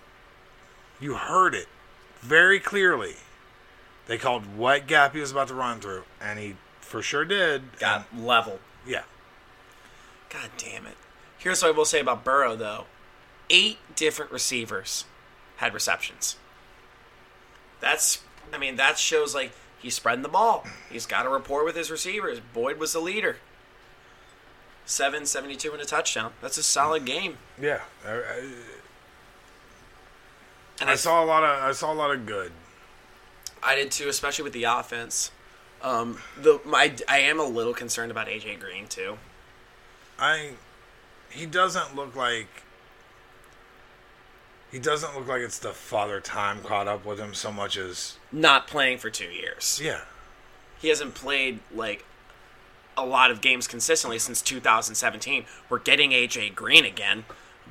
[0.99, 1.67] You heard it
[2.21, 3.17] very clearly.
[4.07, 7.77] They called what gap he was about to run through, and he for sure did.
[7.79, 8.59] Got level.
[8.85, 9.03] Yeah.
[10.29, 10.97] God damn it.
[11.37, 12.85] Here's what I will say about Burrow though:
[13.49, 15.05] eight different receivers
[15.57, 16.37] had receptions.
[17.79, 18.23] That's,
[18.53, 20.65] I mean, that shows like he's spreading the ball.
[20.89, 22.39] He's got a rapport with his receivers.
[22.53, 23.37] Boyd was the leader.
[24.85, 26.33] 772 and a touchdown.
[26.41, 27.37] That's a solid game.
[27.61, 28.51] Yeah, I, I,
[30.79, 32.51] And I I, saw a lot of I saw a lot of good.
[33.63, 35.31] I did too, especially with the offense.
[35.81, 39.17] Um, the my I am a little concerned about AJ Green too.
[40.19, 40.51] I
[41.29, 42.47] he doesn't look like
[44.71, 48.17] he doesn't look like it's the father time caught up with him so much as
[48.31, 49.79] Not playing for two years.
[49.83, 50.01] yeah.
[50.79, 52.05] he hasn't played like
[52.97, 55.45] a lot of games consistently since 2017.
[55.69, 57.25] We're getting AJ Green again,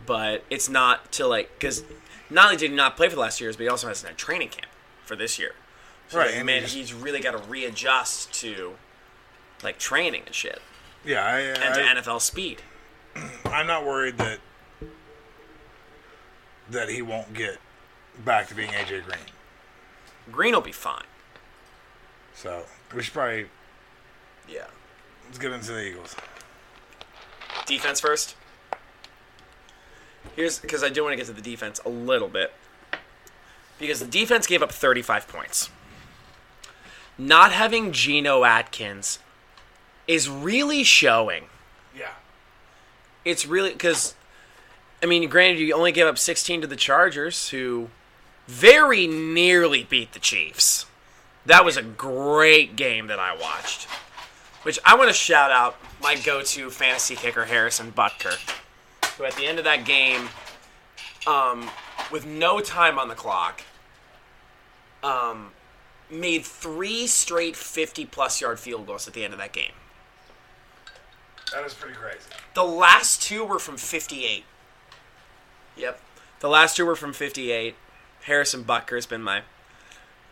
[0.06, 1.82] but it's not till like because
[2.30, 4.18] not only did he not play for the last years, but he also hasn't had
[4.18, 4.70] training camp
[5.04, 5.52] for this year.
[6.08, 8.74] So, Right, like, man, he just- he's really got to readjust to
[9.62, 10.60] like training and shit
[11.04, 12.60] Yeah, I, and to I, NFL speed.
[13.46, 14.38] I'm not worried that
[16.70, 17.58] that he won't get
[18.24, 19.18] back to being AJ Green.
[20.32, 21.04] Green will be fine.
[22.34, 22.64] So
[22.94, 23.46] we should probably
[24.48, 24.66] Yeah.
[25.26, 26.16] Let's get into the Eagles.
[27.66, 28.36] Defense first.
[30.36, 32.52] Here's because I do want to get to the defense a little bit.
[33.78, 35.70] Because the defense gave up 35 points.
[37.18, 39.18] Not having Geno Atkins
[40.06, 41.44] is really showing.
[41.96, 42.12] Yeah.
[43.24, 44.14] It's really because,
[45.02, 47.88] I mean, granted, you only gave up 16 to the Chargers, who
[48.46, 50.86] very nearly beat the Chiefs.
[51.46, 53.86] That was a great game that I watched.
[54.64, 58.34] Which I want to shout out my go-to fantasy kicker Harrison Butker,
[59.16, 60.28] who at the end of that game,
[61.26, 61.70] um,
[62.10, 63.62] with no time on the clock,
[65.02, 65.52] um,
[66.10, 69.72] made three straight 50-plus yard field goals at the end of that game.
[71.52, 72.18] That was pretty crazy.
[72.54, 74.44] The last two were from 58.
[75.76, 76.00] Yep.
[76.40, 77.74] The last two were from 58.
[78.22, 79.42] Harrison Butker has been my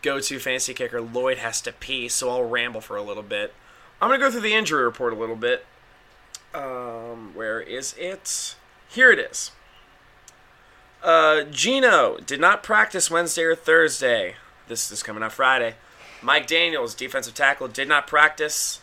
[0.00, 1.00] go to fantasy kicker.
[1.00, 3.54] Lloyd has to pee, so I'll ramble for a little bit.
[4.02, 5.64] I'm going to go through the injury report a little bit.
[6.52, 8.56] Um, where is it?
[8.88, 9.52] Here it is.
[11.04, 14.34] Uh, Geno did not practice Wednesday or Thursday.
[14.66, 15.76] This is coming out Friday.
[16.20, 18.80] Mike Daniels, defensive tackle, did not practice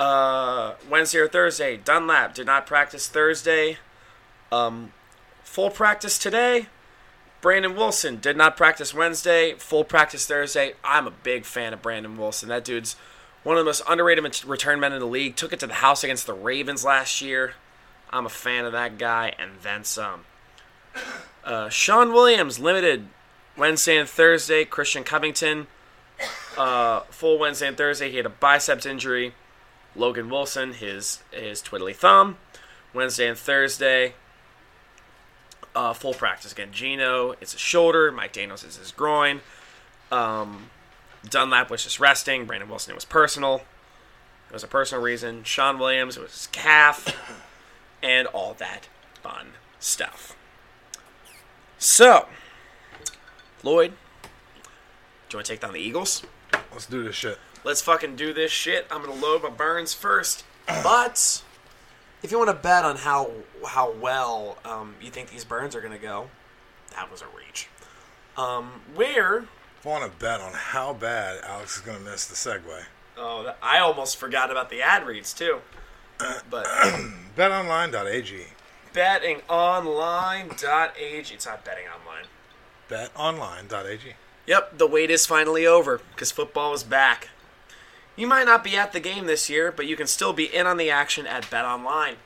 [0.00, 1.76] uh, Wednesday or Thursday.
[1.76, 3.78] Dunlap did not practice Thursday.
[4.50, 4.92] Um,
[5.44, 6.66] full practice today.
[7.40, 9.54] Brandon Wilson did not practice Wednesday.
[9.54, 10.74] Full practice Thursday.
[10.82, 12.48] I'm a big fan of Brandon Wilson.
[12.48, 12.96] That dude's
[13.42, 15.36] one of the most underrated return men in the league.
[15.36, 17.54] Took it to the house against the Ravens last year.
[18.10, 20.24] I'm a fan of that guy, and then some.
[21.44, 23.08] Uh, Shawn Williams limited
[23.56, 24.64] Wednesday and Thursday.
[24.64, 25.66] Christian Covington
[26.56, 28.10] uh, full Wednesday and Thursday.
[28.10, 29.34] He had a biceps injury.
[29.96, 32.36] Logan Wilson, his his twiddly thumb.
[32.94, 34.14] Wednesday and Thursday,
[35.74, 36.70] uh, full practice again.
[36.72, 38.10] Geno, it's a shoulder.
[38.10, 39.40] Mike Daniels is his groin.
[40.10, 40.70] Um,
[41.30, 42.46] Dunlap was just resting.
[42.46, 43.62] Brandon Wilson, it was personal.
[44.48, 45.44] It was a personal reason.
[45.44, 47.14] Shawn Williams, it was his calf,
[48.02, 48.88] and all that
[49.22, 49.48] fun
[49.78, 50.36] stuff.
[51.78, 52.26] So,
[53.62, 53.92] Lloyd,
[54.22, 56.22] do you want to take down the Eagles?
[56.72, 57.38] Let's do this shit.
[57.64, 58.86] Let's fucking do this shit.
[58.90, 60.44] I'm gonna load my burns first.
[60.82, 61.42] But
[62.22, 63.30] if you want to bet on how
[63.66, 66.30] how well um, you think these burns are gonna go,
[66.94, 67.68] that was a reach.
[68.36, 69.46] Um, where?
[69.84, 72.84] Want to bet on how bad Alex is going to miss the segue,
[73.16, 75.60] Oh, I almost forgot about the ad reads too.
[76.50, 76.66] But
[77.36, 78.46] betonline.ag.
[78.92, 81.34] bettingonline.ag.
[81.34, 82.24] It's not betting online.
[82.88, 84.14] Betonline.ag.
[84.46, 87.28] Yep, the wait is finally over because football is back.
[88.16, 90.66] You might not be at the game this year, but you can still be in
[90.66, 92.16] on the action at BetOnline.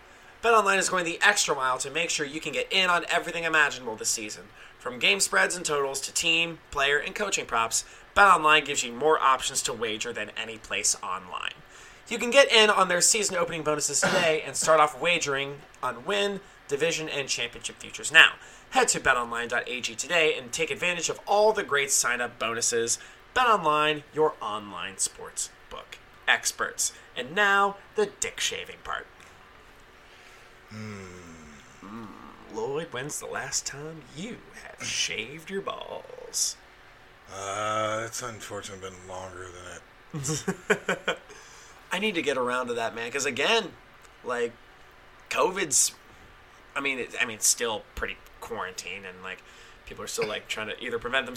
[0.42, 3.44] BetOnline is going the extra mile to make sure you can get in on everything
[3.44, 4.44] imaginable this season.
[4.82, 7.84] From game spreads and totals to team, player, and coaching props,
[8.16, 11.52] BetOnline gives you more options to wager than any place online.
[12.08, 16.04] You can get in on their season opening bonuses today and start off wagering on
[16.04, 18.32] win, division, and championship futures now.
[18.70, 22.98] Head to betonline.ag today and take advantage of all the great sign up bonuses.
[23.36, 26.92] BetOnline, your online sports book experts.
[27.16, 29.06] And now, the dick shaving part.
[30.74, 31.21] Mm,
[32.54, 36.56] Lloyd, when's the last time you have shaved your balls?
[37.34, 41.18] Uh, it's unfortunately been longer than it.
[41.92, 43.08] I need to get around to that, man.
[43.08, 43.72] Because again,
[44.24, 44.52] like,
[45.30, 45.94] COVID's.
[46.74, 49.42] I mean, it, I mean, it's still pretty quarantine, and like,
[49.86, 51.34] people are still like trying to either prevent them.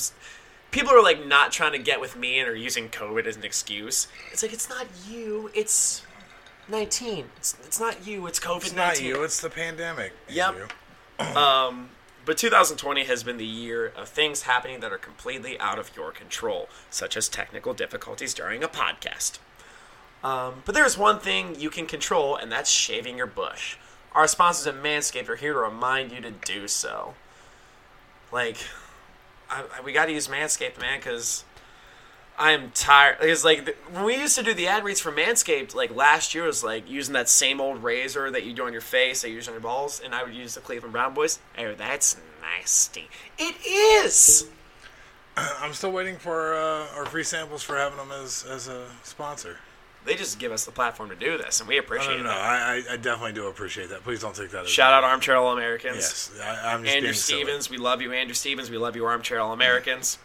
[0.72, 3.44] People are like not trying to get with me and are using COVID as an
[3.44, 4.08] excuse.
[4.32, 5.50] It's like it's not you.
[5.54, 6.04] It's
[6.70, 7.26] nineteen.
[7.38, 8.28] It's, it's not you.
[8.28, 10.14] It's COVID It's not you, it's the pandemic.
[10.30, 10.72] Yep.
[11.20, 11.90] Um,
[12.26, 16.12] but 2020 has been the year of things happening that are completely out of your
[16.12, 19.40] control, such as technical difficulties during a podcast.
[20.24, 23.78] Um, but there's one thing you can control, and that's shaving your bush.
[24.14, 27.14] Our sponsors at Manscaped are here to remind you to do so.
[28.32, 28.58] Like,
[29.50, 31.44] I, I, we got to use Manscaped, man, because
[32.38, 33.18] I'm tired.
[33.22, 36.36] It's like the, when we used to do the ad reads for Manscaped, like last
[36.36, 39.30] year was like using that same old razor that you do on your face, that
[39.30, 41.40] you use on your balls, and I would use the Cleveland Brown Boys.
[41.58, 43.10] Oh, that's nasty.
[43.38, 44.50] It is.
[45.38, 49.58] I'm still waiting for uh, our free samples for having them as, as a sponsor.
[50.06, 52.30] They just give us the platform to do this, and we No, appreciate no, no.
[52.30, 52.38] that.
[52.38, 54.04] I, I- definitely do appreciate that.
[54.04, 55.96] Please don't take that as Shout out Armchair All Americans.
[55.96, 57.44] Yes, I, I'm just Andrew being silly.
[57.44, 58.70] Stevens, we love you, Andrew Stevens.
[58.70, 60.20] We love you, Armchair All Americans.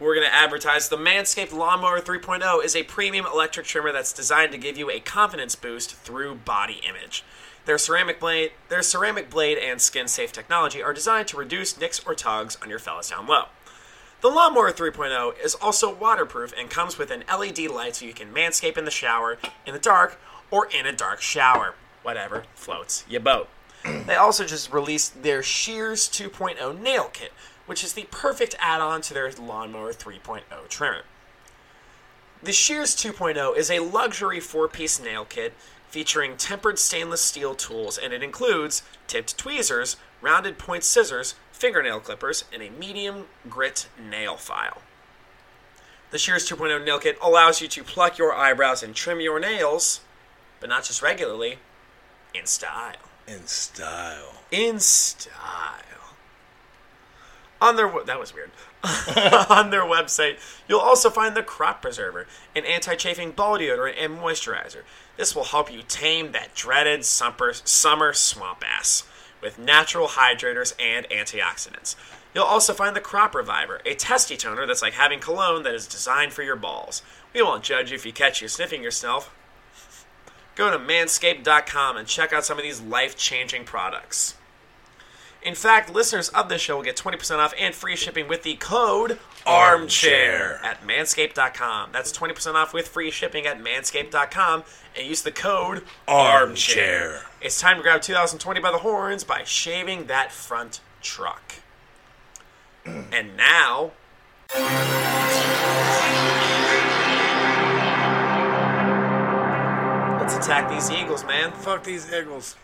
[0.00, 4.52] We're going to advertise the Manscaped Lawnmower 3.0 is a premium electric trimmer that's designed
[4.52, 7.24] to give you a confidence boost through body image.
[7.64, 12.14] Their ceramic blade, their ceramic blade and skin-safe technology are designed to reduce nicks or
[12.14, 13.46] tugs on your fellas down low.
[14.20, 18.32] The Lawnmower 3.0 is also waterproof and comes with an LED light so you can
[18.32, 20.20] manscape in the shower, in the dark,
[20.52, 21.74] or in a dark shower.
[22.04, 23.48] Whatever floats your boat.
[24.06, 27.32] they also just released their Shears 2.0 nail kit,
[27.68, 31.02] which is the perfect add on to their Lawnmower 3.0 trimmer.
[32.42, 35.54] The Shears 2.0 is a luxury four piece nail kit
[35.88, 42.44] featuring tempered stainless steel tools, and it includes tipped tweezers, rounded point scissors, fingernail clippers,
[42.52, 44.82] and a medium grit nail file.
[46.10, 50.00] The Shears 2.0 nail kit allows you to pluck your eyebrows and trim your nails
[50.60, 51.58] but not just regularly,
[52.34, 52.96] in style.
[53.26, 54.34] In style.
[54.50, 55.87] In style.
[57.60, 58.50] On their that was weird.
[59.50, 64.82] on their website, you'll also find the Crop Preserver, an anti-chafing ball deodorant and moisturizer.
[65.16, 69.04] This will help you tame that dreaded summer summer swamp ass
[69.42, 71.96] with natural hydrators and antioxidants.
[72.34, 75.86] You'll also find the Crop Reviver, a testy toner that's like having cologne that is
[75.86, 77.02] designed for your balls.
[77.34, 79.34] We won't judge you if you catch you sniffing yourself.
[80.54, 84.34] Go to manscaped.com and check out some of these life-changing products.
[85.48, 88.56] In fact, listeners of this show will get 20% off and free shipping with the
[88.56, 91.88] code ARMCHAIR at manscaped.com.
[91.90, 94.64] That's 20% off with free shipping at manscaped.com
[94.94, 97.22] and use the code Armchair.
[97.40, 101.54] It's time to grab 2020 by the horns by shaving that front truck.
[102.84, 103.92] and now.
[110.20, 111.52] Let's attack these Eagles, man.
[111.52, 112.54] Fuck these Eagles.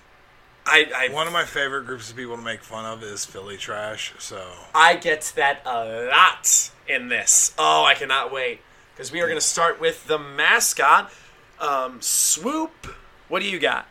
[0.67, 3.57] I, I One of my favorite groups of people to make fun of is Philly
[3.57, 4.15] Trash.
[4.19, 4.43] So
[4.75, 7.55] I get that a lot in this.
[7.59, 8.61] Oh, I cannot wait.
[8.95, 11.13] Because we are going to start with the mascot,
[11.61, 12.87] um, Swoop.
[13.29, 13.87] What do you got?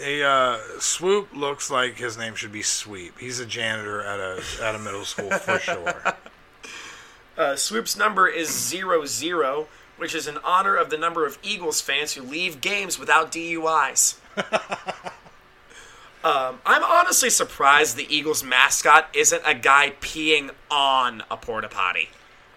[0.00, 3.18] a uh, Swoop looks like his name should be Sweep.
[3.18, 6.02] He's a janitor at a at a middle school for sure.
[7.36, 11.80] Uh, Swoop's number is zero zero, which is in honor of the number of Eagles
[11.80, 14.16] fans who leave games without DUIs.
[16.24, 22.08] um, I'm honestly surprised the Eagles mascot isn't a guy peeing on a porta potty.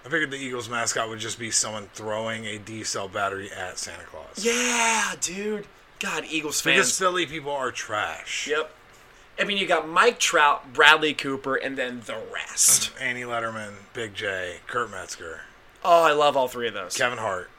[0.06, 3.78] I figured the Eagles mascot would just be someone throwing a D cell battery at
[3.80, 4.46] Santa Claus.
[4.46, 5.66] Yeah, dude.
[6.00, 6.76] God, Eagles fans.
[6.76, 8.48] Because Philly people are trash.
[8.48, 8.72] Yep.
[9.40, 12.92] I mean, you got Mike Trout, Bradley Cooper, and then the rest.
[13.02, 15.42] Annie Letterman, Big J, Kurt Metzger,
[15.84, 16.96] Oh, I love all three of those.
[16.98, 17.50] Kevin Hart.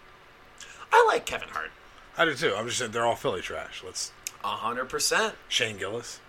[0.92, 1.70] I like Kevin Hart.
[2.18, 2.54] I do too.
[2.56, 3.82] I'm just saying they're all Philly trash.
[3.84, 4.12] Let's
[4.44, 5.34] A hundred percent.
[5.48, 6.20] Shane Gillis,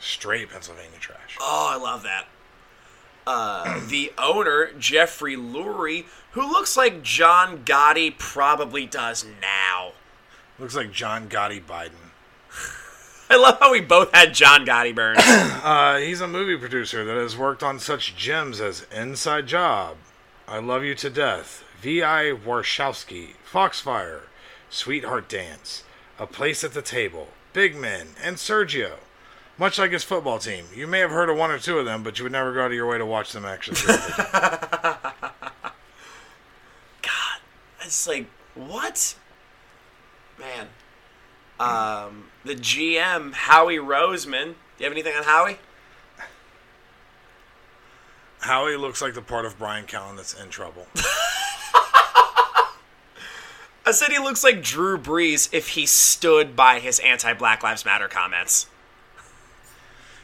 [0.00, 1.36] straight Pennsylvania trash.
[1.40, 2.26] Oh, I love that.
[3.26, 9.92] Uh, the owner, Jeffrey Lurie, who looks like John Gotti probably does now.
[10.58, 11.90] Looks like John Gotti Biden.
[13.30, 15.20] I love how we both had John Gotti burns.
[15.66, 19.96] Uh, he's a movie producer that has worked on such gems as Inside Job,
[20.46, 22.34] I Love You to Death, V.I.
[22.46, 24.20] Warshawski, Foxfire,
[24.70, 25.84] Sweetheart Dance,
[26.18, 28.94] A Place at the Table, Big Men, and Sergio.
[29.58, 32.02] Much like his football team, you may have heard of one or two of them,
[32.02, 33.80] but you would never go out of your way to watch them actually.
[34.22, 35.12] God,
[37.80, 39.16] it's like what?
[40.38, 40.68] Man,
[41.58, 44.54] um, the GM Howie Roseman.
[44.76, 45.58] Do you have anything on Howie?
[48.40, 50.86] Howie looks like the part of Bryan Callen that's in trouble.
[53.88, 58.08] I said he looks like Drew Brees if he stood by his anti-Black Lives Matter
[58.08, 58.66] comments.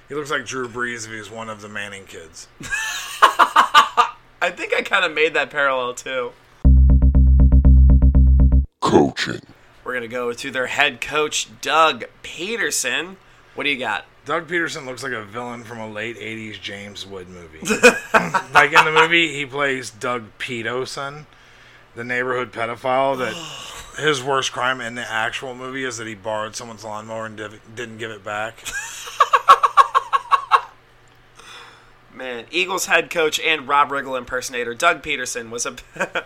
[0.08, 2.48] He looks like Drew Brees if he's one of the Manning kids.
[3.22, 6.32] I think I kind of made that parallel too.
[8.80, 9.40] Coaching.
[9.84, 13.14] We're gonna go to their head coach Doug Pederson.
[13.54, 14.06] What do you got?
[14.24, 17.60] Doug Pederson looks like a villain from a late 80s James Wood movie.
[18.52, 21.26] like in the movie, he plays Doug Pederson,
[21.94, 23.34] the neighborhood pedophile that
[24.02, 27.60] his worst crime in the actual movie is that he borrowed someone's lawnmower and div-
[27.74, 28.64] didn't give it back.
[32.14, 35.76] Man, Eagles head coach and Rob Riggle impersonator Doug Pederson was a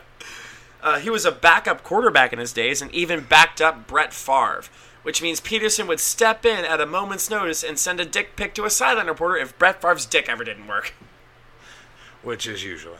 [0.82, 4.64] uh, he was a backup quarterback in his days and even backed up Brett Favre,
[5.02, 8.52] which means Peterson would step in at a moment's notice and send a dick pic
[8.54, 10.92] to a sideline reporter if Brett Favre's dick ever didn't work.
[12.22, 12.98] Which is usually.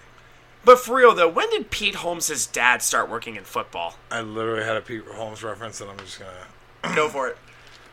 [0.67, 3.95] But for real though, when did Pete Holmes' dad start working in football?
[4.11, 6.95] I literally had a Pete Holmes reference and I'm just gonna.
[6.97, 7.39] Go for it.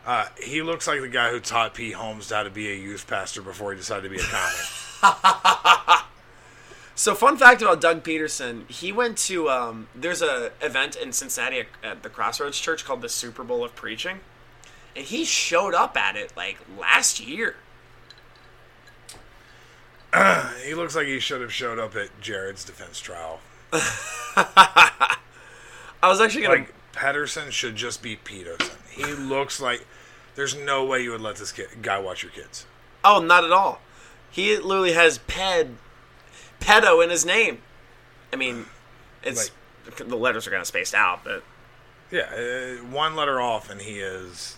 [0.08, 3.06] Uh, he looks like the guy who taught Pete Holmes how to be a youth
[3.06, 6.00] pastor before he decided to be a comic.
[6.96, 11.62] So, fun fact about Doug Pederson: he went to um, there's a event in Cincinnati
[11.62, 14.20] at, at the Crossroads Church called the Super Bowl of Preaching,
[14.96, 17.56] and he showed up at it like last year.
[20.66, 23.40] He looks like he should have showed up at Jared's defense trial.
[23.74, 25.18] I
[26.04, 26.56] was actually gonna.
[26.56, 28.78] Like Pedersen should just be Peterson.
[28.92, 29.86] He looks like
[30.36, 32.66] there's no way you would let this kid, guy watch your kids.
[33.04, 33.82] oh, not at all.
[34.30, 35.68] He literally has ped,
[36.60, 37.60] pedo in his name.
[38.32, 38.66] I mean,
[39.24, 39.52] it's
[39.98, 41.44] the letters are kind of spaced out, but
[42.12, 44.58] Yeah, uh, one letter off, and he is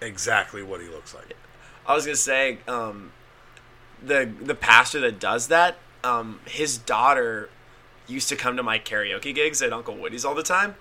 [0.00, 1.34] exactly what he looks like.
[1.86, 3.12] I was gonna say, um,
[4.06, 7.50] the the pastor that does that, um, his daughter
[8.06, 10.76] used to come to my karaoke gigs at Uncle Woody's all the time,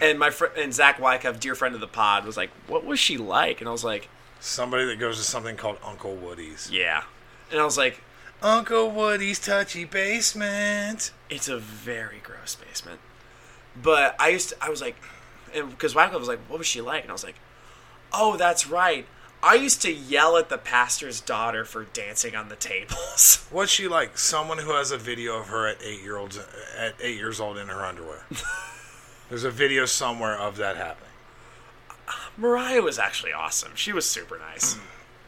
[0.00, 2.98] And my friend and Zach Wyckoff, dear friend of the pod, was like, "What was
[2.98, 4.08] she like?" And I was like,
[4.40, 6.70] Somebody that goes to something called Uncle Woody's.
[6.70, 7.04] "Yeah."
[7.50, 8.02] And I was like,
[8.40, 11.10] Uncle Woody's touchy basement.
[11.28, 13.00] "It's a very gross basement."
[13.80, 14.96] But I used to, I was like,
[15.52, 17.36] because Wyckoff was like, "What was she like?" And I was like,
[18.12, 19.06] "Oh, that's right."
[19.42, 23.46] I used to yell at the pastor's daughter for dancing on the tables.
[23.50, 24.18] What's she like?
[24.18, 26.38] Someone who has a video of her at eight year olds
[26.76, 28.24] at eight years old in her underwear.
[29.28, 31.04] There's a video somewhere of that happening.
[32.36, 33.72] Mariah was actually awesome.
[33.74, 34.76] She was super nice.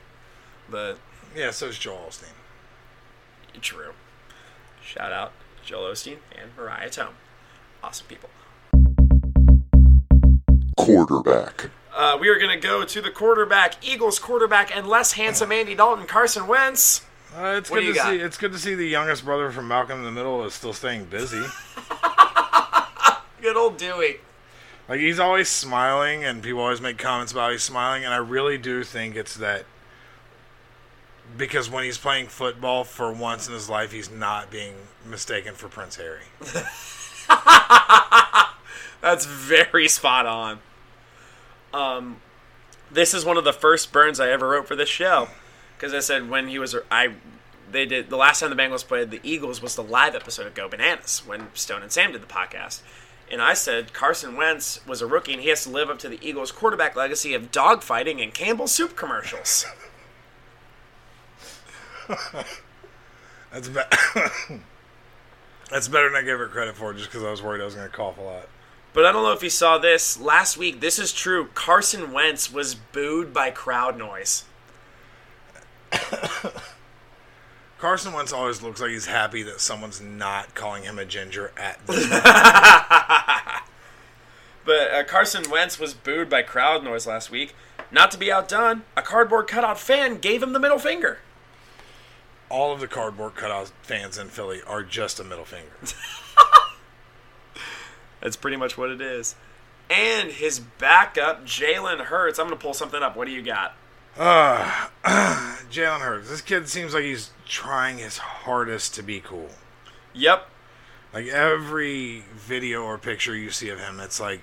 [0.70, 0.98] but
[1.36, 2.32] Yeah, so is Joel Osteen.
[3.60, 3.92] true.
[4.82, 5.32] Shout out
[5.64, 7.14] Joel Osteen and Mariah Tome.
[7.82, 8.30] Awesome people.
[10.76, 11.70] Quarterback.
[11.94, 15.74] Uh, we are going to go to the quarterback, Eagles quarterback, and less handsome Andy
[15.74, 17.04] Dalton, Carson Wentz.
[17.36, 18.10] Uh, it's What good to got?
[18.10, 18.16] see.
[18.20, 21.04] It's good to see the youngest brother from Malcolm in the Middle is still staying
[21.06, 21.42] busy.
[23.42, 24.16] Good old Dewey.
[24.88, 28.58] like he's always smiling, and people always make comments about he's smiling, and I really
[28.58, 29.64] do think it's that
[31.38, 34.74] because when he's playing football for once in his life, he's not being
[35.06, 36.24] mistaken for Prince Harry.
[39.00, 40.58] That's very spot on.
[41.72, 42.20] Um,
[42.90, 45.28] this is one of the first burns I ever wrote for this show
[45.76, 47.14] because I said when he was I
[47.70, 50.54] they did the last time the Bengals played the Eagles was the live episode of
[50.54, 52.82] Go Bananas when Stone and Sam did the podcast.
[53.30, 56.08] And I said Carson Wentz was a rookie and he has to live up to
[56.08, 59.66] the Eagles quarterback legacy of dogfighting and Campbell soup commercials.
[63.52, 63.80] That's be-
[65.70, 67.76] That's better than I gave her credit for, just because I was worried I was
[67.76, 68.48] going to cough a lot.
[68.92, 70.80] But I don't know if you saw this last week.
[70.80, 71.48] This is true.
[71.54, 74.44] Carson Wentz was booed by crowd noise.
[77.78, 81.84] Carson Wentz always looks like he's happy that someone's not calling him a ginger at
[81.86, 82.10] this
[84.64, 87.54] But uh, Carson Wentz was booed by crowd noise last week.
[87.90, 91.18] Not to be outdone, a cardboard cutout fan gave him the middle finger.
[92.48, 95.72] All of the cardboard cutout fans in Philly are just a middle finger.
[98.20, 99.34] That's pretty much what it is.
[99.88, 102.38] And his backup, Jalen Hurts.
[102.38, 103.16] I'm going to pull something up.
[103.16, 103.74] What do you got?
[104.18, 104.88] Uh
[105.70, 106.28] Jalen Hurts.
[106.28, 109.50] This kid seems like he's trying his hardest to be cool.
[110.14, 110.48] Yep.
[111.12, 114.42] Like every video or picture you see of him, it's like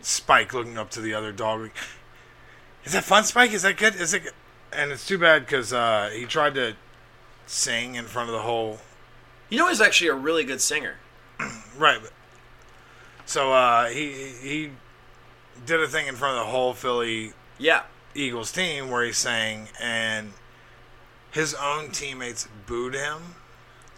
[0.00, 1.70] Spike looking up to the other dog.
[2.84, 3.52] Is that fun, Spike?
[3.52, 3.96] Is that good?
[3.96, 4.24] Is it?
[4.24, 4.32] Good?
[4.72, 6.74] And it's too bad because uh, he tried to
[7.46, 8.78] sing in front of the whole
[9.48, 10.96] You know he's actually a really good singer.
[11.78, 12.00] right.
[13.26, 14.70] So uh, he he
[15.64, 17.82] did a thing in front of the whole Philly Yeah.
[18.14, 20.32] Eagles team where he sang, and
[21.30, 23.34] his own teammates booed him,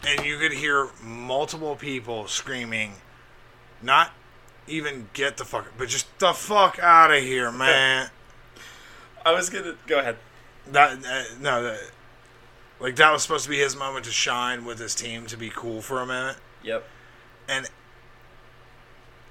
[0.07, 2.95] and you could hear multiple people screaming,
[3.83, 4.13] not
[4.67, 8.11] even get the fuck, but just the fuck out of here, man.
[9.25, 10.17] I was going to go ahead.
[10.73, 11.81] that uh, no, that,
[12.81, 15.51] like that was supposed to be his moment to shine with his team to be
[15.51, 16.85] cool for a minute, Yep.
[17.49, 17.69] And.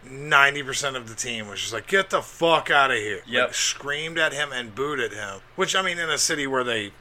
[0.06, 3.22] 90% of the team was just like, get the fuck out of here.
[3.27, 3.48] Yep.
[3.48, 5.41] Like, screamed at him and booed at him.
[5.57, 6.91] Which, I mean, in a city where they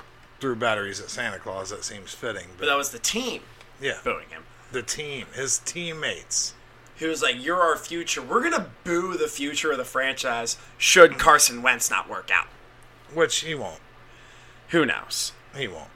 [0.40, 2.46] threw batteries at Santa Claus, that seems fitting.
[2.56, 3.42] But But, that was the team
[3.80, 4.42] yeah, booing him.
[4.72, 6.54] the team, his teammates.
[6.96, 8.22] He was like, You're our future.
[8.22, 12.48] We're going to boo the future of the franchise should Carson Wentz not work out.
[13.14, 13.80] Which he won't.
[14.70, 15.32] Who knows?
[15.56, 15.90] He won't.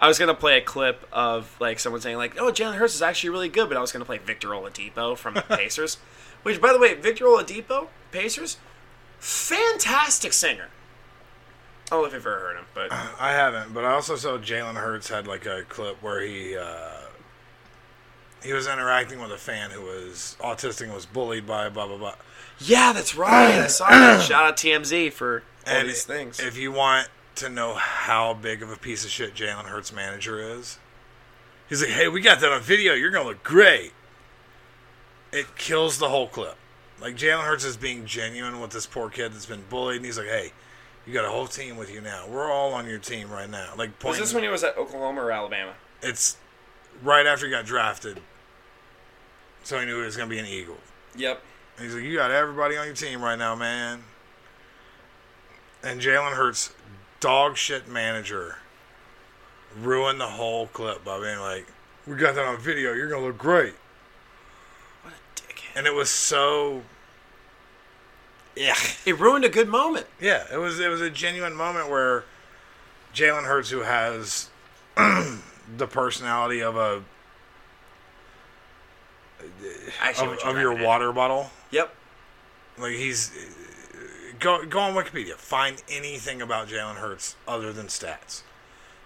[0.00, 3.02] I was gonna play a clip of like someone saying like, "Oh, Jalen Hurts is
[3.02, 5.98] actually really good," but I was gonna play Victor Oladipo from the Pacers,
[6.42, 8.56] which, by the way, Victor Oladipo, Pacers,
[9.18, 10.68] fantastic singer.
[11.86, 14.38] I don't know if you've ever heard him, but I haven't, but I also saw
[14.38, 17.00] Jalen Hurts had like a clip where he uh,
[18.42, 21.98] he was interacting with a fan who was autistic and was bullied by blah blah
[21.98, 22.14] blah.
[22.60, 23.58] yeah, that's right.
[23.58, 24.22] I saw that.
[24.28, 26.38] Shout out TMZ for all And these things.
[26.40, 30.40] if you want to know how big of a piece of shit Jalen Hurts' manager
[30.40, 30.78] is,
[31.68, 32.94] he's like, "Hey, we got that on video.
[32.94, 33.92] You're gonna look great."
[35.32, 36.56] It kills the whole clip.
[37.00, 40.18] Like Jalen Hurts is being genuine with this poor kid that's been bullied, and he's
[40.18, 40.52] like, "Hey,
[41.06, 42.26] you got a whole team with you now.
[42.28, 45.22] We're all on your team right now." Like, was this when he was at Oklahoma
[45.22, 45.74] or Alabama?
[46.02, 46.36] it's
[47.02, 48.20] right after he got drafted,
[49.62, 50.78] so he knew he was gonna be an Eagle.
[51.16, 51.42] Yep.
[51.76, 54.04] And he's like, "You got everybody on your team right now, man."
[55.82, 56.72] And Jalen Hurts,
[57.20, 58.56] dog shit manager,
[59.80, 61.66] ruined the whole clip by being like,
[62.06, 62.92] "We got that on video.
[62.92, 63.74] You're gonna look great."
[65.02, 65.76] What a dickhead.
[65.76, 66.82] And it was so,
[68.56, 68.74] yeah,
[69.06, 70.06] It ruined a good moment.
[70.20, 70.46] yeah.
[70.52, 72.24] It was it was a genuine moment where
[73.14, 74.48] Jalen Hurts, who has
[74.96, 77.02] the personality of a
[80.18, 81.94] of, of your water bottle, Yep.
[82.78, 83.30] Like he's
[84.40, 88.42] go go on Wikipedia, find anything about Jalen Hurts other than stats.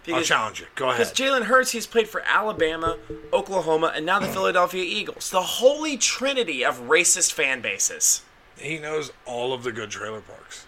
[0.09, 0.66] I'll challenge you.
[0.74, 0.98] Go ahead.
[0.98, 1.12] Because.
[1.15, 2.98] Jalen Hurts, he's played for Alabama,
[3.32, 5.31] Oklahoma, and now the Philadelphia Eagles.
[5.31, 8.23] The holy trinity of racist fan bases.
[8.59, 10.66] He knows all of the good trailer parks.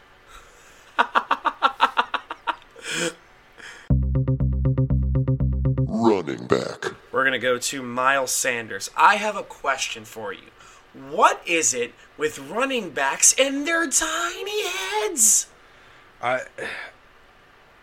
[5.86, 6.94] Running back.
[7.12, 8.90] We're going to go to Miles Sanders.
[8.97, 10.48] I have a question for you.
[11.10, 15.48] What is it with running backs and their tiny heads?
[16.23, 16.40] I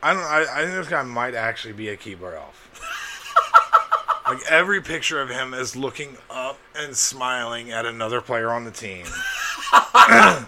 [0.01, 2.69] I don't I, I think this guy might actually be a Keebler elf.
[4.27, 8.71] like every picture of him is looking up and smiling at another player on the
[8.71, 9.05] team.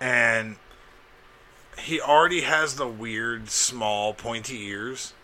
[0.00, 0.56] and
[1.78, 5.14] he already has the weird small pointy ears.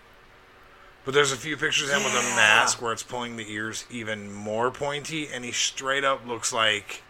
[1.05, 3.85] But there's a few pictures of him with a mask where it's pulling the ears
[3.91, 7.03] even more pointy and he straight up looks like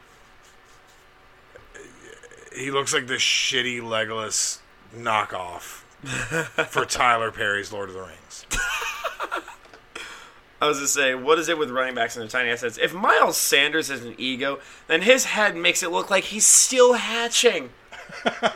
[2.57, 4.61] he looks like the shitty Legolas
[4.97, 5.83] knockoff
[6.69, 8.47] for Tyler Perry's Lord of the Rings.
[10.61, 12.79] I was to say, what is it with running backs and their tiny assets?
[12.79, 16.95] If Miles Sanders is an ego, then his head makes it look like he's still
[16.95, 17.71] hatching.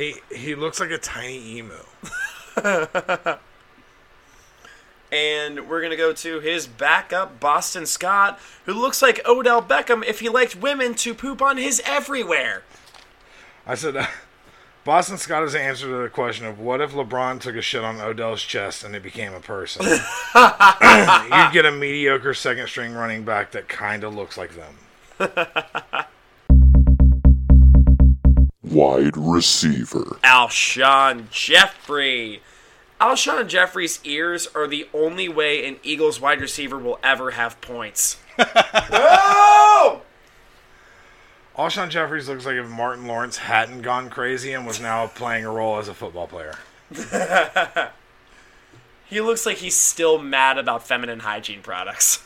[0.00, 1.74] He he looks like a tiny emu.
[5.12, 10.04] And we're going to go to his backup, Boston Scott, who looks like Odell Beckham
[10.04, 12.62] if he liked women to poop on his everywhere.
[13.66, 14.06] I said, uh,
[14.84, 17.82] Boston Scott is the answer to the question of what if LeBron took a shit
[17.82, 19.84] on Odell's chest and it became a person?
[20.34, 24.76] You'd get a mediocre second string running back that kind of looks like them.
[28.62, 30.18] Wide receiver.
[30.22, 32.42] Alshon Jeffery.
[33.00, 38.18] Alshon Jeffery's ears are the only way an Eagles wide receiver will ever have points.
[38.38, 40.02] oh!
[41.56, 45.50] Alshon Jeffries looks like if Martin Lawrence hadn't gone crazy and was now playing a
[45.50, 46.54] role as a football player.
[49.10, 52.24] He looks like he's still mad about feminine hygiene products.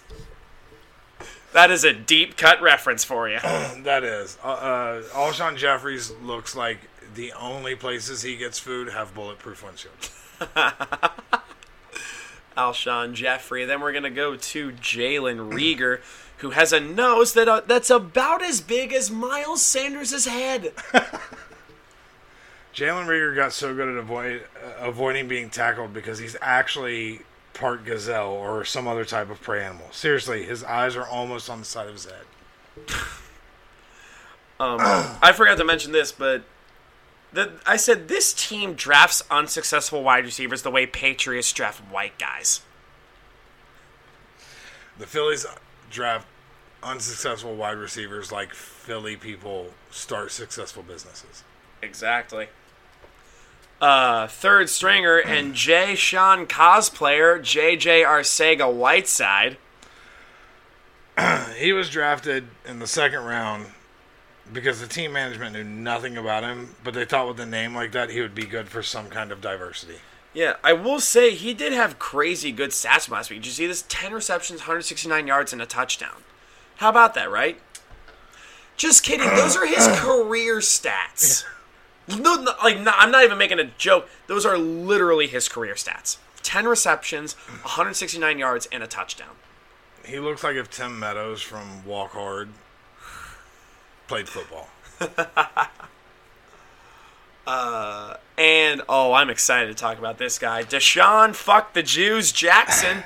[1.55, 3.39] That is a deep cut reference for you.
[3.85, 4.37] That is.
[4.45, 6.79] Uh, uh, Alshon Jeffries looks like
[7.15, 10.11] the only places he gets food have bulletproof windshields.
[12.57, 13.65] Alshon Jeffery.
[13.65, 16.01] Then we're gonna go to Jalen Reagor,
[16.39, 20.73] who has a nose that uh, that's about as big as Miles Sanders' head.
[22.75, 27.21] Jalen Reagor got so good at avoid, uh, avoiding being tackled because he's actually
[27.53, 29.87] part gazelle or some other type of prey animal.
[29.93, 32.97] Seriously, his eyes are almost on the side of his head.
[34.61, 36.43] Um, I forgot to mention this, but
[37.35, 42.63] the, I said this team drafts unsuccessful wide receivers the way Patriots draft white guys.
[44.99, 45.45] The Phillies
[45.91, 46.27] draft
[46.83, 51.43] unsuccessful wide receivers like Philly people start successful businesses.
[51.83, 52.49] Exactly.
[53.81, 59.59] Uh, third stringer and Jay Sean cosplayer JJ Arcega Whiteside.
[61.57, 63.67] He was drafted in the second round
[64.53, 67.93] because the team management knew nothing about him, but they thought with a name like
[67.93, 69.97] that he would be good for some kind of diversity.
[70.33, 73.41] Yeah, I will say he did have crazy good stats from last week.
[73.41, 73.85] Did you see this?
[73.89, 76.23] 10 receptions, 169 yards, and a touchdown.
[76.77, 77.61] How about that, right?
[78.77, 79.29] Just kidding.
[79.29, 81.45] Those are his career stats.
[82.09, 84.09] No, no, like no, I'm not even making a joke.
[84.27, 86.19] Those are literally his career stats.
[86.43, 89.37] 10 receptions, 169 yards, and a touchdown.
[90.05, 92.51] He looks like if Tim Meadows from Walk Hard
[94.07, 94.69] played football.
[97.47, 100.63] Uh, and oh, I'm excited to talk about this guy.
[100.63, 103.05] DeSean fuck the Jews Jackson.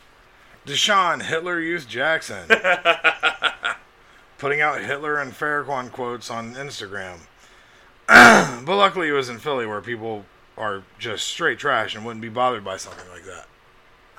[0.66, 2.48] DeSean Hitler Youth Jackson.
[4.38, 7.20] Putting out Hitler and Farrakhan quotes on Instagram.
[8.06, 10.24] but luckily it was in Philly where people
[10.56, 13.46] are just straight trash and wouldn't be bothered by something like that.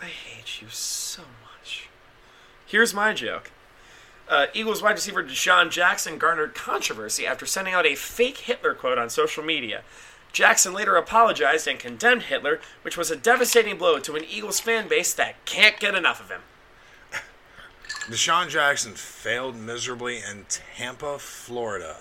[0.02, 1.90] I hate you so much.
[2.66, 3.52] Here's my joke.
[4.30, 9.00] Uh, Eagles wide receiver DeSean Jackson garnered controversy after sending out a fake Hitler quote
[9.00, 9.82] on social media.
[10.32, 14.88] Jackson later apologized and condemned Hitler, which was a devastating blow to an Eagles fan
[14.88, 16.42] base that can't get enough of him.
[18.08, 21.98] DeSean Jackson failed miserably in Tampa, Florida.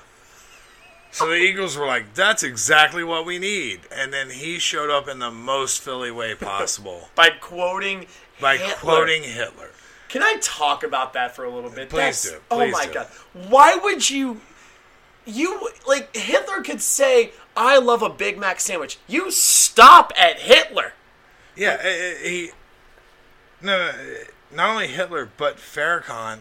[1.10, 3.80] So the Eagles were like, that's exactly what we need.
[3.90, 8.06] And then he showed up in the most Philly way possible By quoting
[8.38, 8.74] by Hitler.
[8.76, 9.70] quoting Hitler.
[10.08, 11.90] Can I talk about that for a little bit?
[11.90, 12.94] Please That's- do, oh my do.
[12.94, 13.06] god.
[13.48, 14.40] Why would you
[15.26, 18.98] you like Hitler could say I love a Big Mac sandwich.
[19.06, 20.92] You stop at Hitler.
[21.56, 22.50] Yeah, eh, eh, he.
[23.60, 24.24] No, no, eh,
[24.54, 26.38] not only Hitler, but Farrakhan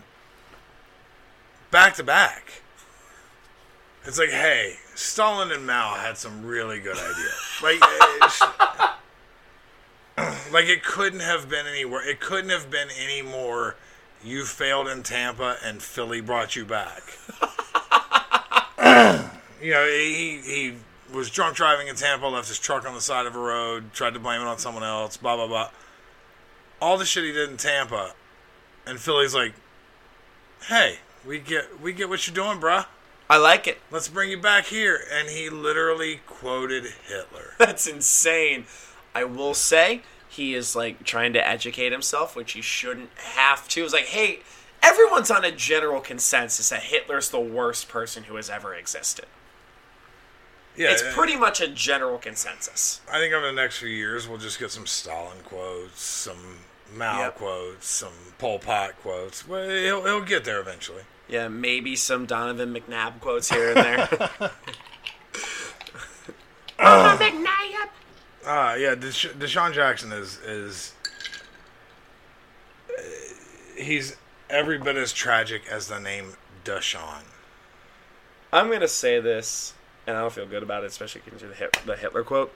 [1.71, 2.61] back to back.
[4.05, 7.41] It's like, hey, Stalin and Mao had some really good ideas.
[7.61, 7.75] Like,
[8.15, 8.41] it's-
[10.51, 12.07] like it couldn't have been anywhere.
[12.07, 13.75] It couldn't have been any more.
[14.23, 17.03] You failed in Tampa, and Philly brought you back.
[19.61, 20.73] you know, he he
[21.13, 24.15] was drunk driving in Tampa, left his truck on the side of a road, tried
[24.15, 25.17] to blame it on someone else.
[25.17, 25.69] Blah blah blah.
[26.81, 28.13] All the shit he did in Tampa,
[28.87, 29.53] and Philly's like,
[30.63, 32.87] "Hey, we get we get what you're doing, bruh.
[33.29, 33.79] I like it.
[33.91, 37.53] Let's bring you back here." And he literally quoted Hitler.
[37.59, 38.65] That's insane.
[39.17, 43.83] I will say he is like trying to educate himself, which he shouldn't have to.
[43.83, 44.41] It's like, hey,
[44.83, 49.25] everyone's on a general consensus that Hitler's the worst person who has ever existed.
[50.75, 53.01] Yeah, it's pretty much a general consensus.
[53.11, 56.59] I think over the next few years, we'll just get some Stalin quotes, some
[56.93, 57.35] Mao Yep.
[57.37, 59.47] quotes, some Pol Pot quotes.
[59.47, 61.01] Well, he'll, he'll get there eventually.
[61.27, 64.51] Yeah, maybe some Donovan McNabb quotes here and there.
[68.49, 70.93] Ah, yeah, Desha- DeSean Jackson is is
[72.89, 73.01] uh,
[73.75, 74.15] he's
[74.49, 76.33] every bit as tragic as the name
[76.63, 77.23] DeSean.
[78.53, 79.73] I'm gonna say this,
[80.05, 82.53] and I don't feel good about it, especially considering the, Hit- the Hitler quote.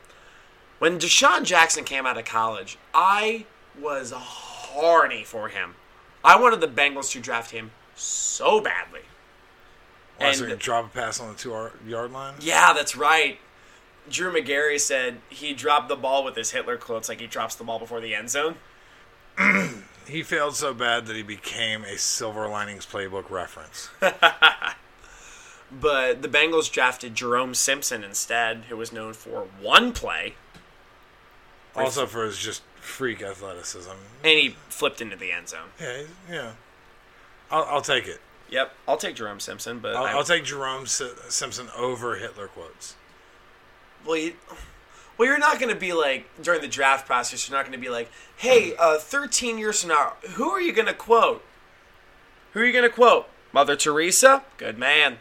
[0.80, 3.46] When DeSean Jackson came out of college, I
[3.80, 5.76] was horny for him.
[6.24, 9.02] I wanted the Bengals to draft him so badly.
[10.20, 12.36] So And- he drop a pass on the two yard line?
[12.40, 13.40] Yeah, that's right.
[14.10, 17.64] Drew Magary said he dropped the ball with his Hitler quotes like he drops the
[17.64, 18.56] ball before the end zone.
[20.08, 23.90] He failed so bad that he became a Silver Linings Playbook reference.
[25.72, 30.34] But the Bengals drafted Jerome Simpson instead, who was known for one play,
[31.76, 33.92] also for his just freak athleticism.
[34.24, 35.70] and he flipped into the end zone.
[35.80, 36.52] Yeah, yeah.
[37.50, 38.20] I'll, I'll take it.
[38.50, 42.96] Yep, I'll take Jerome Simpson, but I'll, I'll take Jerome Si- Simpson over Hitler quotes.
[44.06, 44.34] Well, you,
[45.18, 47.48] well, you're not going to be like during the draft process.
[47.48, 50.74] You're not going to be like, "Hey, uh, 13 years from now, who are you
[50.74, 51.44] going to quote?
[52.54, 53.28] Who are you going to quote?
[53.54, 54.44] Mother Teresa?
[54.58, 55.18] Good man.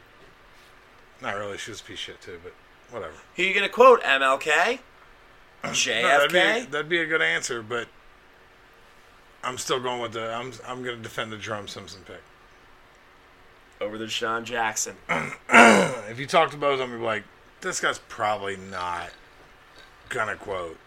[1.20, 1.59] Not really.
[1.59, 2.55] She was a piece of shit too, but
[2.90, 3.15] whatever.
[3.36, 4.02] Who are you going to quote?
[4.02, 4.81] MLK?
[5.62, 6.02] No, JFK?
[6.02, 7.86] that'd, be, that'd be a good answer, but
[9.44, 10.32] I'm still going with the.
[10.32, 12.23] I'm I'm going to defend the Jerome Simpson pick.
[13.78, 14.97] Over the DeSean Jackson.
[16.11, 17.24] If you talk to both of them, you'd be like,
[17.60, 19.10] this guy's probably not
[20.08, 20.78] gonna quote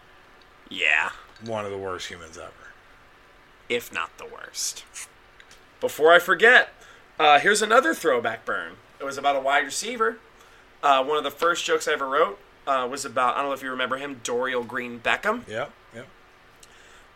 [0.68, 1.10] Yeah,
[1.44, 2.52] one of the worst humans ever.
[3.68, 4.84] if not the worst.
[5.80, 6.70] Before I forget,
[7.18, 8.72] uh, here's another throwback burn.
[9.00, 10.18] It was about a wide receiver.
[10.82, 13.54] Uh, one of the first jokes I ever wrote uh, was about, I don't know
[13.54, 15.46] if you remember him, Dorial Green Beckham.
[15.48, 16.06] yeah yep.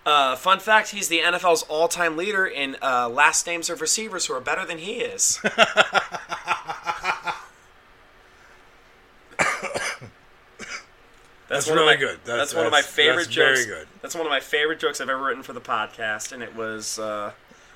[0.06, 4.32] Uh, fun fact: He's the NFL's all-time leader in uh, last names of receivers who
[4.34, 5.38] are better than he is.
[11.48, 12.18] That's one of really my- good.
[12.24, 13.66] That's, That's- one of my that's- favorite that's very jokes.
[13.66, 13.88] good.
[14.02, 16.98] That's one of my favorite jokes I've ever written for the podcast, and it was
[16.98, 17.32] uh,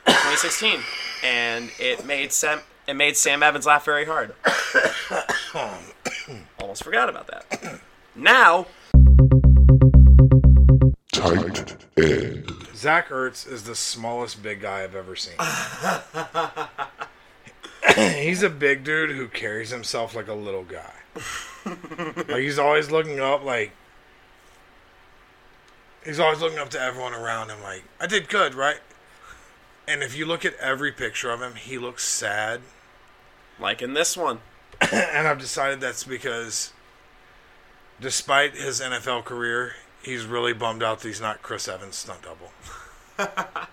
[0.06, 0.80] 2016,
[1.24, 4.34] and it made Sam it made Sam Evans laugh very hard.
[6.60, 7.80] Almost forgot about that.
[8.14, 8.66] Now,
[11.12, 12.50] Tight end.
[12.74, 15.34] Zach Ertz is the smallest big guy I've ever seen.
[17.96, 20.92] he's a big dude who carries himself like a little guy.
[21.66, 23.72] like he's always looking up, like
[26.04, 27.62] he's always looking up to everyone around him.
[27.62, 28.80] Like I did good, right?
[29.86, 32.60] And if you look at every picture of him, he looks sad.
[33.58, 34.40] like in this one,
[34.92, 36.72] and I've decided that's because,
[38.00, 42.52] despite his NFL career, he's really bummed out that he's not Chris Evans' stunt double.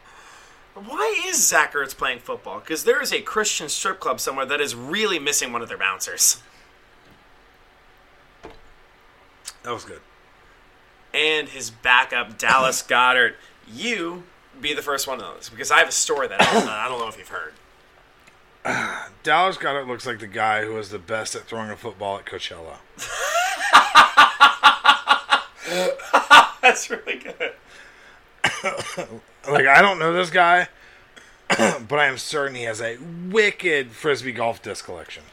[0.74, 2.60] why is Zach Ertz playing football?
[2.60, 5.78] Because there is a Christian strip club somewhere that is really missing one of their
[5.78, 6.42] bouncers.
[9.64, 10.02] That was good.
[11.14, 13.34] and his backup Dallas Goedert.
[13.72, 14.24] You
[14.60, 16.68] be the first one to know this because I have a story that I don't,
[16.68, 17.54] I don't know if you've heard.
[19.24, 22.26] Dallas Goedert looks like the guy who was the best at throwing a football at
[22.26, 22.78] Coachella.
[26.62, 27.54] That's really good.
[29.50, 30.68] Like I don't know this guy,
[31.48, 32.98] but I am certain he has a
[33.30, 35.24] wicked frisbee golf disc collection.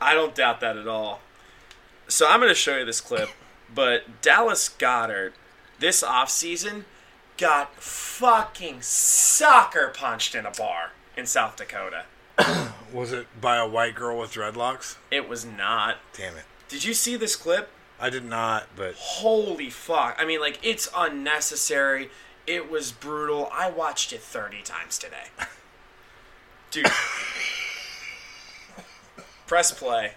[0.00, 1.20] I don't doubt that at all.
[2.08, 3.28] So I'm going to show you this clip,
[3.72, 5.32] but Dallas Goedert
[5.78, 6.84] this offseason
[7.36, 12.04] got fucking soccer punched in a bar in South Dakota.
[12.92, 14.96] Was it by a white girl with dreadlocks?
[15.10, 15.98] It was not.
[16.16, 16.44] Damn it.
[16.68, 17.70] Did you see this clip?
[18.00, 20.16] I did not, but Holy fuck.
[20.18, 22.10] I mean, like, it's unnecessary.
[22.46, 23.50] It was brutal.
[23.52, 25.26] I watched it 30 times today.
[26.70, 26.86] Dude.
[29.46, 30.12] Press play.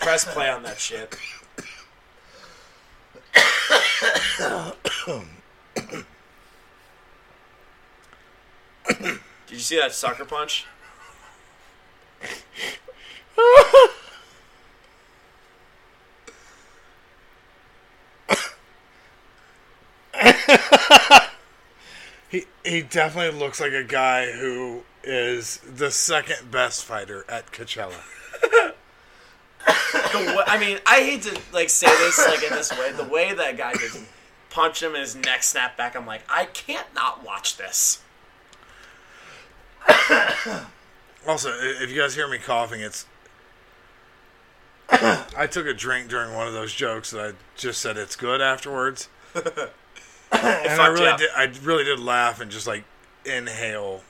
[0.00, 1.16] Press play on that shit.
[8.86, 10.66] Did you see that sucker punch?
[22.28, 28.02] He he definitely looks like a guy who is the second best fighter at Coachella.
[30.12, 32.92] The wa- I mean, I hate to like say this like in this way.
[32.92, 34.00] The way that guy just
[34.50, 38.02] punched him and his neck snapped back, I'm like, I can't not watch this.
[41.26, 43.06] Also, if you guys hear me coughing, it's
[44.90, 48.40] I took a drink during one of those jokes that I just said it's good
[48.40, 49.08] afterwards.
[49.34, 49.52] and
[50.32, 51.30] I really did.
[51.36, 52.84] I really did laugh and just like
[53.24, 54.02] inhale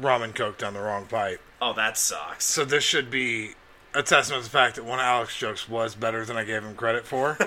[0.00, 1.40] rum and coke down the wrong pipe.
[1.60, 2.44] Oh, that sucks.
[2.44, 3.54] So this should be
[3.94, 6.62] a testament to the fact that one of Alex's jokes was better than I gave
[6.62, 7.36] him credit for.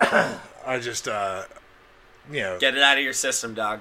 [0.00, 1.44] I just, uh,
[2.30, 3.80] you know, Get it out of your system, dog.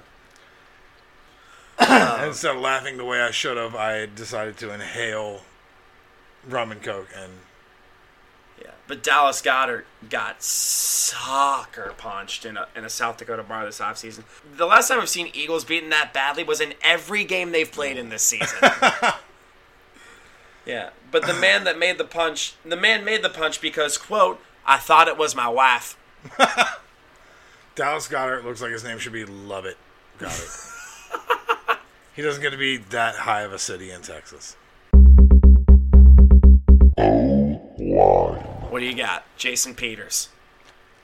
[1.79, 5.41] instead of laughing the way I should have, I decided to inhale
[6.47, 7.33] rum and coke, and
[8.61, 13.79] Yeah, but Dallas Goedert got soccer punched in a, in a South Dakota bar this
[13.79, 14.23] offseason.
[14.55, 17.97] The last time I've seen Eagles beaten that badly was in every game they've played
[17.97, 18.57] in this season.
[20.65, 24.39] yeah, but the man that made the punch, the man made the punch because, quote,
[24.65, 25.97] I thought it was my wife.
[27.75, 29.77] Dallas Goedert looks like his name should be Lovett
[30.17, 30.49] Goddard.
[32.15, 34.55] he doesn't get to be that high of a city in Texas.
[36.97, 39.23] What do you got?
[39.37, 40.29] Jason Peters.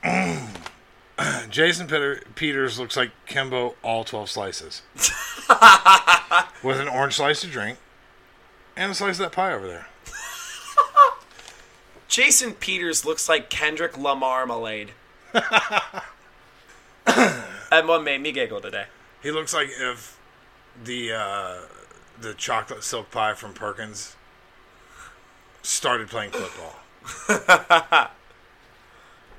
[1.50, 4.82] Jason Peter- Peters looks like Kimbo all 12 slices.
[6.62, 7.78] With an orange slice to drink
[8.76, 9.86] and a slice of that pie over there.
[12.08, 14.92] Jason Peters looks like Kendrick Lamar Malade.
[15.32, 16.04] that
[17.84, 18.86] one made me giggle today.
[19.22, 20.18] He looks like if
[20.82, 21.54] the uh,
[22.20, 24.16] the chocolate silk pie from Perkins
[25.62, 28.10] started playing football.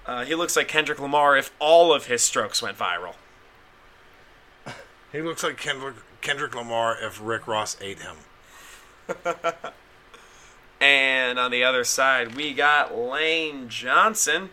[0.06, 3.16] Uh, he looks like Kendrick Lamar if all of his strokes went viral.
[5.12, 8.18] He looks like Kendrick, Kendrick Lamar if Rick Ross ate him.
[10.84, 14.50] And on the other side, we got Lane Johnson.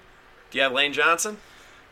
[0.52, 1.38] Do you have Lane Johnson?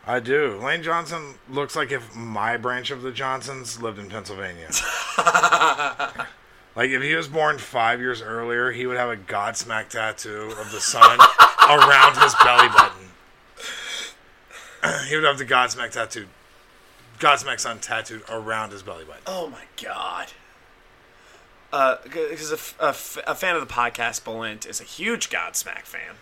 [0.07, 0.61] I do.
[0.63, 4.69] Lane Johnson looks like if my branch of the Johnsons lived in Pennsylvania.
[6.77, 10.71] like if he was born five years earlier, he would have a Godsmack tattoo of
[10.71, 11.19] the sun
[11.69, 13.09] around his belly button.
[15.09, 16.29] he would have the Godsmack tattoo,
[17.19, 19.23] Godsmack sun tattooed around his belly button.
[19.27, 20.29] Oh my god.
[21.73, 22.57] Uh, because a
[22.95, 26.15] fan of the podcast, Bolint, is a huge Godsmack fan.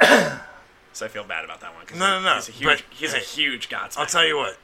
[0.92, 1.86] so I feel bad about that one.
[1.98, 3.98] No, no, no, He's a huge, but, he's a huge Godsmack.
[3.98, 4.58] I'll tell you what.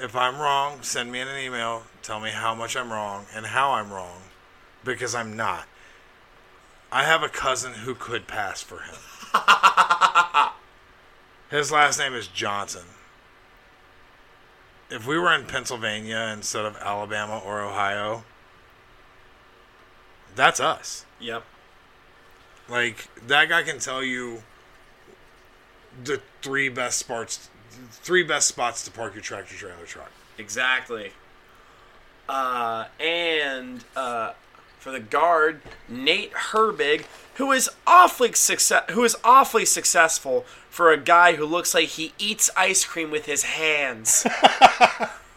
[0.00, 1.82] If I'm wrong, send me an email.
[2.02, 4.22] Tell me how much I'm wrong and how I'm wrong,
[4.82, 5.66] because I'm not.
[6.90, 8.96] I have a cousin who could pass for him.
[11.50, 12.84] His last name is Johnson.
[14.90, 18.24] If we were in Pennsylvania instead of Alabama or Ohio,
[20.34, 21.04] that's us.
[21.20, 21.44] Yep.
[22.68, 24.42] Like that guy can tell you
[26.04, 27.50] the three best spots,
[27.90, 30.10] three best spots to park your tractor trailer truck.
[30.38, 31.12] Exactly.
[32.28, 34.32] Uh, and uh,
[34.78, 37.04] for the guard, Nate Herbig,
[37.34, 42.12] who is awfully success, who is awfully successful for a guy who looks like he
[42.18, 44.26] eats ice cream with his hands.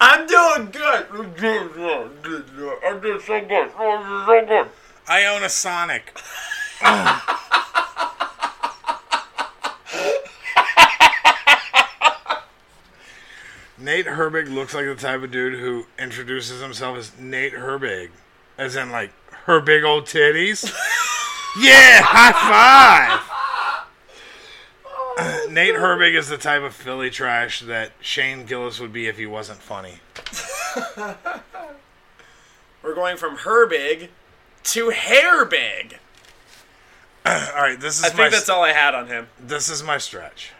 [0.00, 1.06] I'm doing good.
[1.12, 2.10] I'm doing good.
[2.10, 2.78] I'm doing so good.
[2.84, 4.68] I'm doing so good.
[5.08, 6.16] I own a Sonic.
[13.78, 18.10] Nate Herbig looks like the type of dude who introduces himself as Nate Herbig,
[18.56, 19.10] as in like
[19.46, 20.64] her big old titties.
[21.60, 23.31] yeah, high five.
[25.52, 29.26] Nate Herbig is the type of Philly trash that Shane Gillis would be if he
[29.26, 29.96] wasn't funny.
[32.82, 34.08] We're going from Herbig
[34.64, 35.98] to Hairbig.
[37.26, 39.28] All right, this is I my think that's all I had on him.
[39.38, 40.52] this is my stretch.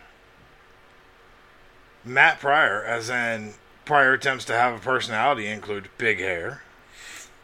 [2.05, 3.55] Matt Pryor, as in
[3.85, 6.63] Pryor attempts to have a personality, include big hair,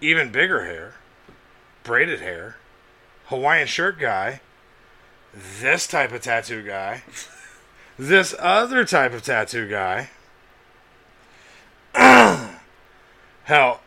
[0.01, 0.95] even bigger hair,
[1.83, 2.59] braided hair,
[3.27, 4.41] Hawaiian shirt guy,
[5.33, 7.03] this type of tattoo guy,
[7.99, 10.11] this other type of tattoo guy.
[13.45, 13.81] Hell,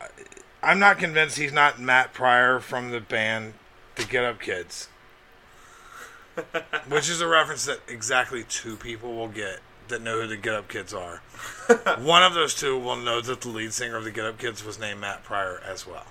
[0.62, 3.54] I'm not convinced he's not Matt Pryor from the band
[3.96, 4.88] The Get Up Kids.
[6.88, 10.54] Which is a reference that exactly two people will get that know who the Get
[10.54, 11.22] Up Kids are.
[11.98, 14.64] One of those two will know that the lead singer of the Get Up Kids
[14.64, 16.06] was named Matt Pryor as well.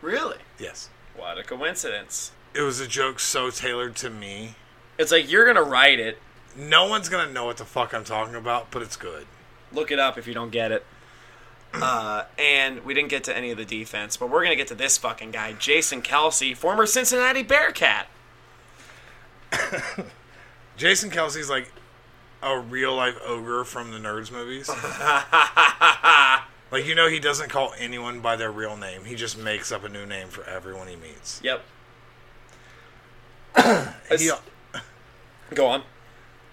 [0.00, 0.38] Really?
[0.58, 0.88] Yes.
[1.16, 2.32] What a coincidence.
[2.54, 4.54] It was a joke so tailored to me.
[4.98, 6.18] It's like you're gonna write it.
[6.58, 9.26] No one's gonna know what the fuck I'm talking about, but it's good.
[9.72, 10.84] Look it up if you don't get it.
[11.72, 14.74] Uh, and we didn't get to any of the defense, but we're gonna get to
[14.74, 18.08] this fucking guy, Jason Kelce, former Cincinnati Bearcat.
[20.76, 21.70] Jason Kelce's like
[22.42, 24.68] a real life ogre from the Nerds movies.
[26.72, 29.04] like you know, he doesn't call anyone by their real name.
[29.04, 31.40] He just makes up a new name for everyone he meets.
[31.44, 31.64] Yep.
[34.18, 34.30] He,
[35.54, 35.82] Go on.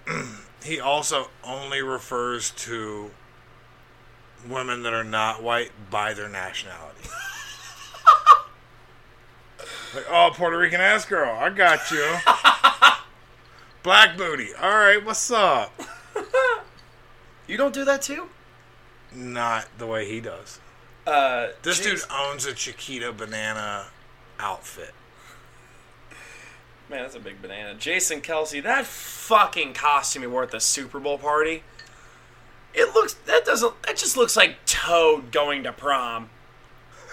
[0.64, 3.11] he also only refers to
[4.48, 7.10] women that are not white by their nationality.
[9.95, 12.15] like, oh, Puerto Rican ass girl, I got you.
[13.84, 14.49] Black booty.
[14.60, 15.72] All right, what's up?
[17.48, 18.30] You don't do that too?
[19.14, 20.60] Not the way he does.
[21.06, 23.86] Uh, This Jason- dude owns a Chiquita banana
[24.40, 24.95] outfit.
[26.90, 27.74] Man, that's a big banana.
[27.76, 31.64] Jason Kelce, that fucking costume he wore at the Super Bowl party.
[32.74, 36.30] It looks that doesn't that just looks like Toad going to prom.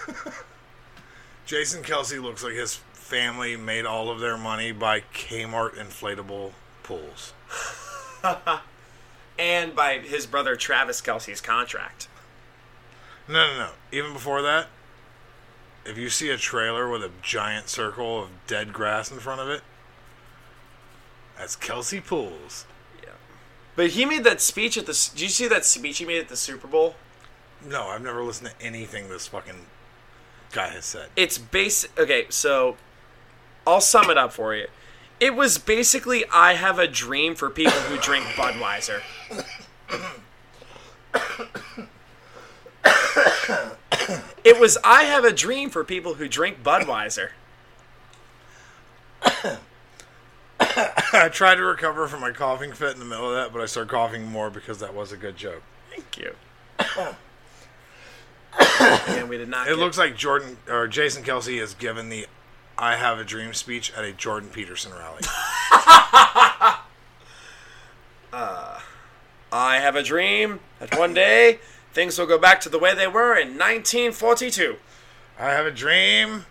[1.45, 6.51] Jason Kelce looks like his family made all of their money by Kmart inflatable
[6.83, 7.33] pools.
[9.37, 12.07] And by his brother Travis Kelce's contract.
[13.27, 13.69] No, no, no.
[13.91, 14.67] Even before that,
[15.85, 19.49] if you see a trailer with a giant circle of dead grass in front of
[19.49, 19.61] it,
[21.37, 22.65] that's Kelce Pools.
[23.01, 23.09] Yeah.
[23.75, 25.09] But he made that speech at the.
[25.13, 26.95] Did you see that speech he made at the Super Bowl?
[27.65, 29.65] No, I've never listened to anything this fucking
[30.51, 31.09] guy has said.
[31.15, 31.97] It's basic.
[31.99, 32.77] Okay, so
[33.65, 34.67] I'll sum it up for you.
[35.19, 39.01] It was basically I have a dream for people who drink Budweiser.
[44.43, 47.29] It was I have a dream for people who drink Budweiser.
[50.59, 53.65] I tried to recover from my coughing fit in the middle of that, but I
[53.65, 55.61] started coughing more because that was a good joke.
[55.91, 56.35] Thank you.
[59.09, 59.67] and we did not.
[59.67, 62.27] It get- looks like Jordan or Jason Kelce has given the
[62.77, 65.21] "I Have a Dream" speech at a Jordan Peterson rally.
[68.35, 68.79] Uh,
[69.51, 71.59] I have a dream that one day
[71.93, 74.77] things will go back to the way they were in 1942.
[75.39, 76.45] I have a dream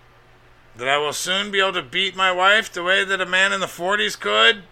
[0.77, 3.53] that I will soon be able to beat my wife the way that a man
[3.53, 4.63] in the 40s could.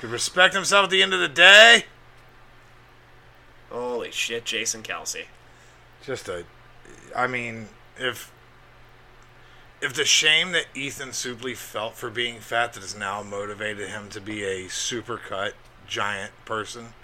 [0.00, 1.84] Could respect himself at the end of the day.
[3.70, 5.24] Holy shit, Jason Kelce.
[6.04, 6.44] Just a,
[7.16, 7.68] I mean,
[7.98, 8.30] if
[9.80, 14.08] if the shame that Ethan Suplee felt for being fat that has now motivated him
[14.10, 15.54] to be a super cut
[15.86, 16.94] giant person,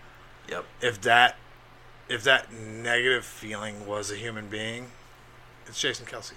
[0.48, 0.64] Yep.
[0.80, 1.36] if that
[2.10, 4.88] if that negative feeling was a human being,
[5.66, 6.32] it's Jason Kelce.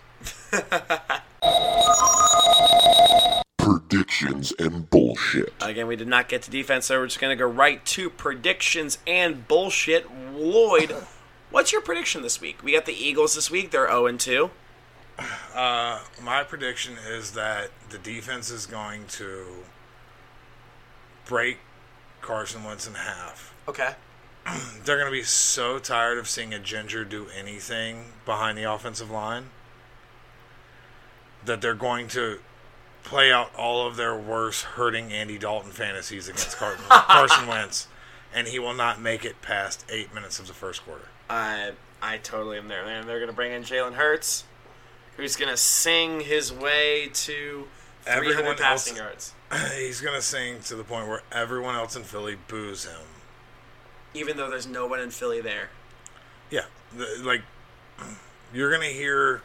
[3.57, 5.51] Predictions and bullshit.
[5.59, 8.11] Again, we did not get to defense, so we're just going to go right to
[8.11, 10.07] predictions and bullshit.
[10.35, 10.95] Lloyd,
[11.49, 12.63] what's your prediction this week?
[12.63, 13.71] We got the Eagles this week.
[13.71, 14.51] They're 0 2.
[15.55, 19.45] Uh, my prediction is that the defense is going to
[21.25, 21.57] break
[22.21, 23.53] Carson Wentz in half.
[23.67, 23.95] Okay.
[24.83, 29.09] They're going to be so tired of seeing a ginger do anything behind the offensive
[29.09, 29.45] line
[31.45, 32.39] that they're going to
[33.03, 37.87] play out all of their worst hurting Andy Dalton fantasies against Carson, Carson Wentz,
[38.33, 41.07] and he will not make it past eight minutes of the first quarter.
[41.29, 41.71] I
[42.01, 42.85] I totally am there.
[42.85, 43.05] man.
[43.07, 44.43] they're going to bring in Jalen Hurts,
[45.17, 47.67] who's going to sing his way to
[48.03, 49.73] 300 Everyone passing else- yards.
[49.77, 52.99] He's going to sing to the point where everyone else in Philly boos him.
[54.13, 55.69] Even though there's no one in Philly there.
[56.51, 56.65] Yeah,
[56.95, 57.41] the, like
[58.53, 59.41] you're gonna hear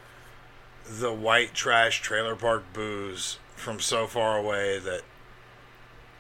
[0.88, 5.02] the white trash trailer park booze from so far away that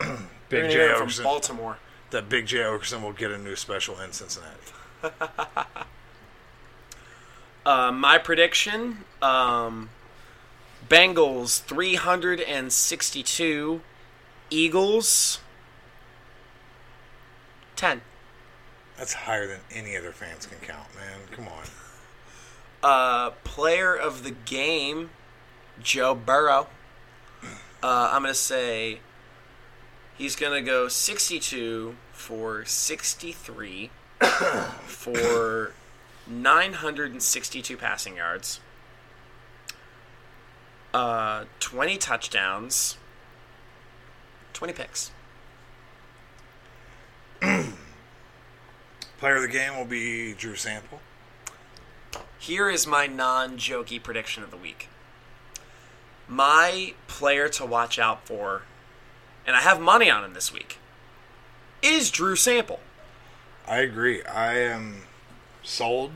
[0.48, 1.78] Big Jay from Baltimore.
[2.10, 4.72] that Big Jay Oakerson will get a new special in Cincinnati.
[7.66, 9.90] Uh, my prediction: um,
[10.88, 13.82] Bengals 362,
[14.48, 15.40] Eagles
[17.76, 18.00] 10.
[18.98, 21.20] That's higher than any other fans can count, man.
[21.30, 21.64] Come on.
[22.82, 25.10] Uh, player of the game,
[25.80, 26.66] Joe Burrow.
[27.80, 28.98] Uh, I'm gonna say
[30.16, 33.90] he's gonna go 62 for 63
[34.84, 35.72] for
[36.26, 38.58] 962 passing yards,
[40.92, 42.96] uh, 20 touchdowns,
[44.54, 45.12] 20 picks.
[49.18, 51.00] Player of the game will be Drew Sample.
[52.38, 54.88] Here is my non jokey prediction of the week.
[56.28, 58.62] My player to watch out for,
[59.44, 60.78] and I have money on him this week,
[61.82, 62.78] is Drew Sample.
[63.66, 64.22] I agree.
[64.22, 65.02] I am
[65.64, 66.12] sold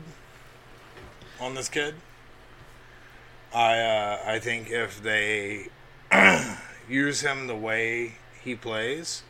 [1.41, 1.95] on this kid.
[3.53, 5.67] I uh, I think if they
[6.87, 9.23] use him the way he plays,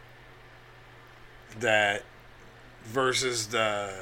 [1.60, 2.04] that
[2.86, 3.94] versus the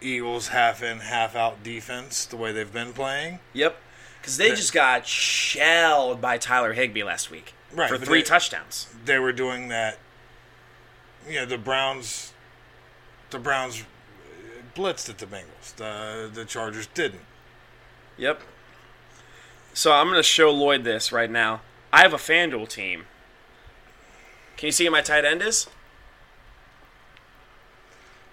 [0.00, 3.76] Eagles half in half out defense, the way they've been playing, Yep.
[4.20, 8.86] Because they just got shelled by Tyler Higbee last week Right, for three they- touchdowns.
[9.04, 9.98] they were doing that.
[11.28, 12.32] You know, the Browns,
[13.30, 13.84] the Browns
[14.74, 15.74] blitzed at the Bengals.
[15.76, 17.22] The the Chargers didn't.
[18.18, 18.42] Yep.
[19.72, 21.60] So I'm going to show Lloyd this right now.
[21.92, 23.04] I have a FanDuel team.
[24.56, 25.66] Can you see who my tight end is?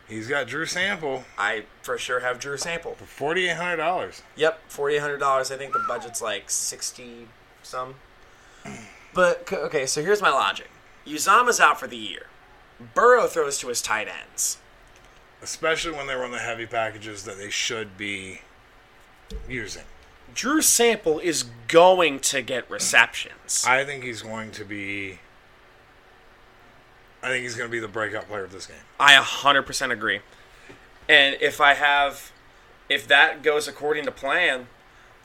[0.08, 2.96] He's got Drew Sample I for sure have Drew Sample.
[2.96, 4.22] for forty eight hundred dollars.
[4.36, 5.52] Yep, forty eight hundred dollars.
[5.52, 7.28] I think the budget's like sixty
[7.64, 7.96] some.
[9.14, 10.70] But okay, so here's my logic:
[11.06, 12.28] Uzomah's out for the year.
[12.94, 14.60] Burrow throws to his tight ends.
[15.42, 18.42] especially when they run the heavy packages that they should be
[19.50, 19.84] using.
[20.34, 23.66] Drew Sample is going to get receptions.
[23.68, 25.20] I think he's going to be.
[27.22, 28.78] I think he's going to be the breakout player of this game.
[29.00, 30.20] I 100% agree.
[31.10, 32.32] And if I have,
[32.90, 34.68] if that goes according to plan,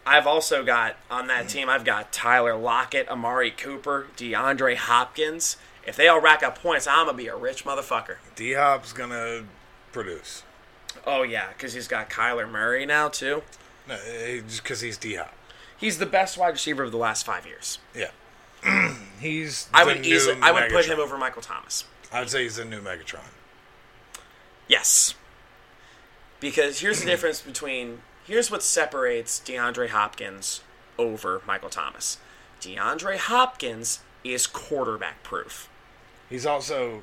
[0.05, 5.57] I've also got on that team, I've got Tyler Lockett, Amari Cooper, DeAndre Hopkins.
[5.87, 8.17] If they all rack up points, I'm going to be a rich motherfucker.
[8.35, 9.45] D Hop's going to
[9.93, 10.43] produce.
[11.07, 13.43] Oh, yeah, because he's got Kyler Murray now, too.
[13.89, 15.35] No, eh, just because he's D Hop.
[15.77, 17.79] He's the best wide receiver of the last five years.
[17.95, 18.11] Yeah.
[19.21, 19.69] he's.
[19.73, 20.95] I would new easily, I would put Megatron.
[20.95, 21.85] him over Michael Thomas.
[22.13, 23.21] I'd say he's the new Megatron.
[24.69, 25.15] Yes.
[26.41, 30.63] Because here's the difference between here's what separates DeAndre Hopkins
[30.99, 32.19] over Michael Thomas.
[32.61, 35.69] DeAndre Hopkins is quarterback proof.
[36.31, 37.03] He's also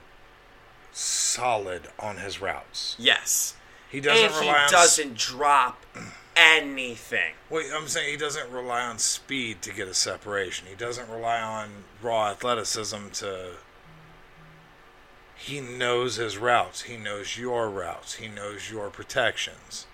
[0.91, 2.95] solid on his routes.
[2.97, 3.55] Yes.
[3.89, 4.69] He doesn't and he on.
[4.69, 5.85] doesn't drop
[6.39, 7.33] anything.
[7.49, 10.67] Wait, I'm saying he doesn't rely on speed to get a separation.
[10.67, 11.69] He doesn't rely on
[12.01, 13.51] raw athleticism to.
[15.35, 16.83] He knows his routes.
[16.83, 18.15] He knows your routes.
[18.15, 19.85] He knows your protections.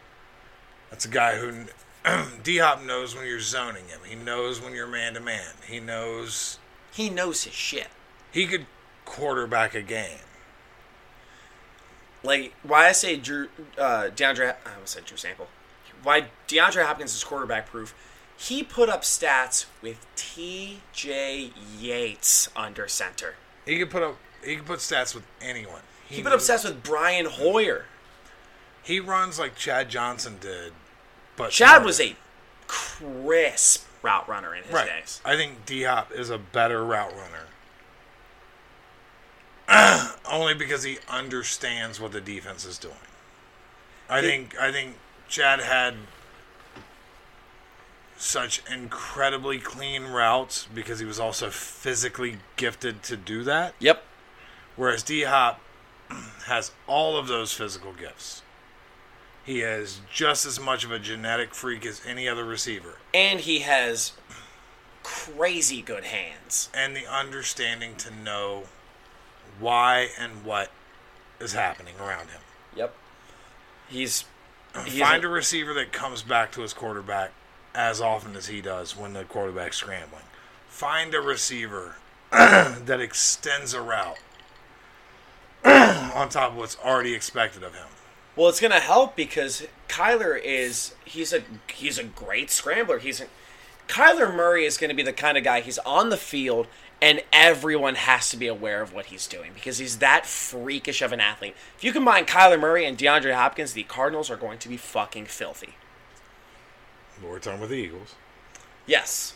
[0.90, 1.66] That's a guy who.
[2.44, 4.00] D Hop knows when you're zoning him.
[4.08, 5.54] He knows when you're man to man.
[5.68, 6.60] He knows.
[6.94, 7.88] He knows his shit.
[8.32, 8.68] He could
[9.06, 10.20] quarterback a game.
[12.24, 15.48] Like why I say Drew uh, DeAndre I almost said Drew Sample.
[16.06, 17.96] Why DeAndre Hopkins is quarterback proof.
[18.38, 21.50] He put up stats with T.J.
[21.80, 23.34] Yates under center.
[23.66, 24.18] He could put up.
[24.44, 25.82] He could put stats with anyone.
[26.08, 27.86] He put up stats with Brian Hoyer.
[28.84, 30.74] He runs like Chad Johnson did,
[31.38, 32.16] but Chad was a
[32.68, 34.86] crisp route runner in his right.
[34.86, 35.22] days.
[35.26, 37.14] I think D Hop is a better route
[39.68, 42.94] runner, only because he understands what the defense is doing.
[44.08, 45.96] I think I think Chad had
[48.18, 53.76] such incredibly clean routes because he was also physically gifted to do that.
[53.80, 54.04] Yep.
[54.76, 55.60] Whereas D Hop
[56.46, 58.42] has all of those physical gifts.
[59.44, 62.96] He is just as much of a genetic freak as any other receiver.
[63.14, 64.14] And he has
[65.04, 66.70] crazy good hands.
[66.74, 68.64] And the understanding to know
[69.60, 70.72] why and what
[71.40, 72.42] is happening around him.
[72.76, 72.96] Yep.
[73.88, 74.26] He's, he's
[74.84, 77.32] Find a- a receiver that comes back to his quarterback
[77.74, 80.24] as often as he does when the quarterback's scrambling.
[80.68, 81.96] Find a receiver
[82.32, 84.18] that extends a route
[85.66, 87.88] on top of what's already expected of him.
[88.36, 91.42] Well, it's gonna help because Kyler is he's a
[91.74, 93.00] he's a great scrambler.
[93.00, 93.28] He's a,
[93.88, 96.68] Kyler Murray is going to be the kind of guy he's on the field
[97.06, 101.14] and everyone has to be aware of what he's doing because he's that freakish of
[101.14, 101.56] an athlete.
[101.78, 105.28] If you combine Kyler Murray and DeAndre Hopkins, the Cardinals are going to be fucking
[105.28, 105.76] filthy.
[107.22, 108.16] But we're talking about the Eagles.
[108.88, 109.36] Yes,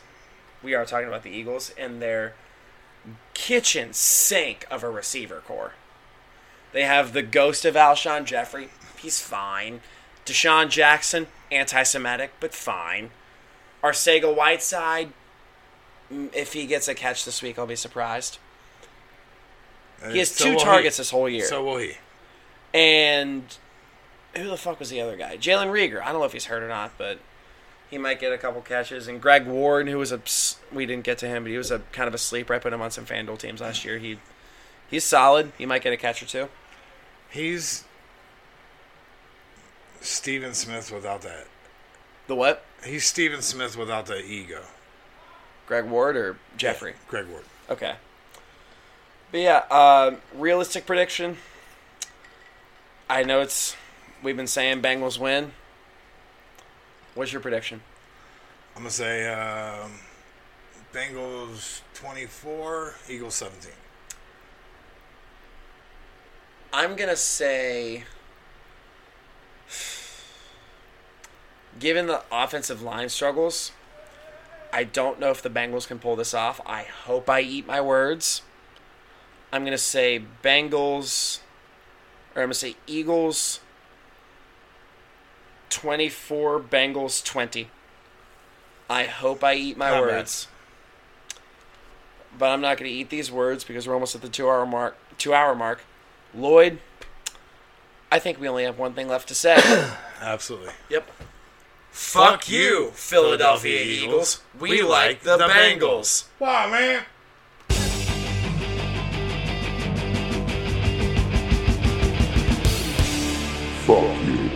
[0.63, 2.33] we are talking about the Eagles and their
[3.35, 5.73] kitchen sink of a receiver core.
[6.73, 8.69] They have the ghost of Alshon Jeffery.
[8.97, 9.81] He's fine.
[10.25, 13.11] DeSean Jackson, anti-Semitic, but fine.
[13.83, 15.13] Arcega Whiteside,
[16.11, 18.39] Mm, if he gets a catch this week, I'll be surprised.
[20.11, 20.65] He has So two will he.
[20.65, 21.45] targets this whole year.
[21.45, 21.93] So will he.
[22.73, 23.43] And
[24.35, 25.37] who the fuck was the other guy?
[25.37, 26.01] Jalen Reagor.
[26.01, 27.19] I don't know if he's hurt or not, but
[27.89, 29.07] he might get a couple catches.
[29.07, 30.21] And Greg Ward, who was a
[30.73, 32.53] we didn't get to him, but he was a kind of a sleeper.
[32.53, 33.97] I put him on some FanDuel teams last year.
[33.97, 34.19] He
[34.89, 35.51] he's solid.
[35.57, 36.47] He might get a catch or two.
[37.29, 37.83] He's
[40.01, 41.47] Steven Smith without that.
[42.27, 42.63] The what?
[42.85, 44.61] He's Steven Smith without the ego.
[45.69, 46.95] Greg Ward or Jeffery?
[47.07, 47.43] Greg Ward.
[47.69, 47.93] Okay.
[49.31, 51.37] But yeah, uh, realistic prediction.
[53.07, 53.75] I know it's
[54.23, 55.51] we've been saying Bengals win.
[57.13, 57.81] What's your prediction?
[58.75, 59.91] I'm gonna say um,
[60.91, 63.71] Bengals 24, Eagles 17.
[66.73, 68.05] I'm gonna say,
[71.77, 73.71] given the offensive line struggles,
[74.71, 76.61] I don't know if the Bengals can pull this off.
[76.65, 78.41] I hope I eat my words.
[79.51, 81.39] I'm gonna say Bengals,
[82.35, 83.59] or I'm gonna say Eagles.
[85.69, 87.69] 24 Bengals 20.
[88.89, 90.15] I hope I eat my Not bad.
[90.15, 90.47] words.
[92.37, 94.65] But I'm not going to eat these words because we're almost at the 2 hour
[94.65, 94.97] mark.
[95.17, 95.81] 2 hour mark.
[96.33, 96.79] Lloyd,
[98.11, 99.57] I think we only have one thing left to say.
[100.21, 100.73] Absolutely.
[100.89, 101.09] yep.
[101.91, 104.41] Fuck you, Philadelphia Eagles.
[104.59, 106.25] We like the Bengals.
[106.39, 107.03] Wow, man.
[113.85, 114.49] Fuck you.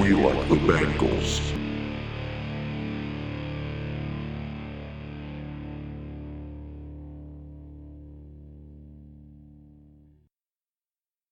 [0.00, 1.47] We like the Bengals.